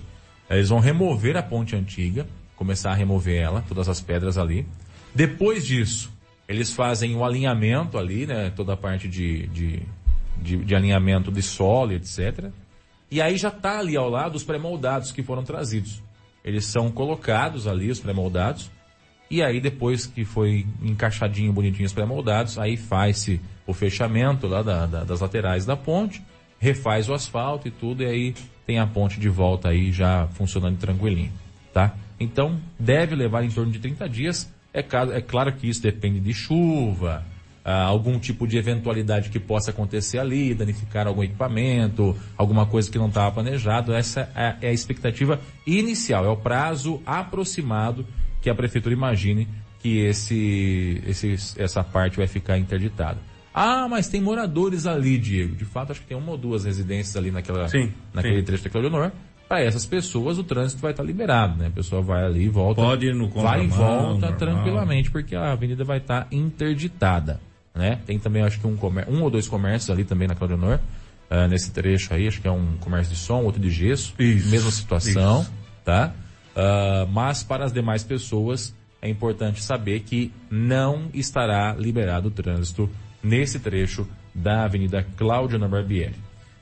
Eles 0.49 0.69
vão 0.69 0.79
remover 0.79 1.35
a 1.35 1.43
ponte 1.43 1.75
antiga, 1.75 2.25
começar 2.55 2.91
a 2.91 2.95
remover 2.95 3.37
ela, 3.37 3.65
todas 3.67 3.89
as 3.89 3.99
pedras 3.99 4.37
ali. 4.37 4.65
Depois 5.13 5.65
disso, 5.65 6.11
eles 6.47 6.73
fazem 6.73 7.15
o 7.15 7.23
alinhamento 7.23 7.97
ali, 7.97 8.25
né? 8.25 8.51
Toda 8.55 8.73
a 8.73 8.77
parte 8.77 9.07
de, 9.07 9.47
de, 9.47 9.81
de, 10.37 10.57
de 10.57 10.75
alinhamento 10.75 11.31
de 11.31 11.41
solo, 11.41 11.93
etc. 11.93 12.49
E 13.09 13.21
aí 13.21 13.37
já 13.37 13.49
está 13.49 13.79
ali 13.79 13.97
ao 13.97 14.09
lado 14.09 14.35
os 14.35 14.43
pré-moldados 14.43 15.11
que 15.11 15.21
foram 15.21 15.43
trazidos. 15.43 16.01
Eles 16.43 16.65
são 16.65 16.91
colocados 16.91 17.67
ali, 17.67 17.89
os 17.89 17.99
pré-moldados. 17.99 18.71
E 19.29 19.41
aí, 19.41 19.61
depois 19.61 20.05
que 20.05 20.25
foi 20.25 20.65
encaixadinho, 20.81 21.53
bonitinho 21.53 21.85
os 21.85 21.93
pré-moldados, 21.93 22.57
aí 22.57 22.75
faz-se 22.75 23.39
o 23.65 23.73
fechamento 23.73 24.47
lá 24.47 24.61
da, 24.61 24.85
da, 24.85 25.03
das 25.03 25.21
laterais 25.21 25.65
da 25.65 25.77
ponte, 25.77 26.21
refaz 26.59 27.07
o 27.07 27.13
asfalto 27.13 27.67
e 27.67 27.71
tudo, 27.71 28.03
e 28.03 28.05
aí 28.05 28.35
tem 28.65 28.79
a 28.79 28.85
ponte 28.85 29.19
de 29.19 29.29
volta 29.29 29.69
aí 29.69 29.91
já 29.91 30.27
funcionando 30.33 30.77
tranquilinho, 30.77 31.31
tá? 31.73 31.95
Então, 32.19 32.59
deve 32.77 33.15
levar 33.15 33.43
em 33.43 33.49
torno 33.49 33.71
de 33.71 33.79
30 33.79 34.09
dias 34.09 34.51
é, 34.73 34.79
é 34.79 35.21
claro 35.21 35.53
que 35.53 35.67
isso 35.67 35.81
depende 35.81 36.19
de 36.19 36.33
chuva, 36.33 37.23
ah, 37.63 37.83
algum 37.83 38.17
tipo 38.17 38.47
de 38.47 38.57
eventualidade 38.57 39.29
que 39.29 39.39
possa 39.39 39.71
acontecer 39.71 40.17
ali, 40.17 40.53
danificar 40.53 41.07
algum 41.07 41.23
equipamento, 41.23 42.15
alguma 42.37 42.65
coisa 42.65 42.89
que 42.89 42.97
não 42.97 43.07
estava 43.07 43.31
planejado. 43.31 43.93
Essa 43.93 44.31
é, 44.35 44.55
é 44.61 44.69
a 44.69 44.73
expectativa 44.73 45.39
inicial, 45.65 46.25
é 46.25 46.29
o 46.29 46.37
prazo 46.37 47.01
aproximado 47.05 48.05
que 48.41 48.49
a 48.49 48.55
prefeitura 48.55 48.95
imagine 48.95 49.47
que 49.79 49.99
esse, 49.99 51.01
esse, 51.05 51.35
essa 51.57 51.83
parte 51.83 52.17
vai 52.17 52.27
ficar 52.27 52.57
interditada. 52.57 53.19
Ah, 53.53 53.87
mas 53.89 54.07
tem 54.07 54.21
moradores 54.21 54.87
ali, 54.87 55.17
Diego. 55.17 55.55
De 55.55 55.65
fato, 55.65 55.91
acho 55.91 56.01
que 56.01 56.07
tem 56.07 56.17
uma 56.17 56.31
ou 56.31 56.37
duas 56.37 56.63
residências 56.63 57.15
ali 57.17 57.31
naquela, 57.31 57.67
sim, 57.67 57.91
naquele 58.13 58.39
sim. 58.39 58.45
trecho 58.45 58.63
da 58.63 58.69
Cláudio 58.69 58.89
Honor 58.89 59.11
para 59.51 59.65
essas 59.65 59.85
pessoas 59.85 60.37
o 60.37 60.45
trânsito 60.45 60.81
vai 60.81 60.91
estar 60.91 61.03
liberado, 61.03 61.57
né? 61.57 61.67
A 61.67 61.71
pessoa 61.71 62.01
vai 62.01 62.23
ali 62.23 62.45
e 62.45 62.47
volta. 62.47 62.81
Pode 62.81 63.07
ir 63.07 63.13
no 63.13 63.27
Vai 63.27 63.65
e 63.65 63.67
volta 63.67 64.27
normal. 64.27 64.33
tranquilamente, 64.37 65.11
porque 65.11 65.35
a 65.35 65.51
avenida 65.51 65.83
vai 65.83 65.97
estar 65.97 66.25
interditada, 66.31 67.37
né? 67.75 67.99
Tem 68.05 68.17
também, 68.17 68.43
acho 68.43 68.61
que 68.61 68.65
um, 68.65 68.77
um 69.09 69.21
ou 69.21 69.29
dois 69.29 69.49
comércios 69.49 69.89
ali 69.89 70.05
também 70.05 70.25
na 70.25 70.35
Cláudio 70.35 70.55
Honor, 70.55 70.79
uh, 71.29 71.49
nesse 71.49 71.69
trecho 71.71 72.13
aí, 72.13 72.29
acho 72.29 72.39
que 72.39 72.47
é 72.47 72.51
um 72.51 72.77
comércio 72.79 73.13
de 73.13 73.19
som, 73.19 73.43
outro 73.43 73.61
de 73.61 73.69
gesso, 73.69 74.13
isso, 74.17 74.49
mesma 74.49 74.71
situação, 74.71 75.41
isso. 75.41 75.51
tá? 75.83 76.13
Uh, 76.55 77.11
mas 77.11 77.43
para 77.43 77.65
as 77.65 77.73
demais 77.73 78.05
pessoas 78.05 78.73
é 79.01 79.09
importante 79.09 79.61
saber 79.61 79.99
que 79.99 80.31
não 80.49 81.09
estará 81.13 81.75
liberado 81.77 82.29
o 82.29 82.31
trânsito 82.31 82.89
nesse 83.21 83.59
trecho 83.59 84.07
da 84.33 84.63
Avenida 84.63 85.05
Cláudio 85.17 85.59
Barbieri. 85.67 86.15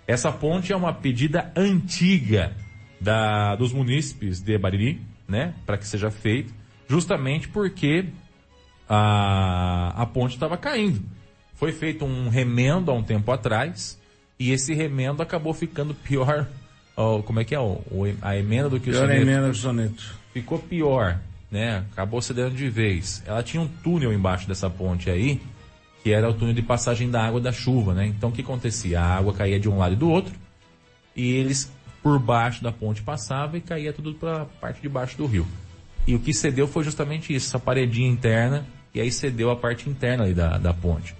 Essa 0.07 0.31
ponte 0.31 0.73
é 0.73 0.75
uma 0.75 0.91
pedida 0.91 1.51
antiga 1.55 2.51
da, 2.99 3.55
dos 3.55 3.71
munícipes 3.71 4.41
de 4.41 4.57
Bariri, 4.57 5.01
né, 5.27 5.53
para 5.65 5.77
que 5.77 5.87
seja 5.87 6.09
feito, 6.11 6.53
justamente 6.87 7.47
porque 7.47 8.05
a, 8.87 10.01
a 10.01 10.05
ponte 10.05 10.33
estava 10.33 10.57
caindo. 10.57 11.01
Foi 11.55 11.71
feito 11.71 12.05
um 12.05 12.29
remendo 12.29 12.89
há 12.89 12.93
um 12.93 13.03
tempo 13.03 13.31
atrás 13.31 13.99
e 14.39 14.51
esse 14.51 14.73
remendo 14.73 15.21
acabou 15.21 15.53
ficando 15.53 15.93
pior. 15.93 16.47
Como 17.25 17.39
é 17.39 17.45
que 17.45 17.55
é 17.55 17.59
o, 17.59 17.81
a 18.21 18.35
emenda 18.35 18.69
do 18.69 18.77
que 18.77 18.89
pior 18.89 19.03
o 19.03 19.07
soneto? 19.07 19.21
emenda 19.21 19.47
do 19.47 19.55
soneto. 19.55 20.15
Ficou 20.33 20.59
pior, 20.59 21.17
né? 21.49 21.85
Acabou 21.93 22.21
cedendo 22.21 22.51
de 22.51 22.69
vez. 22.69 23.23
Ela 23.25 23.41
tinha 23.41 23.61
um 23.61 23.67
túnel 23.67 24.11
embaixo 24.11 24.45
dessa 24.45 24.69
ponte 24.69 25.09
aí, 25.09 25.39
que 26.03 26.11
era 26.11 26.29
o 26.29 26.33
túnel 26.33 26.53
de 26.53 26.61
passagem 26.61 27.09
da 27.09 27.25
água 27.25 27.39
da 27.39 27.53
chuva, 27.53 27.93
né? 27.93 28.05
Então 28.05 28.29
o 28.29 28.31
que 28.33 28.41
acontecia? 28.41 28.99
A 28.99 29.15
água 29.15 29.33
caía 29.33 29.57
de 29.57 29.69
um 29.69 29.77
lado 29.77 29.93
e 29.93 29.95
do 29.95 30.09
outro 30.09 30.33
e 31.15 31.33
eles 31.33 31.71
por 32.01 32.19
baixo 32.19 32.63
da 32.63 32.71
ponte 32.71 33.01
passava 33.01 33.57
e 33.57 33.61
caía 33.61 33.93
tudo 33.93 34.13
para 34.13 34.43
a 34.43 34.45
parte 34.45 34.81
de 34.81 34.89
baixo 34.89 35.17
do 35.17 35.25
rio. 35.25 35.45
E 36.07 36.15
o 36.15 36.19
que 36.19 36.33
cedeu 36.33 36.67
foi 36.67 36.83
justamente 36.83 37.33
isso, 37.33 37.47
essa 37.47 37.59
paredinha 37.59 38.09
interna, 38.09 38.65
e 38.93 39.01
aí 39.01 39.11
cedeu 39.11 39.51
a 39.51 39.55
parte 39.55 39.89
interna 39.89 40.23
ali 40.23 40.33
da, 40.33 40.57
da 40.57 40.73
ponte. 40.73 41.15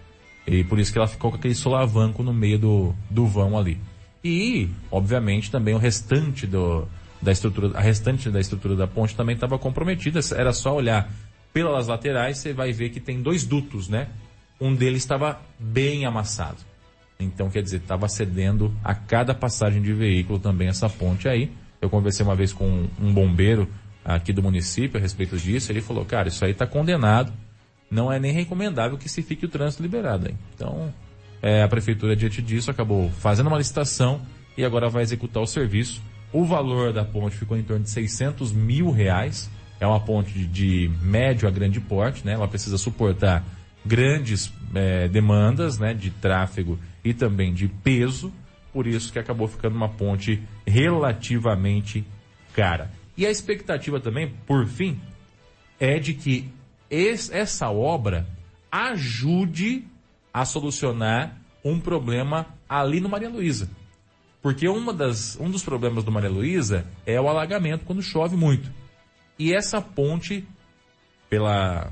E 0.48 0.64
por 0.64 0.80
isso 0.80 0.92
que 0.92 0.98
ela 0.98 1.08
ficou 1.08 1.32
com 1.32 1.38
aquele 1.38 1.54
solavanco 1.54 2.24
no 2.24 2.34
meio 2.34 2.58
do, 2.58 2.96
do 3.10 3.28
vão 3.28 3.58
ali. 3.58 3.80
E, 4.24 4.70
obviamente, 4.92 5.52
também 5.52 5.76
o 5.76 5.78
restante 5.78 6.48
do, 6.48 6.88
da 7.22 7.32
estrutura, 7.32 7.78
a 7.78 7.82
restante 7.82 8.30
da 8.30 8.40
estrutura 8.40 8.76
da 8.76 8.88
ponte 8.88 9.16
também 9.16 9.36
estava 9.36 9.60
comprometida. 9.60 10.20
Era 10.36 10.52
só 10.52 10.76
olhar 10.76 11.10
pelas 11.54 11.88
laterais, 11.88 12.38
você 12.38 12.54
vai 12.54 12.72
ver 12.72 12.90
que 12.90 13.00
tem 13.00 13.22
dois 13.22 13.46
dutos, 13.46 13.88
né? 13.88 14.08
Um 14.60 14.74
deles 14.74 15.04
estava 15.04 15.40
bem 15.58 16.06
amassado. 16.06 16.58
Então, 17.22 17.50
quer 17.50 17.62
dizer, 17.62 17.78
estava 17.78 18.08
cedendo 18.08 18.74
a 18.82 18.96
cada 18.96 19.36
passagem 19.36 19.82
de 19.82 19.92
veículo 19.92 20.40
também 20.40 20.70
essa 20.70 20.88
ponte 20.88 21.28
aí. 21.28 21.52
Eu 21.82 21.90
conversei 21.90 22.26
uma 22.26 22.34
vez 22.34 22.54
com 22.54 22.88
um 22.98 23.14
bombeiro 23.14 23.68
aqui 24.06 24.32
do 24.32 24.42
município 24.42 24.98
a 24.98 25.02
respeito 25.02 25.38
disso. 25.38 25.70
Ele 25.70 25.82
falou, 25.82 26.06
cara, 26.06 26.30
isso 26.30 26.46
aí 26.46 26.52
está 26.52 26.66
condenado. 26.66 27.34
Não 27.92 28.10
é 28.10 28.20
nem 28.20 28.32
recomendável 28.32 28.98
que 28.98 29.10
se 29.10 29.22
fique 29.22 29.46
o 29.46 29.50
trânsito 29.50 29.84
liberado. 29.84 30.28
Aí. 30.28 30.36
Então, 30.56 30.94
é, 31.42 31.62
a 31.62 31.68
prefeitura, 31.68 32.16
diante 32.16 32.42
disso, 32.42 32.72
acabou 32.72 33.10
fazendo 33.10 33.48
uma 33.48 33.58
licitação 33.58 34.22
e 34.58 34.64
agora 34.64 34.88
vai 34.88 35.04
executar 35.04 35.44
o 35.44 35.48
serviço. 35.48 36.02
O 36.32 36.46
valor 36.46 36.94
da 36.94 37.04
ponte 37.04 37.36
ficou 37.36 37.58
em 37.58 37.64
torno 37.64 37.84
de 37.84 37.90
600 37.90 38.54
mil 38.54 38.92
reais. 38.92 39.50
É 39.78 39.86
uma 39.86 40.00
ponte 40.00 40.32
de, 40.32 40.48
de 40.48 40.92
médio 41.02 41.50
a 41.50 41.52
grande 41.52 41.82
porte, 41.82 42.26
né? 42.26 42.32
Ela 42.32 42.48
precisa 42.48 42.78
suportar 42.78 43.44
grandes 43.86 44.54
é, 44.74 45.10
demandas, 45.10 45.78
né? 45.78 45.94
De 45.94 46.12
tráfego 46.12 46.80
e 47.04 47.14
também 47.14 47.54
de 47.54 47.68
peso, 47.68 48.34
por 48.74 48.86
isso 48.86 49.12
que 49.12 49.20
acabou 49.20 49.48
ficando 49.48 49.76
uma 49.76 49.90
ponte 49.90 50.42
relativamente 50.66 52.06
cara. 52.54 52.92
E 53.18 53.26
a 53.26 53.32
expectativa 53.32 54.00
também, 54.00 54.34
por 54.46 54.66
fim, 54.68 55.00
é 55.80 56.00
de 56.00 56.14
que 56.14 56.50
esse, 56.90 57.34
essa 57.34 57.70
obra 57.70 58.28
ajude 58.72 59.86
a 60.34 60.46
solucionar 60.46 61.38
um 61.64 61.80
problema 61.80 62.48
ali 62.68 63.00
no 63.00 63.10
Maria 63.10 63.30
Luísa. 63.30 63.70
Porque 64.42 64.68
uma 64.68 64.94
das, 64.94 65.38
um 65.40 65.50
dos 65.50 65.64
problemas 65.64 66.04
do 66.04 66.12
Maria 66.12 66.30
Luísa 66.30 66.86
é 67.06 67.20
o 67.20 67.28
alagamento 67.28 67.84
quando 67.86 68.02
chove 68.02 68.38
muito. 68.38 68.72
E 69.38 69.54
essa 69.54 69.82
ponte, 69.82 70.48
pela, 71.30 71.92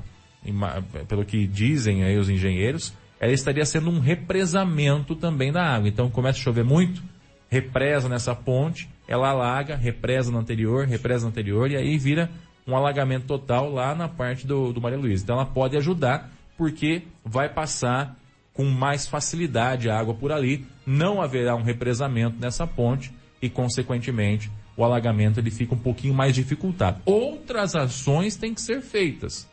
pelo 1.06 1.24
que 1.24 1.46
dizem 1.46 2.04
aí 2.04 2.16
os 2.16 2.28
engenheiros, 2.28 2.94
ela 3.20 3.32
estaria 3.32 3.64
sendo 3.64 3.90
um 3.90 3.98
represamento 3.98 5.14
também 5.14 5.52
da 5.52 5.62
água. 5.62 5.88
Então 5.88 6.10
começa 6.10 6.38
a 6.38 6.42
chover 6.42 6.64
muito, 6.64 7.02
represa 7.48 8.08
nessa 8.08 8.34
ponte, 8.34 8.88
ela 9.06 9.30
alaga, 9.30 9.76
represa 9.76 10.30
no 10.30 10.38
anterior, 10.38 10.86
represa 10.86 11.24
no 11.24 11.30
anterior, 11.30 11.70
e 11.70 11.76
aí 11.76 11.98
vira 11.98 12.30
um 12.66 12.76
alagamento 12.76 13.26
total 13.26 13.70
lá 13.72 13.94
na 13.94 14.08
parte 14.08 14.46
do, 14.46 14.72
do 14.72 14.80
Maria 14.80 14.98
Luísa. 14.98 15.24
Então 15.24 15.36
ela 15.36 15.46
pode 15.46 15.76
ajudar, 15.76 16.30
porque 16.56 17.02
vai 17.24 17.48
passar 17.48 18.16
com 18.52 18.64
mais 18.64 19.06
facilidade 19.06 19.88
a 19.88 19.98
água 19.98 20.14
por 20.14 20.32
ali, 20.32 20.66
não 20.84 21.22
haverá 21.22 21.54
um 21.54 21.62
represamento 21.62 22.36
nessa 22.40 22.66
ponte 22.66 23.12
e, 23.40 23.48
consequentemente, 23.48 24.50
o 24.76 24.84
alagamento 24.84 25.38
ele 25.38 25.50
fica 25.50 25.74
um 25.74 25.78
pouquinho 25.78 26.12
mais 26.12 26.34
dificultado. 26.34 27.00
Outras 27.04 27.74
ações 27.74 28.36
têm 28.36 28.52
que 28.52 28.60
ser 28.60 28.82
feitas, 28.82 29.48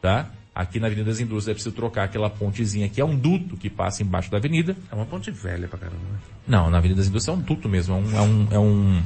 tá? 0.00 0.30
Aqui 0.60 0.78
na 0.78 0.88
Avenida 0.88 1.08
das 1.08 1.20
Indústrias 1.20 1.48
é 1.48 1.54
preciso 1.54 1.74
trocar 1.74 2.04
aquela 2.04 2.28
pontezinha 2.28 2.86
que 2.86 3.00
é 3.00 3.04
um 3.04 3.16
duto 3.16 3.56
que 3.56 3.70
passa 3.70 4.02
embaixo 4.02 4.30
da 4.30 4.36
avenida. 4.36 4.76
É 4.92 4.94
uma 4.94 5.06
ponte 5.06 5.30
velha 5.30 5.66
pra 5.66 5.78
caramba. 5.78 5.96
Né? 6.12 6.18
Não, 6.46 6.68
na 6.68 6.76
Avenida 6.76 6.98
das 6.98 7.08
Indústrias 7.08 7.34
é 7.34 7.40
um 7.40 7.42
duto 7.42 7.66
mesmo, 7.66 7.94
é 7.94 7.98
um, 7.98 8.14
é 8.14 8.20
um, 8.20 8.48
é 8.50 8.58
um 8.58 9.02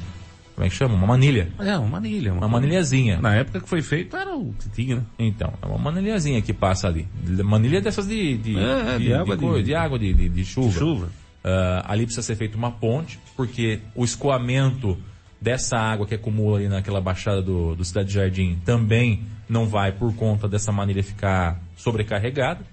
como 0.56 0.66
é 0.66 0.68
que 0.68 0.74
chama? 0.74 0.94
Uma 0.94 1.06
manilha. 1.06 1.48
É, 1.60 1.76
uma 1.76 1.86
manilha. 1.86 2.32
Uma, 2.32 2.40
uma 2.40 2.48
manilhazinha. 2.48 3.20
Na 3.20 3.36
época 3.36 3.60
que 3.60 3.68
foi 3.68 3.82
feito 3.82 4.16
era 4.16 4.34
o 4.34 4.52
que 4.52 4.68
tinha, 4.70 4.96
né? 4.96 5.02
Então, 5.16 5.52
é 5.62 5.66
uma 5.66 5.78
manilhazinha 5.78 6.42
que 6.42 6.52
passa 6.52 6.88
ali. 6.88 7.06
Manilha 7.44 7.80
dessas 7.80 8.08
de, 8.08 8.36
de, 8.36 8.58
é, 8.58 8.98
de, 8.98 9.04
de 9.04 9.14
água, 9.14 9.36
de, 9.36 9.62
de, 9.62 9.74
água 9.76 9.98
de, 9.98 10.28
de, 10.28 10.44
chuva. 10.44 10.76
Chuva. 10.76 11.06
Uh, 11.06 11.84
ali 11.84 12.04
precisa 12.04 12.22
ser 12.22 12.34
feita 12.34 12.56
uma 12.56 12.72
ponte, 12.72 13.20
porque 13.36 13.78
o 13.94 14.04
escoamento 14.04 14.98
dessa 15.44 15.76
água 15.76 16.06
que 16.06 16.14
acumula 16.14 16.56
ali 16.56 16.68
naquela 16.68 17.02
baixada 17.02 17.42
do, 17.42 17.74
do 17.74 17.84
Cidade 17.84 18.10
Jardim 18.10 18.58
também 18.64 19.22
não 19.46 19.66
vai 19.66 19.92
por 19.92 20.16
conta 20.16 20.48
dessa 20.48 20.72
manilha 20.72 21.04
ficar 21.04 21.60
sobrecarregada. 21.76 22.64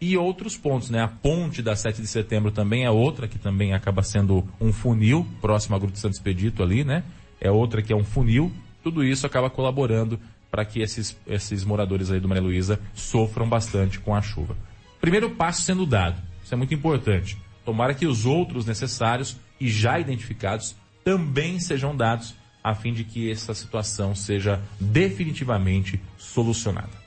E 0.00 0.16
outros 0.16 0.56
pontos, 0.56 0.90
né? 0.90 1.02
A 1.02 1.08
ponte 1.08 1.60
da 1.60 1.74
7 1.74 2.00
de 2.00 2.06
setembro 2.06 2.52
também 2.52 2.84
é 2.84 2.90
outra, 2.90 3.26
que 3.26 3.38
também 3.38 3.72
acaba 3.72 4.02
sendo 4.02 4.46
um 4.60 4.72
funil, 4.72 5.26
próximo 5.40 5.74
à 5.74 5.78
Gruta 5.78 5.96
Santo 5.96 6.12
Expedito 6.12 6.62
ali, 6.62 6.84
né? 6.84 7.02
É 7.40 7.50
outra 7.50 7.82
que 7.82 7.92
é 7.92 7.96
um 7.96 8.04
funil. 8.04 8.52
Tudo 8.82 9.02
isso 9.02 9.26
acaba 9.26 9.50
colaborando 9.50 10.20
para 10.52 10.64
que 10.64 10.80
esses, 10.80 11.18
esses 11.26 11.64
moradores 11.64 12.12
aí 12.12 12.20
do 12.20 12.28
Maria 12.28 12.44
Luísa 12.44 12.78
sofram 12.94 13.48
bastante 13.48 13.98
com 13.98 14.14
a 14.14 14.22
chuva. 14.22 14.56
Primeiro 15.00 15.30
passo 15.30 15.62
sendo 15.62 15.84
dado. 15.84 16.16
Isso 16.44 16.54
é 16.54 16.56
muito 16.56 16.74
importante. 16.74 17.36
Tomara 17.64 17.92
que 17.92 18.06
os 18.06 18.24
outros 18.24 18.66
necessários 18.66 19.36
e 19.58 19.68
já 19.68 19.98
identificados 19.98 20.76
também 21.04 21.60
sejam 21.60 21.94
dados 21.94 22.34
a 22.62 22.74
fim 22.74 22.94
de 22.94 23.04
que 23.04 23.30
essa 23.30 23.52
situação 23.52 24.14
seja 24.14 24.58
definitivamente 24.80 26.00
solucionada. 26.16 27.04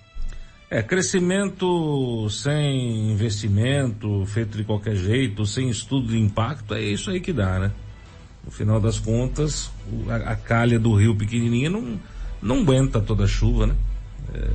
É, 0.70 0.84
crescimento 0.84 2.30
sem 2.30 3.12
investimento, 3.12 4.26
feito 4.28 4.58
de 4.58 4.64
qualquer 4.64 4.96
jeito, 4.96 5.46
sem 5.46 5.70
estudo 5.70 6.10
de 6.10 6.20
impacto, 6.20 6.74
é 6.76 6.82
isso 6.82 7.10
aí 7.10 7.20
que 7.20 7.34
dá, 7.34 7.58
né? 7.58 7.72
No 8.46 8.52
final 8.52 8.80
das 8.80 9.00
contas, 9.00 9.72
a, 10.10 10.34
a 10.34 10.36
calha 10.36 10.78
do 10.78 10.94
rio 10.94 11.16
pequenininha 11.16 11.70
não, 11.70 12.00
não 12.42 12.60
aguenta 12.60 13.02
toda 13.02 13.24
a 13.24 13.28
chuva, 13.28 13.68
né? 13.68 13.76
É, 14.34 14.50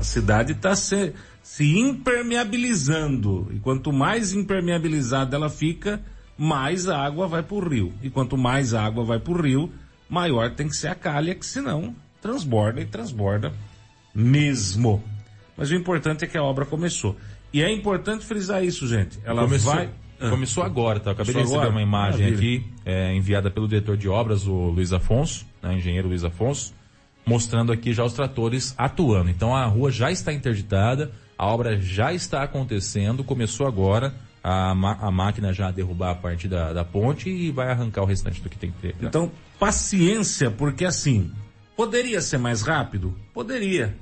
a 0.00 0.02
cidade 0.02 0.52
está 0.52 0.74
se, 0.76 1.14
se 1.42 1.78
impermeabilizando. 1.78 3.48
E 3.52 3.58
quanto 3.60 3.92
mais 3.92 4.32
impermeabilizada 4.32 5.36
ela 5.36 5.48
fica, 5.48 6.02
mais 6.38 6.88
água 6.88 7.26
vai 7.26 7.42
para 7.42 7.56
o 7.56 7.68
rio. 7.68 7.92
E 8.00 8.08
quanto 8.08 8.38
mais 8.38 8.72
água 8.72 9.04
vai 9.04 9.18
para 9.18 9.32
o 9.32 9.42
rio, 9.42 9.72
maior 10.08 10.54
tem 10.54 10.68
que 10.68 10.76
ser 10.76 10.88
a 10.88 10.94
calha, 10.94 11.34
que 11.34 11.44
senão 11.44 11.94
transborda 12.22 12.80
e 12.80 12.86
transborda 12.86 13.52
mesmo. 14.14 15.02
Mas 15.56 15.70
o 15.70 15.74
importante 15.74 16.24
é 16.24 16.28
que 16.28 16.38
a 16.38 16.42
obra 16.42 16.64
começou. 16.64 17.16
E 17.52 17.62
é 17.62 17.72
importante 17.72 18.24
frisar 18.24 18.64
isso, 18.64 18.86
gente. 18.86 19.18
Ela 19.24 19.42
começou, 19.42 19.74
vai. 19.74 19.90
Ah. 20.20 20.30
Começou 20.30 20.62
agora, 20.62 21.00
tá? 21.00 21.10
Eu 21.10 21.14
acabei 21.14 21.32
de 21.32 21.40
receber 21.40 21.58
agora? 21.58 21.70
uma 21.70 21.82
imagem 21.82 22.26
Maravilha. 22.26 22.58
aqui, 22.58 22.72
é, 22.84 23.14
enviada 23.14 23.50
pelo 23.50 23.66
diretor 23.66 23.96
de 23.96 24.08
obras, 24.08 24.46
o 24.46 24.52
Luiz 24.52 24.92
Afonso, 24.92 25.46
né, 25.62 25.74
engenheiro 25.76 26.08
Luiz 26.08 26.24
Afonso, 26.24 26.74
mostrando 27.24 27.72
aqui 27.72 27.92
já 27.92 28.04
os 28.04 28.12
tratores 28.12 28.74
atuando. 28.76 29.30
Então 29.30 29.54
a 29.54 29.64
rua 29.66 29.90
já 29.90 30.10
está 30.10 30.32
interditada, 30.32 31.12
a 31.36 31.46
obra 31.46 31.80
já 31.80 32.12
está 32.12 32.42
acontecendo, 32.42 33.22
começou 33.22 33.66
agora 33.66 34.14
a, 34.42 34.70
a 34.70 35.10
máquina 35.10 35.52
já 35.52 35.70
derrubar 35.70 36.10
a 36.10 36.14
parte 36.14 36.48
da, 36.48 36.72
da 36.72 36.84
ponte 36.84 37.28
e 37.28 37.50
vai 37.50 37.70
arrancar 37.70 38.02
o 38.02 38.06
restante 38.06 38.40
do 38.40 38.48
que 38.48 38.58
tem 38.58 38.70
que 38.70 38.78
ter. 38.78 38.96
Então, 39.00 39.30
paciência, 39.58 40.50
porque 40.50 40.84
assim, 40.84 41.30
poderia 41.76 42.20
ser 42.20 42.38
mais 42.38 42.62
rápido? 42.62 43.14
Poderia 43.34 43.96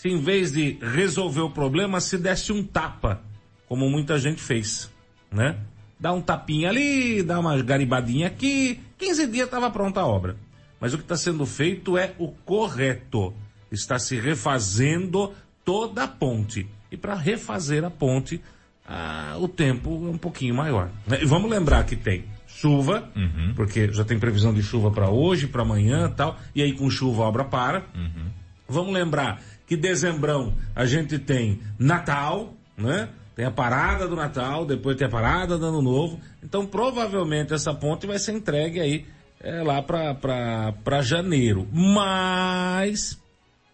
se 0.00 0.08
em 0.08 0.20
vez 0.20 0.52
de 0.52 0.78
resolver 0.80 1.40
o 1.40 1.50
problema, 1.50 2.00
se 2.00 2.16
desse 2.16 2.52
um 2.52 2.62
tapa, 2.62 3.20
como 3.68 3.90
muita 3.90 4.16
gente 4.16 4.40
fez, 4.40 4.88
né? 5.28 5.58
Dá 5.98 6.12
um 6.12 6.20
tapinha 6.20 6.68
ali, 6.68 7.20
dá 7.20 7.40
uma 7.40 7.60
garibadinha 7.60 8.28
aqui, 8.28 8.78
15 8.96 9.26
dias 9.26 9.46
estava 9.46 9.68
pronta 9.72 9.98
a 9.98 10.06
obra. 10.06 10.36
Mas 10.78 10.94
o 10.94 10.98
que 10.98 11.02
está 11.02 11.16
sendo 11.16 11.44
feito 11.44 11.98
é 11.98 12.14
o 12.16 12.28
correto. 12.28 13.34
Está 13.72 13.98
se 13.98 14.20
refazendo 14.20 15.34
toda 15.64 16.04
a 16.04 16.08
ponte. 16.08 16.68
E 16.92 16.96
para 16.96 17.16
refazer 17.16 17.84
a 17.84 17.90
ponte, 17.90 18.40
ah, 18.88 19.36
o 19.38 19.46
tempo 19.46 19.90
é 20.06 20.10
um 20.10 20.16
pouquinho 20.16 20.54
maior. 20.54 20.90
E 21.20 21.26
vamos 21.26 21.50
lembrar 21.50 21.84
que 21.84 21.94
tem 21.94 22.24
chuva, 22.46 23.08
uhum. 23.14 23.52
porque 23.54 23.92
já 23.92 24.02
tem 24.02 24.18
previsão 24.18 24.54
de 24.54 24.62
chuva 24.62 24.90
para 24.90 25.10
hoje, 25.10 25.46
para 25.46 25.62
amanhã 25.62 26.10
tal, 26.10 26.38
e 26.54 26.62
aí 26.62 26.72
com 26.72 26.88
chuva 26.88 27.24
a 27.24 27.26
obra 27.26 27.44
para. 27.44 27.84
Uhum. 27.94 28.30
Vamos 28.66 28.92
lembrar 28.92 29.42
que 29.66 29.76
dezembrão 29.76 30.54
a 30.74 30.86
gente 30.86 31.18
tem 31.18 31.60
Natal, 31.78 32.54
né? 32.76 33.10
Tem 33.36 33.44
a 33.44 33.50
parada 33.50 34.08
do 34.08 34.16
Natal, 34.16 34.64
depois 34.64 34.96
tem 34.96 35.06
a 35.06 35.10
parada 35.10 35.56
do 35.56 35.66
Ano 35.66 35.80
Novo. 35.80 36.18
Então, 36.42 36.66
provavelmente, 36.66 37.54
essa 37.54 37.72
ponte 37.72 38.06
vai 38.06 38.18
ser 38.18 38.32
entregue 38.32 38.80
aí 38.80 39.06
é, 39.38 39.62
lá 39.62 39.80
para 39.80 41.02
janeiro. 41.02 41.68
Mas, 41.72 43.16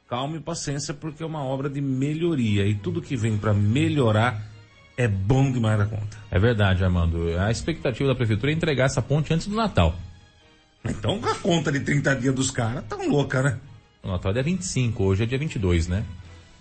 calma 0.06 0.36
e 0.36 0.40
paciência, 0.40 0.92
porque 0.92 1.22
é 1.22 1.26
uma 1.26 1.42
obra 1.42 1.70
de 1.70 1.80
melhoria. 1.80 2.66
E 2.66 2.74
tudo 2.74 3.00
que 3.00 3.16
vem 3.16 3.38
para 3.38 3.54
melhorar 3.54 4.53
é 4.96 5.08
bom 5.08 5.50
demais 5.50 5.78
da 5.78 5.86
conta. 5.86 6.16
É 6.30 6.38
verdade, 6.38 6.84
Armando. 6.84 7.38
A 7.38 7.50
expectativa 7.50 8.08
da 8.08 8.14
prefeitura 8.14 8.52
é 8.52 8.54
entregar 8.54 8.86
essa 8.86 9.02
ponte 9.02 9.32
antes 9.32 9.46
do 9.46 9.56
Natal. 9.56 9.94
Então, 10.84 11.20
a 11.24 11.34
conta 11.36 11.72
de 11.72 11.80
30 11.80 12.14
dias 12.16 12.34
dos 12.34 12.50
caras 12.50 12.84
tão 12.88 13.08
louca, 13.08 13.42
né? 13.42 13.58
O 14.02 14.08
Natal 14.08 14.30
é 14.30 14.34
dia 14.34 14.42
25, 14.42 15.02
hoje 15.02 15.22
é 15.22 15.26
dia 15.26 15.38
22, 15.38 15.88
né? 15.88 16.04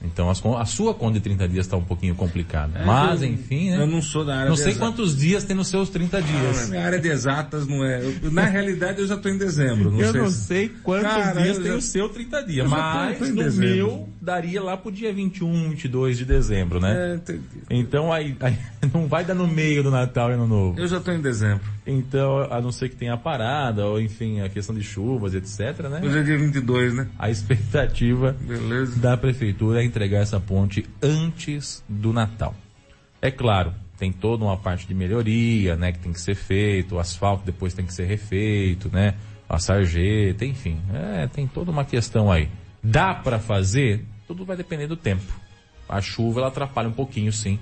Então 0.04 0.30
as, 0.30 0.44
a 0.46 0.66
sua 0.66 0.94
conta 0.94 1.14
de 1.14 1.22
30 1.22 1.48
dias 1.48 1.66
está 1.66 1.78
um 1.78 1.84
pouquinho 1.84 2.14
complicada. 2.14 2.80
É, 2.80 2.86
Mas, 2.86 3.22
eu, 3.22 3.30
enfim, 3.30 3.72
né? 3.72 3.82
Eu 3.82 3.88
não 3.88 4.02
sou 4.02 4.26
da 4.26 4.36
área 4.36 4.50
Não 4.50 4.58
sei 4.58 4.76
quantos 4.76 5.16
dias 5.16 5.44
tem 5.44 5.56
nos 5.56 5.68
seus 5.68 5.90
30 5.90 6.22
dias. 6.22 6.62
Não, 6.64 6.70
minha 6.70 6.86
área 6.86 7.00
de 7.00 7.08
exatas 7.08 7.66
não 7.66 7.84
é. 7.86 8.04
Eu, 8.04 8.32
na 8.32 8.44
realidade, 8.44 9.00
eu 9.00 9.08
já 9.08 9.16
estou 9.16 9.32
em 9.32 9.38
dezembro. 9.38 9.92
Não 9.92 10.02
eu 10.02 10.12
sei 10.12 10.22
não 10.22 10.30
se... 10.30 10.40
sei 10.42 10.70
quantos 10.70 11.12
Cara, 11.12 11.42
dias 11.42 11.58
tem 11.58 11.68
já... 11.68 11.76
o 11.76 11.82
seu 11.82 12.10
30 12.10 12.44
dias. 12.44 12.70
Mas 12.70 13.20
no 13.30 13.36
dezembro. 13.36 13.76
meu 13.76 14.10
daria 14.22 14.62
lá 14.62 14.76
pro 14.76 14.92
dia 14.92 15.14
21, 15.14 15.70
22 15.72 16.18
de 16.18 16.26
dezembro, 16.26 16.80
né? 16.80 17.20
É, 17.28 17.36
então 17.70 18.12
aí, 18.12 18.36
aí, 18.40 18.58
não 18.94 19.08
vai 19.08 19.24
dar 19.24 19.34
no 19.34 19.48
meio 19.48 19.84
do 19.84 19.92
Natal 19.92 20.32
e 20.32 20.36
no 20.36 20.48
Novo. 20.48 20.80
Eu 20.80 20.88
já 20.88 20.98
estou 20.98 21.14
em 21.14 21.22
dezembro. 21.22 21.64
Então, 21.86 22.48
a 22.50 22.62
não 22.62 22.72
ser 22.72 22.90
que 22.90 22.96
tenha 22.96 23.18
parada, 23.18 23.86
ou 23.86 24.00
enfim, 24.00 24.40
a 24.40 24.48
questão 24.48 24.74
de 24.74 24.82
chuvas, 24.82 25.34
etc, 25.34 25.90
né? 25.90 26.02
Hoje 26.04 26.20
é 26.20 26.24
dia 26.24 26.38
22, 26.38 26.94
né? 26.94 27.10
A 27.20 27.30
expectativa 27.30 28.36
Beleza. 28.40 29.00
da 29.00 29.18
prefeitura 29.18 29.82
é 29.82 29.86
entregar 29.86 30.20
essa 30.20 30.40
ponte 30.40 30.86
antes 31.02 31.84
do 31.90 32.14
Natal. 32.14 32.56
É 33.22 33.30
claro, 33.30 33.74
tem 33.98 34.12
toda 34.12 34.44
uma 34.44 34.58
parte 34.58 34.88
de 34.88 34.94
melhoria, 34.94 35.76
né, 35.76 35.92
que 35.92 36.00
tem 36.00 36.12
que 36.12 36.20
ser 36.20 36.36
feito, 36.36 36.96
o 36.96 37.00
asfalto 37.00 37.46
depois 37.46 37.74
tem 37.74 37.86
que 37.86 37.94
ser 37.94 38.06
refeito, 38.06 38.90
né, 38.92 39.16
a 39.48 39.60
sarjeta, 39.60 40.46
enfim, 40.46 40.80
é, 40.94 41.28
tem 41.28 41.48
toda 41.48 41.72
uma 41.72 41.86
questão 41.86 42.32
aí. 42.32 42.50
Dá 42.84 43.14
para 43.14 43.40
fazer? 43.40 44.06
Tudo 44.28 44.44
vai 44.44 44.58
depender 44.58 44.88
do 44.88 44.98
tempo. 44.98 45.32
A 45.88 46.02
chuva 46.02 46.42
ela 46.42 46.50
atrapalha 46.50 46.90
um 46.90 46.94
pouquinho, 46.94 47.32
sim, 47.32 47.58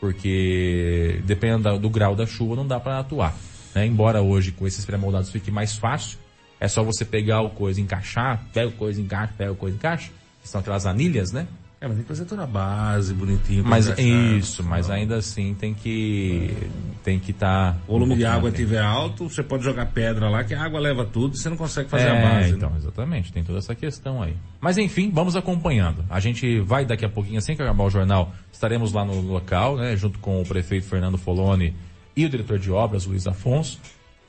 porque 0.00 1.22
dependendo 1.24 1.78
do 1.78 1.88
grau 1.88 2.14
da 2.14 2.26
chuva 2.26 2.56
não 2.56 2.66
dá 2.66 2.78
para 2.78 2.98
atuar. 2.98 3.34
Né? 3.76 3.84
Embora 3.84 4.22
hoje 4.22 4.52
com 4.52 4.66
esses 4.66 4.86
pré-moldados 4.86 5.30
fique 5.30 5.50
mais 5.50 5.76
fácil, 5.76 6.18
é 6.58 6.66
só 6.66 6.82
você 6.82 7.04
pegar 7.04 7.42
o 7.42 7.50
coisa, 7.50 7.78
encaixar, 7.78 8.42
pega 8.50 8.68
o 8.68 8.72
coisa, 8.72 8.98
encaixa, 8.98 9.34
pega 9.36 9.52
o 9.52 9.54
coisa, 9.54 9.76
encaixa, 9.76 10.10
são 10.42 10.62
aquelas 10.62 10.86
anilhas, 10.86 11.30
né? 11.30 11.46
É, 11.78 11.86
mas 11.86 11.96
tem 11.96 12.04
que 12.04 12.08
fazer 12.08 12.24
toda 12.24 12.44
a 12.44 12.46
base 12.46 13.12
bonitinho. 13.12 13.62
Mas 13.62 13.86
isso, 13.98 14.64
mas 14.64 14.88
ainda 14.88 15.16
assim 15.16 15.52
tem 15.52 15.74
que 15.74 16.56
tem 17.04 17.20
que 17.20 17.32
estar. 17.32 17.74
Tá 17.74 17.78
o 17.86 17.92
volume 17.92 18.14
um 18.14 18.16
de 18.16 18.24
água 18.24 18.48
estiver 18.48 18.80
alto, 18.80 19.28
você 19.28 19.42
pode 19.42 19.62
jogar 19.62 19.84
pedra 19.92 20.30
lá 20.30 20.42
que 20.42 20.54
a 20.54 20.64
água 20.64 20.80
leva 20.80 21.04
tudo 21.04 21.34
e 21.34 21.38
você 21.38 21.50
não 21.50 21.56
consegue 21.58 21.90
fazer 21.90 22.06
é, 22.06 22.18
a 22.18 22.30
base. 22.30 22.52
Então, 22.52 22.70
né? 22.70 22.76
exatamente, 22.78 23.30
tem 23.30 23.44
toda 23.44 23.58
essa 23.58 23.74
questão 23.74 24.22
aí. 24.22 24.34
Mas 24.58 24.78
enfim, 24.78 25.10
vamos 25.12 25.36
acompanhando. 25.36 26.02
A 26.08 26.18
gente 26.18 26.60
vai 26.60 26.86
daqui 26.86 27.04
a 27.04 27.10
pouquinho, 27.10 27.36
assim 27.36 27.54
que 27.54 27.60
acabar 27.60 27.84
o 27.84 27.90
jornal, 27.90 28.32
estaremos 28.50 28.94
lá 28.94 29.04
no 29.04 29.20
local, 29.20 29.76
né, 29.76 29.94
junto 29.96 30.18
com 30.18 30.40
o 30.40 30.46
prefeito 30.46 30.86
Fernando 30.86 31.18
Foloni 31.18 31.74
e 32.16 32.24
o 32.24 32.28
diretor 32.28 32.58
de 32.58 32.70
obras, 32.70 33.04
Luiz 33.04 33.26
Afonso, 33.26 33.78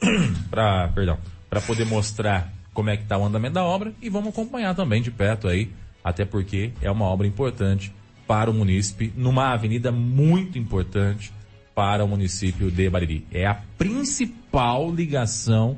para, 0.50 0.90
perdão, 0.90 1.18
para 1.50 1.62
poder 1.62 1.86
mostrar 1.86 2.52
como 2.74 2.90
é 2.90 2.98
que 2.98 3.04
está 3.04 3.18
o 3.18 3.26
andamento 3.26 3.56
da 3.56 3.64
obra 3.64 3.94
e 4.02 4.10
vamos 4.10 4.30
acompanhar 4.30 4.76
também 4.76 5.02
de 5.02 5.10
perto 5.10 5.48
aí 5.48 5.72
até 6.08 6.24
porque 6.24 6.72
é 6.82 6.90
uma 6.90 7.04
obra 7.04 7.28
importante 7.28 7.94
para 8.26 8.50
o 8.50 8.54
munícipe, 8.54 9.12
numa 9.16 9.54
avenida 9.54 9.92
muito 9.92 10.58
importante 10.58 11.34
para 11.76 12.04
o 12.04 12.08
município 12.08 12.72
de 12.72 12.90
Bariri. 12.90 13.28
É 13.32 13.46
a 13.46 13.56
principal 13.78 14.90
ligação 14.90 15.78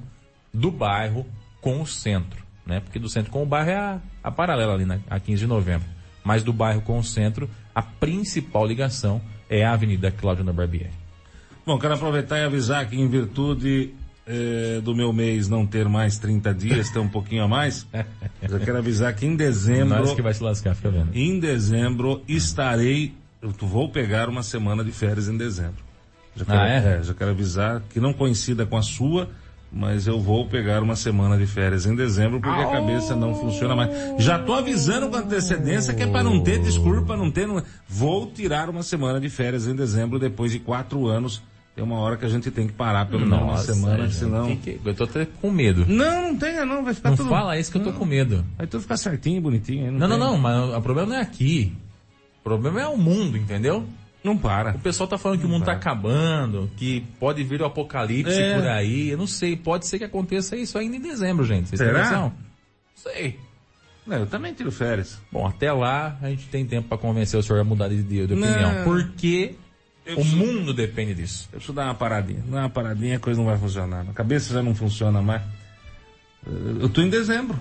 do 0.53 0.70
bairro 0.70 1.26
com 1.62 1.82
o 1.82 1.88
centro, 1.88 2.43
né? 2.66 2.80
Porque 2.80 2.99
do 2.99 3.10
centro 3.10 3.32
com 3.32 3.41
o 3.41 3.45
bairro 3.45 3.72
é 3.72 3.76
a, 3.76 3.99
a 4.24 4.32
paralela 4.32 4.76
ali, 4.76 4.86
na, 4.86 4.99
a 5.10 5.20
15 5.20 5.41
de 5.41 5.47
novembro. 5.47 5.88
Mas 6.24 6.43
do 6.43 6.53
bairro 6.53 6.82
com 6.82 6.99
o 6.99 7.03
centro, 7.03 7.49
a 7.74 7.82
principal 7.82 8.68
ligação 8.68 9.20
é 9.49 9.66
a 9.66 9.74
Avenida 9.74 10.12
Cláudio 10.12 10.45
Barbieri. 10.53 10.91
Bom, 11.70 11.78
quero 11.78 11.94
aproveitar 11.94 12.40
e 12.40 12.44
avisar 12.44 12.90
que 12.90 13.00
em 13.00 13.08
virtude 13.08 13.94
é, 14.26 14.82
do 14.82 14.96
meu 14.96 15.14
mês 15.14 15.48
não 15.48 15.68
ter 15.68 15.88
mais 15.88 16.18
30 16.18 16.52
dias, 16.52 16.90
ter 16.90 16.98
um 16.98 17.08
pouquinho 17.08 17.44
a 17.44 17.48
mais, 17.48 17.86
eu 18.42 18.60
quero 18.60 18.80
avisar 18.80 19.14
que 19.14 19.24
em 19.24 19.36
dezembro. 19.36 20.00
Nós 20.00 20.16
que 20.16 20.22
vai 20.24 20.34
se 20.34 20.42
lascar, 20.42 20.74
fica 20.74 20.90
vendo. 20.90 21.12
Em 21.14 21.40
dezembro 21.40 22.24
estarei. 22.28 23.14
Eu 23.40 23.52
vou 23.52 23.88
pegar 23.88 24.30
uma 24.30 24.42
semana 24.42 24.84
de 24.84 24.92
férias 24.92 25.30
em 25.30 25.38
dezembro. 25.38 25.84
Já 26.36 26.44
quero, 26.44 26.58
ah, 26.58 26.68
é? 26.68 26.98
É, 26.98 27.04
já 27.04 27.14
quero 27.14 27.30
avisar 27.30 27.84
que 27.88 28.00
não 28.00 28.14
coincida 28.14 28.66
com 28.66 28.76
a 28.76 28.82
sua, 28.82 29.30
mas 29.72 30.08
eu 30.08 30.20
vou 30.20 30.48
pegar 30.48 30.82
uma 30.82 30.96
semana 30.96 31.38
de 31.38 31.46
férias 31.46 31.86
em 31.86 31.96
dezembro 31.96 32.42
porque 32.42 32.62
a 32.62 32.72
cabeça 32.72 33.16
não 33.16 33.36
funciona 33.36 33.76
mais. 33.76 33.92
Já 34.18 34.40
tô 34.40 34.54
avisando 34.54 35.08
com 35.08 35.18
antecedência 35.18 35.94
que 35.94 36.02
é 36.02 36.08
para 36.08 36.24
não 36.24 36.42
ter 36.42 36.58
desculpa, 36.64 37.16
não 37.16 37.30
ter. 37.30 37.48
Vou 37.88 38.26
tirar 38.26 38.72
uma 38.72 38.82
semana 38.82 39.20
de 39.20 39.30
férias 39.30 39.68
em 39.68 39.76
dezembro 39.76 40.18
depois 40.18 40.52
de 40.52 40.58
quatro 40.58 41.06
anos 41.06 41.48
tem 41.80 41.84
uma 41.86 42.00
hora 42.00 42.18
que 42.18 42.26
a 42.26 42.30
gente 42.30 42.52
tem 42.52 42.68
que 42.68 42.74
parar 42.74 43.06
pelo 43.06 43.26
menos 43.26 43.42
uma 43.42 43.58
semana, 43.58 44.04
gente, 44.04 44.16
senão. 44.16 44.56
Que... 44.58 44.78
Eu 44.84 44.94
tô 44.94 45.06
até 45.06 45.26
com 45.26 45.50
medo. 45.50 45.86
Não, 45.88 46.24
não 46.24 46.38
tenha 46.38 46.66
não, 46.66 46.84
vai 46.84 46.94
ficar 46.94 47.12
não 47.12 47.16
tudo. 47.18 47.30
Não 47.30 47.38
fala 47.38 47.58
isso 47.58 47.72
que 47.72 47.78
eu 47.78 47.84
tô 47.84 47.94
com 47.94 48.04
medo. 48.04 48.46
Vai 48.58 48.68
tudo 48.68 48.82
ficar 48.82 48.98
certinho, 48.98 49.42
bonitinho. 49.42 49.90
Não, 49.90 50.00
não, 50.06 50.18
não, 50.18 50.32
não, 50.32 50.38
mas 50.38 50.76
o 50.76 50.82
problema 50.82 51.10
não 51.10 51.16
é 51.16 51.22
aqui. 51.22 51.74
O 52.42 52.44
problema 52.44 52.82
é 52.82 52.88
o 52.88 52.98
mundo, 52.98 53.38
entendeu? 53.38 53.88
Não 54.22 54.38
para. 54.38 54.72
O 54.72 54.80
pessoal 54.80 55.08
tá 55.08 55.18
falando 55.18 55.38
não 55.38 55.42
que 55.42 55.48
o 55.48 55.50
mundo 55.50 55.62
tá 55.62 55.72
para. 55.72 55.80
tá 55.80 55.90
acabando, 55.90 56.70
que 56.76 57.02
pode 57.18 57.42
vir 57.46 57.62
o 57.62 57.66
apocalipse 57.66 58.42
é. 58.42 58.56
por 58.56 58.68
aí. 58.68 59.10
Eu 59.10 59.18
não 59.18 59.28
sei, 59.28 59.56
pode 59.56 59.88
ser 59.88 60.00
que 60.00 60.04
aconteça 60.04 60.58
isso 60.58 60.78
ainda 60.78 60.98
em 60.98 61.02
dezembro, 61.02 61.46
gente. 61.46 61.70
Vocês 61.70 61.80
Será? 61.80 62.12
Não 62.12 62.34
sei. 62.94 63.40
Não, 64.06 64.18
eu 64.18 64.28
também 64.28 64.54
tiro 64.54 64.72
férias. 64.72 65.18
Bom, 65.32 65.48
até 65.48 65.72
lá 65.72 66.18
a 66.22 66.30
gente 66.30 66.48
tem 66.48 66.66
tempo 66.66 66.90
para 66.90 66.98
convencer 66.98 67.40
o 67.40 67.44
senhor 67.44 67.60
a 67.60 67.64
mudar 67.64 67.88
de, 67.88 68.04
de, 68.04 68.28
de 68.28 68.34
opinião. 68.34 68.84
Porque 68.84 69.56
eu 70.10 70.18
o 70.18 70.22
preciso, 70.22 70.38
mundo 70.38 70.74
depende 70.74 71.14
disso. 71.14 71.47
Eu 71.51 71.57
preciso 71.57 71.74
dar 71.74 71.86
uma 71.86 71.95
paradinha. 71.95 72.43
Dar 72.47 72.62
uma 72.62 72.70
paradinha, 72.70 73.18
a 73.18 73.20
coisa 73.20 73.39
não 73.39 73.47
vai 73.47 73.57
funcionar. 73.57 74.05
A 74.10 74.14
cabeça 74.14 74.53
já 74.53 74.64
não 74.64 74.74
funciona 74.74 75.22
mais. 75.22 75.43
Eu 76.80 76.89
tô 76.89 77.01
em 77.01 77.10
dezembro. 77.10 77.60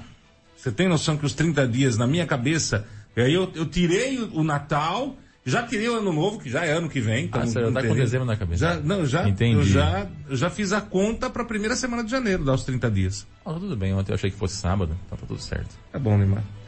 Você 0.56 0.72
tem 0.72 0.88
noção 0.88 1.16
que 1.16 1.26
os 1.26 1.34
30 1.34 1.68
dias 1.68 1.96
na 1.98 2.06
minha 2.06 2.26
cabeça, 2.26 2.86
aí 3.14 3.32
eu, 3.32 3.50
eu 3.54 3.66
tirei 3.66 4.18
o, 4.18 4.42
Natal, 4.42 5.16
já 5.44 5.62
tirei 5.62 5.88
o 5.88 5.98
ano 5.98 6.12
novo, 6.12 6.40
que 6.40 6.50
já 6.50 6.64
é 6.64 6.72
ano 6.72 6.88
que 6.88 7.00
vem. 7.00 7.26
Então 7.26 7.42
ah, 7.42 7.46
você 7.46 7.60
já 7.60 7.70
tá 7.70 7.86
com 7.86 7.94
dezembro 7.94 8.26
na 8.26 8.36
cabeça. 8.36 8.74
Já, 8.74 8.80
não, 8.80 9.06
já, 9.06 9.28
Entendi. 9.28 9.54
Eu 9.54 9.64
já, 9.64 10.06
eu 10.28 10.36
já 10.36 10.50
fiz 10.50 10.72
a 10.72 10.80
conta 10.80 11.28
para 11.28 11.42
a 11.42 11.46
primeira 11.46 11.76
semana 11.76 12.02
de 12.02 12.10
janeiro, 12.10 12.44
dar 12.44 12.54
os 12.54 12.64
30 12.64 12.90
dias. 12.90 13.26
Ah, 13.44 13.52
tudo 13.52 13.76
bem, 13.76 13.94
ontem 13.94 14.12
eu 14.12 14.14
achei 14.14 14.30
que 14.30 14.36
fosse 14.36 14.56
sábado, 14.56 14.96
então 15.06 15.18
tá 15.18 15.26
tudo 15.26 15.40
certo. 15.40 15.76
É 15.92 15.98
bom, 15.98 16.16
Neymar. 16.16 16.42